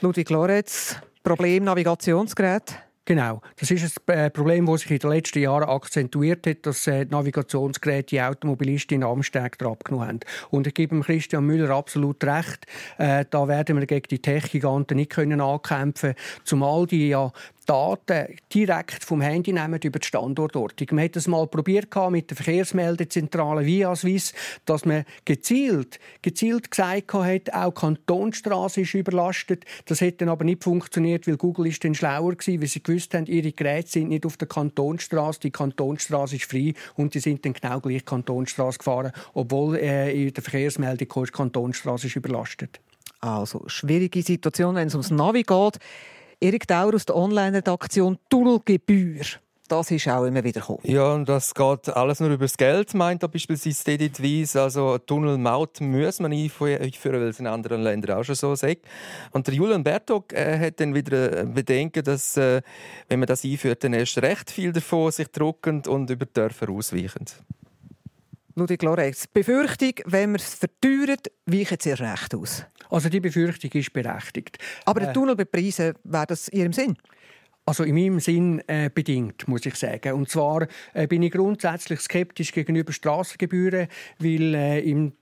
Ludwig 0.00 0.28
Lorenz, 0.30 0.96
Problem 1.22 1.64
Navigationsgerät. 1.64 2.86
Genau, 3.08 3.40
das 3.56 3.70
ist 3.70 4.00
ein 4.08 4.18
äh, 4.18 4.30
Problem, 4.30 4.66
das 4.66 4.80
sich 4.80 4.90
in 4.90 4.98
den 4.98 5.10
letzten 5.10 5.38
Jahren 5.38 5.62
akzentuiert 5.62 6.44
hat, 6.44 6.66
dass 6.66 6.88
äh, 6.88 7.06
die 7.06 7.12
Navigationsgeräte 7.12 8.16
die 8.16 8.20
Automobilisten 8.20 8.96
in 8.96 9.04
Amsteg 9.04 9.62
abgenommen 9.62 10.08
haben. 10.08 10.20
Und 10.50 10.66
ich 10.66 10.74
gebe 10.74 11.00
Christian 11.00 11.46
Müller 11.46 11.70
absolut 11.70 12.24
recht, 12.24 12.66
äh, 12.98 13.24
da 13.30 13.46
werden 13.46 13.78
wir 13.78 13.86
gegen 13.86 14.08
die 14.10 14.18
Tech-Giganten 14.18 14.96
nicht 14.96 15.12
können 15.12 15.40
ankämpfen 15.40 16.14
zumal 16.42 16.84
die 16.86 17.08
ja 17.08 17.30
Daten 17.66 18.28
direkt 18.54 19.04
vom 19.04 19.20
Handy 19.20 19.52
nehmen 19.52 19.80
über 19.82 19.98
die 19.98 20.06
Standortortung. 20.06 20.88
Man 20.92 21.04
hat 21.04 21.16
das 21.16 21.26
mal 21.26 21.46
probiert 21.46 21.94
mit 22.10 22.30
der 22.30 22.36
Verkehrsmeldezentrale 22.36 23.66
Viaswiss, 23.66 24.32
dass 24.64 24.84
man 24.84 25.04
gezielt, 25.24 25.98
gezielt 26.22 26.70
gesagt 26.70 27.12
hat, 27.12 27.52
auch 27.52 27.72
Kantonstraße 27.72 28.82
ist 28.82 28.94
überlastet. 28.94 29.64
Das 29.86 30.00
hat 30.00 30.20
dann 30.20 30.28
aber 30.28 30.44
nicht 30.44 30.64
funktioniert, 30.64 31.26
weil 31.26 31.36
Google 31.36 31.66
ist 31.66 31.84
dann 31.84 31.94
schlauer 31.94 32.34
gewesen, 32.34 32.60
weil 32.60 32.68
sie 32.68 32.82
gewusst 32.82 33.14
haben, 33.14 33.26
ihre 33.26 33.52
Geräte 33.52 33.90
sind 33.90 34.08
nicht 34.08 34.24
auf 34.24 34.36
der 34.36 34.48
Kantonstraße, 34.48 35.40
die 35.40 35.50
Kantonstraße 35.50 36.36
ist 36.36 36.44
frei 36.44 36.74
und 36.94 37.14
die 37.14 37.20
sind 37.20 37.44
dann 37.44 37.52
genau 37.52 37.80
gleich 37.80 38.04
Kantonstraße 38.04 38.78
gefahren, 38.78 39.12
obwohl 39.34 39.76
äh, 39.76 40.26
in 40.26 40.32
der 40.32 40.42
Verkehrsmeldung 40.42 41.08
die 41.26 41.32
Kantonstraße 41.32 42.06
ist 42.06 42.16
überlastet. 42.16 42.80
Also 43.20 43.62
schwierige 43.66 44.22
Situation, 44.22 44.74
wenn 44.74 44.88
es 44.88 44.94
ums 44.94 45.10
Navi 45.10 45.42
geht. 45.42 45.78
Erik 46.40 46.66
Dauer 46.66 46.94
aus 46.94 47.06
der 47.06 47.16
Online-Redaktion 47.16 48.18
Tunnelgebühr. 48.28 49.24
Das 49.68 49.90
ist 49.90 50.06
auch 50.06 50.24
immer 50.24 50.44
wieder 50.44 50.60
gekommen. 50.60 50.80
Ja, 50.84 51.14
und 51.14 51.28
das 51.28 51.52
geht 51.52 51.88
alles 51.88 52.20
nur 52.20 52.28
über 52.28 52.44
das 52.44 52.56
Geld, 52.56 52.94
meint 52.94 53.22
da 53.22 53.26
beispielsweise 53.26 53.92
Edith 53.92 54.22
Weiss. 54.22 54.54
Also 54.54 54.98
Tunnelmaut 54.98 55.80
muss 55.80 56.20
man 56.20 56.32
einführen, 56.32 56.92
weil 57.02 57.28
es 57.28 57.40
in 57.40 57.46
anderen 57.48 57.82
Ländern 57.82 58.18
auch 58.18 58.22
schon 58.22 58.36
so 58.36 58.52
ist. 58.52 58.64
Und 59.32 59.46
der 59.46 59.54
Julian 59.54 59.82
Bertog 59.82 60.32
äh, 60.32 60.58
hat 60.58 60.78
dann 60.78 60.94
wieder 60.94 61.40
äh, 61.40 61.44
Bedenken, 61.46 62.04
dass, 62.04 62.36
äh, 62.36 62.62
wenn 63.08 63.18
man 63.18 63.26
das 63.26 63.44
einführt, 63.44 63.82
dann 63.82 63.94
erst 63.94 64.18
recht 64.18 64.50
viel 64.50 64.72
davon 64.72 65.10
sich 65.10 65.28
druckend 65.28 65.88
und 65.88 66.10
über 66.10 66.26
die 66.26 66.34
Dörfer 66.34 66.70
ausweichend. 66.70 67.42
Ludwig 68.54 68.82
Lorenz, 68.82 69.26
Befürchtung, 69.26 69.94
wenn 70.04 70.30
man 70.32 70.40
es 70.40 70.54
verteuert, 70.54 71.30
weichen 71.44 71.78
sie 71.80 71.92
recht 71.92 72.34
aus? 72.34 72.64
Also 72.90 73.08
die 73.08 73.20
Befürchtung 73.20 73.70
ist 73.72 73.92
berechtigt. 73.92 74.58
Aber 74.84 75.00
der 75.00 75.10
äh, 75.10 75.12
Tunnel 75.12 75.36
bepreisen, 75.36 75.94
wäre 76.04 76.26
das 76.26 76.48
in 76.48 76.60
Ihrem 76.60 76.72
Sinn? 76.72 76.96
Also 77.64 77.82
in 77.82 77.96
meinem 77.96 78.20
Sinn 78.20 78.62
äh, 78.68 78.90
bedingt, 78.94 79.48
muss 79.48 79.66
ich 79.66 79.74
sagen. 79.74 80.12
Und 80.12 80.30
zwar 80.30 80.68
äh, 80.94 81.08
bin 81.08 81.22
ich 81.22 81.32
grundsätzlich 81.32 82.00
skeptisch 82.00 82.52
gegenüber 82.52 82.92
Straßengebühren, 82.92 83.88
weil 84.20 84.54
äh, 84.54 84.80
im 84.80 85.14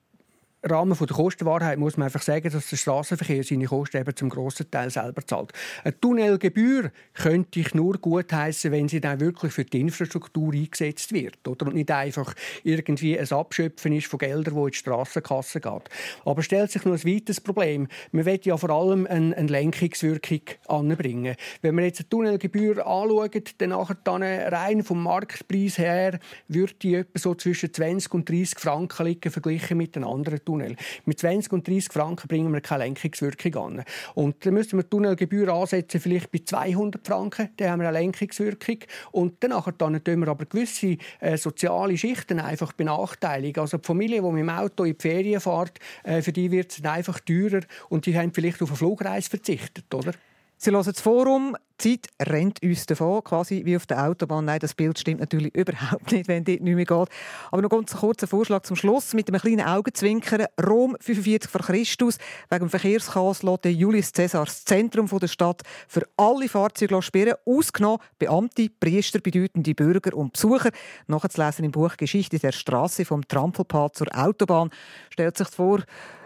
Rahmen 0.64 0.96
der 0.96 1.06
Kostenwahrheit 1.08 1.78
muss 1.78 1.96
man 1.96 2.06
einfach 2.06 2.22
sagen, 2.22 2.50
dass 2.50 2.70
der 2.70 2.76
Straßenverkehr 2.76 3.44
seine 3.44 3.66
Kosten 3.66 3.98
eben 3.98 4.16
zum 4.16 4.30
grossen 4.30 4.70
Teil 4.70 4.88
selber 4.88 5.26
zahlt. 5.26 5.52
Eine 5.82 6.00
Tunnelgebühr 6.00 6.90
könnte 7.12 7.60
ich 7.60 7.74
nur 7.74 7.98
gut 7.98 8.32
heißen, 8.32 8.72
wenn 8.72 8.88
sie 8.88 9.00
dann 9.00 9.20
wirklich 9.20 9.52
für 9.52 9.64
die 9.64 9.80
Infrastruktur 9.80 10.54
eingesetzt 10.54 11.12
wird, 11.12 11.46
oder 11.46 11.66
und 11.66 11.74
nicht 11.74 11.90
einfach 11.90 12.34
irgendwie 12.62 13.18
ein 13.18 13.30
Abschöpfen 13.30 13.92
ist 13.92 14.06
von 14.06 14.18
Geldern, 14.18 14.54
wo 14.54 14.66
in 14.66 14.72
die 14.72 14.78
Strassenkasse 14.78 15.60
geht. 15.60 15.90
Aber 16.24 16.42
stellt 16.42 16.70
sich 16.70 16.84
noch 16.84 16.94
ein 16.94 17.04
weiteres 17.04 17.40
Problem: 17.40 17.86
Man 18.12 18.24
will 18.24 18.40
ja 18.42 18.56
vor 18.56 18.70
allem 18.70 19.06
eine, 19.06 19.36
eine 19.36 19.48
Lenkungswirkung 19.48 20.40
anbringen. 20.68 21.36
Wenn 21.60 21.74
man 21.74 21.84
jetzt 21.84 22.00
eine 22.00 22.08
Tunnelgebühr 22.08 22.86
anschaut, 22.86 23.54
dann 23.58 23.70
nachher 23.70 23.96
dann 24.02 24.22
rein 24.22 24.82
vom 24.82 25.02
Marktpreis 25.02 25.78
her 25.78 26.18
würde 26.48 26.74
die 26.80 26.94
etwa 26.94 27.18
so 27.18 27.34
zwischen 27.34 27.72
20 27.72 28.14
und 28.14 28.28
30 28.28 28.58
Franken 28.58 29.06
liegen 29.06 29.30
verglichen 29.30 29.76
mit 29.76 29.94
den 29.96 30.04
anderen 30.04 30.44
Tunnel. 30.44 30.53
Tunnel. 30.54 30.76
Mit 31.04 31.18
20 31.18 31.52
und 31.52 31.66
30 31.66 31.92
Franken 31.92 32.28
bringen 32.28 32.52
wir 32.52 32.60
keine 32.60 32.84
Lenkungswirkung 32.84 33.54
an. 33.56 33.84
Und 34.14 34.44
dann 34.44 34.54
müssen 34.54 34.78
wir 34.78 34.84
die 34.84 34.90
Tunnelgebühr 34.90 35.52
ansetzen, 35.52 36.00
vielleicht 36.00 36.30
bei 36.30 36.40
200 36.44 37.06
Franken, 37.06 37.48
dann 37.56 37.70
haben 37.70 37.80
wir 37.80 37.88
eine 37.88 37.98
Lenkungswirkung. 37.98 38.78
Und 39.12 39.34
danach 39.40 39.70
dann 39.76 40.00
wir 40.04 40.28
aber 40.28 40.44
gewisse 40.46 40.96
äh, 41.20 41.36
soziale 41.36 41.96
Schichten 41.96 42.38
einfach 42.38 42.72
benachteiligen. 42.72 43.60
Also 43.60 43.78
die 43.78 43.86
Familie, 43.86 44.22
die 44.22 44.28
mit 44.28 44.40
dem 44.40 44.50
Auto 44.50 44.84
in 44.84 44.96
die 44.96 45.02
Ferien 45.02 45.40
fährt, 45.40 45.78
äh, 46.04 46.22
für 46.22 46.32
die 46.32 46.50
wird 46.50 46.72
es 46.72 46.84
einfach 46.84 47.20
teurer 47.20 47.60
und 47.88 48.06
die 48.06 48.16
haben 48.16 48.32
vielleicht 48.32 48.62
auf 48.62 48.70
eine 48.70 48.76
Flugreise 48.76 49.30
verzichtet, 49.30 49.92
oder? 49.92 50.12
Sie 50.56 50.70
hören 50.70 50.84
das 50.84 51.00
Forum. 51.00 51.56
Die 51.82 52.00
Zeit 52.00 52.28
rennt 52.28 52.62
uns 52.62 52.86
davon, 52.86 53.24
quasi 53.24 53.62
wie 53.64 53.76
auf 53.76 53.86
der 53.86 54.06
Autobahn. 54.06 54.44
Nein, 54.44 54.60
das 54.60 54.74
Bild 54.74 54.96
stimmt 54.96 55.20
natürlich 55.20 55.52
überhaupt 55.56 56.12
nicht, 56.12 56.28
wenn 56.28 56.44
dort 56.44 56.60
nicht 56.60 56.74
mehr 56.76 56.84
geht. 56.84 57.08
Aber 57.50 57.62
noch 57.62 57.68
ganz 57.68 57.96
kurzer 57.96 58.28
Vorschlag 58.28 58.62
zum 58.62 58.76
Schluss 58.76 59.12
mit 59.12 59.28
einem 59.28 59.40
kleinen 59.40 59.66
Augenzwinkern. 59.66 60.46
Rom 60.64 60.96
45 61.00 61.50
vor 61.50 61.62
Christus. 61.62 62.18
Wegen 62.48 62.66
dem 62.66 62.70
Verkehrschaos 62.70 63.42
lässt 63.42 63.64
Julius 63.64 64.12
Caesar 64.12 64.44
das 64.44 64.64
Zentrum 64.64 65.08
der 65.08 65.26
Stadt 65.26 65.62
für 65.88 66.06
alle 66.16 66.48
Fahrzeuge 66.48 67.02
sperren, 67.02 67.34
ausgenommen 67.44 67.98
Beamte, 68.18 68.68
Priester, 68.70 69.18
bedeutende 69.18 69.74
Bürger 69.74 70.16
und 70.16 70.34
Besucher. 70.34 70.70
Nachzulesen 71.08 71.64
im 71.64 71.72
Buch 71.72 71.96
Geschichte 71.96 72.38
der 72.38 72.52
Straße 72.52 73.04
vom 73.04 73.26
Trampelpfad 73.26 73.96
zur 73.96 74.06
Autobahn. 74.14 74.70
Stellt 75.10 75.36
sich 75.36 75.48
vor, 75.48 75.80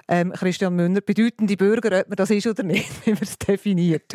ähm, 0.08 0.32
Christian 0.32 0.74
Müller, 0.74 1.00
bedeutende 1.00 1.56
Bürger, 1.56 2.00
ob 2.00 2.08
man 2.08 2.16
das 2.16 2.30
ist 2.30 2.46
oder 2.46 2.62
nicht, 2.62 2.88
wie 3.06 3.12
man 3.12 3.22
es 3.22 3.38
definiert. 3.38 4.14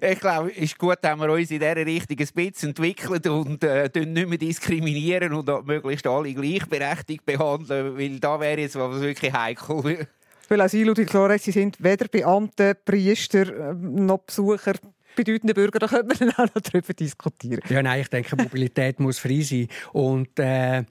ich 0.00 0.20
glaube, 0.20 0.50
es 0.50 0.58
ist 0.58 0.78
gut, 0.78 0.96
dass 1.02 1.18
wir 1.18 1.30
uns 1.30 1.50
in 1.50 1.60
dieser 1.60 1.76
Richtung 1.76 2.18
ein 2.18 2.50
bisschen 2.50 2.68
entwickelt 2.70 3.26
und 3.26 3.62
äh, 3.62 3.90
nicht 3.94 4.28
mehr 4.28 4.38
diskriminieren 4.38 5.32
und 5.34 5.66
möglichst 5.66 6.06
alle 6.06 6.32
gleichberechtigt 6.32 7.26
behandeln, 7.26 7.96
weil 7.96 8.18
da 8.18 8.40
wäre 8.40 8.60
jetzt 8.60 8.76
was 8.76 9.00
wirklich 9.00 9.32
heikel. 9.32 10.06
Weil 10.48 10.62
auch 10.62 10.68
Sie, 10.68 10.82
Ludwig 10.82 11.10
Flores, 11.10 11.44
Sie 11.44 11.52
sind 11.52 11.82
weder 11.82 12.08
Beamte, 12.08 12.74
Priester 12.74 13.70
ähm, 13.70 14.06
noch 14.06 14.20
Besucher 14.20 14.74
bedeutende 15.14 15.52
Bürger, 15.52 15.80
da 15.80 15.88
könnte 15.88 16.06
man 16.06 16.16
dann 16.18 16.30
auch 16.48 16.54
noch 16.54 16.62
darüber 16.62 16.94
diskutieren. 16.94 17.60
Ja, 17.68 17.82
nein, 17.82 18.00
ich 18.00 18.08
denke, 18.08 18.36
Mobilität 18.36 19.00
muss 19.00 19.18
frei 19.18 19.40
sein. 19.40 19.68
Und 19.92 20.38
äh, 20.38 20.84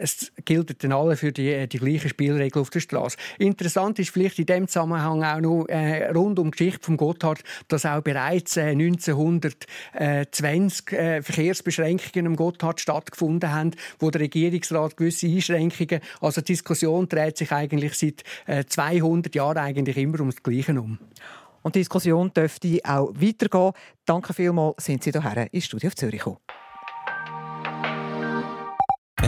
es 0.00 0.32
gilt 0.44 0.82
dann 0.82 0.92
alle 0.92 1.16
für 1.16 1.32
die, 1.32 1.52
äh, 1.52 1.66
die 1.66 1.78
gleichen 1.78 2.08
Spielregeln 2.08 2.62
auf 2.62 2.70
der 2.70 2.80
Straße. 2.80 3.16
Interessant 3.38 3.98
ist 3.98 4.10
vielleicht 4.10 4.38
in 4.38 4.46
dem 4.46 4.68
Zusammenhang 4.68 5.22
auch 5.22 5.40
noch 5.40 5.66
äh, 5.66 6.10
rund 6.10 6.38
um 6.38 6.50
die 6.50 6.58
Geschichte 6.58 6.84
von 6.84 6.96
Gotthard, 6.96 7.42
dass 7.68 7.86
auch 7.86 8.00
bereits 8.00 8.56
äh, 8.56 8.70
1920 8.70 10.92
äh, 10.92 11.22
Verkehrsbeschränkungen 11.22 12.26
am 12.26 12.36
Gotthard 12.36 12.80
stattgefunden 12.80 13.52
haben, 13.52 13.72
wo 13.98 14.10
der 14.10 14.22
Regierungsrat 14.22 14.96
gewisse 14.96 15.26
Einschränkungen, 15.26 16.00
also 16.20 16.40
die 16.40 16.52
Diskussion 16.52 17.08
dreht 17.08 17.38
sich 17.38 17.52
eigentlich 17.52 17.94
seit 17.94 18.24
äh, 18.46 18.64
200 18.64 19.34
Jahren 19.34 19.58
eigentlich 19.58 19.96
immer 19.96 20.20
ums 20.20 20.42
Gleiche 20.42 20.80
um. 20.80 20.98
Und 21.62 21.74
die 21.74 21.80
Diskussion 21.80 22.32
dürfte 22.32 22.78
auch 22.84 23.12
weitergehen. 23.14 23.72
Danke 24.06 24.32
vielmals, 24.32 24.84
sind 24.84 25.02
Sie 25.02 25.10
hierher 25.10 25.52
ins 25.52 25.66
Studio 25.66 25.90
Zürich 25.90 26.20
gekommen. 26.20 26.38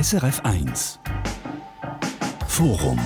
SRF 0.02 0.40
1 0.44 0.98
Forum 2.48 2.98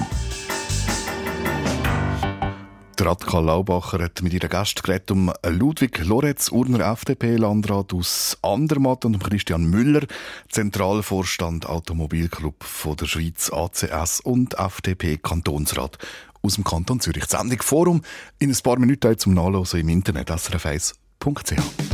der 2.97 3.07
Radka 3.07 3.41
Laubacher 3.41 4.01
hat 4.01 4.23
mit 4.23 4.33
ihren 4.33 4.49
Gästen 4.49 4.81
geredet 4.83 5.11
um 5.11 5.33
Ludwig 5.45 6.05
Loretz, 6.05 6.53
Urner 6.53 6.93
FDP-Landrat 6.93 7.93
aus 7.95 8.39
Andermatt 8.43 9.05
und 9.07 9.15
um 9.15 9.21
Christian 9.21 9.65
Müller, 9.65 10.07
Zentralvorstand 10.49 11.67
Automobilclub 11.67 12.63
von 12.63 12.97
der 12.97 13.07
Schweiz 13.07 13.51
ACS 13.53 14.21
und 14.21 14.55
FDP-Kantonsrat 14.55 15.99
aus 16.43 16.55
dem 16.55 16.63
Kanton 16.63 17.01
Zürich. 17.01 17.25
Die 17.25 17.37
Sendung 17.37 17.61
Forum 17.61 18.03
in 18.39 18.51
ein 18.51 18.59
paar 18.63 18.79
Minuten 18.79 19.19
zum 19.19 19.35
Nachlesen 19.35 19.81
im 19.81 19.89
Internet 19.89 20.31
srf1.ch. 20.31 21.94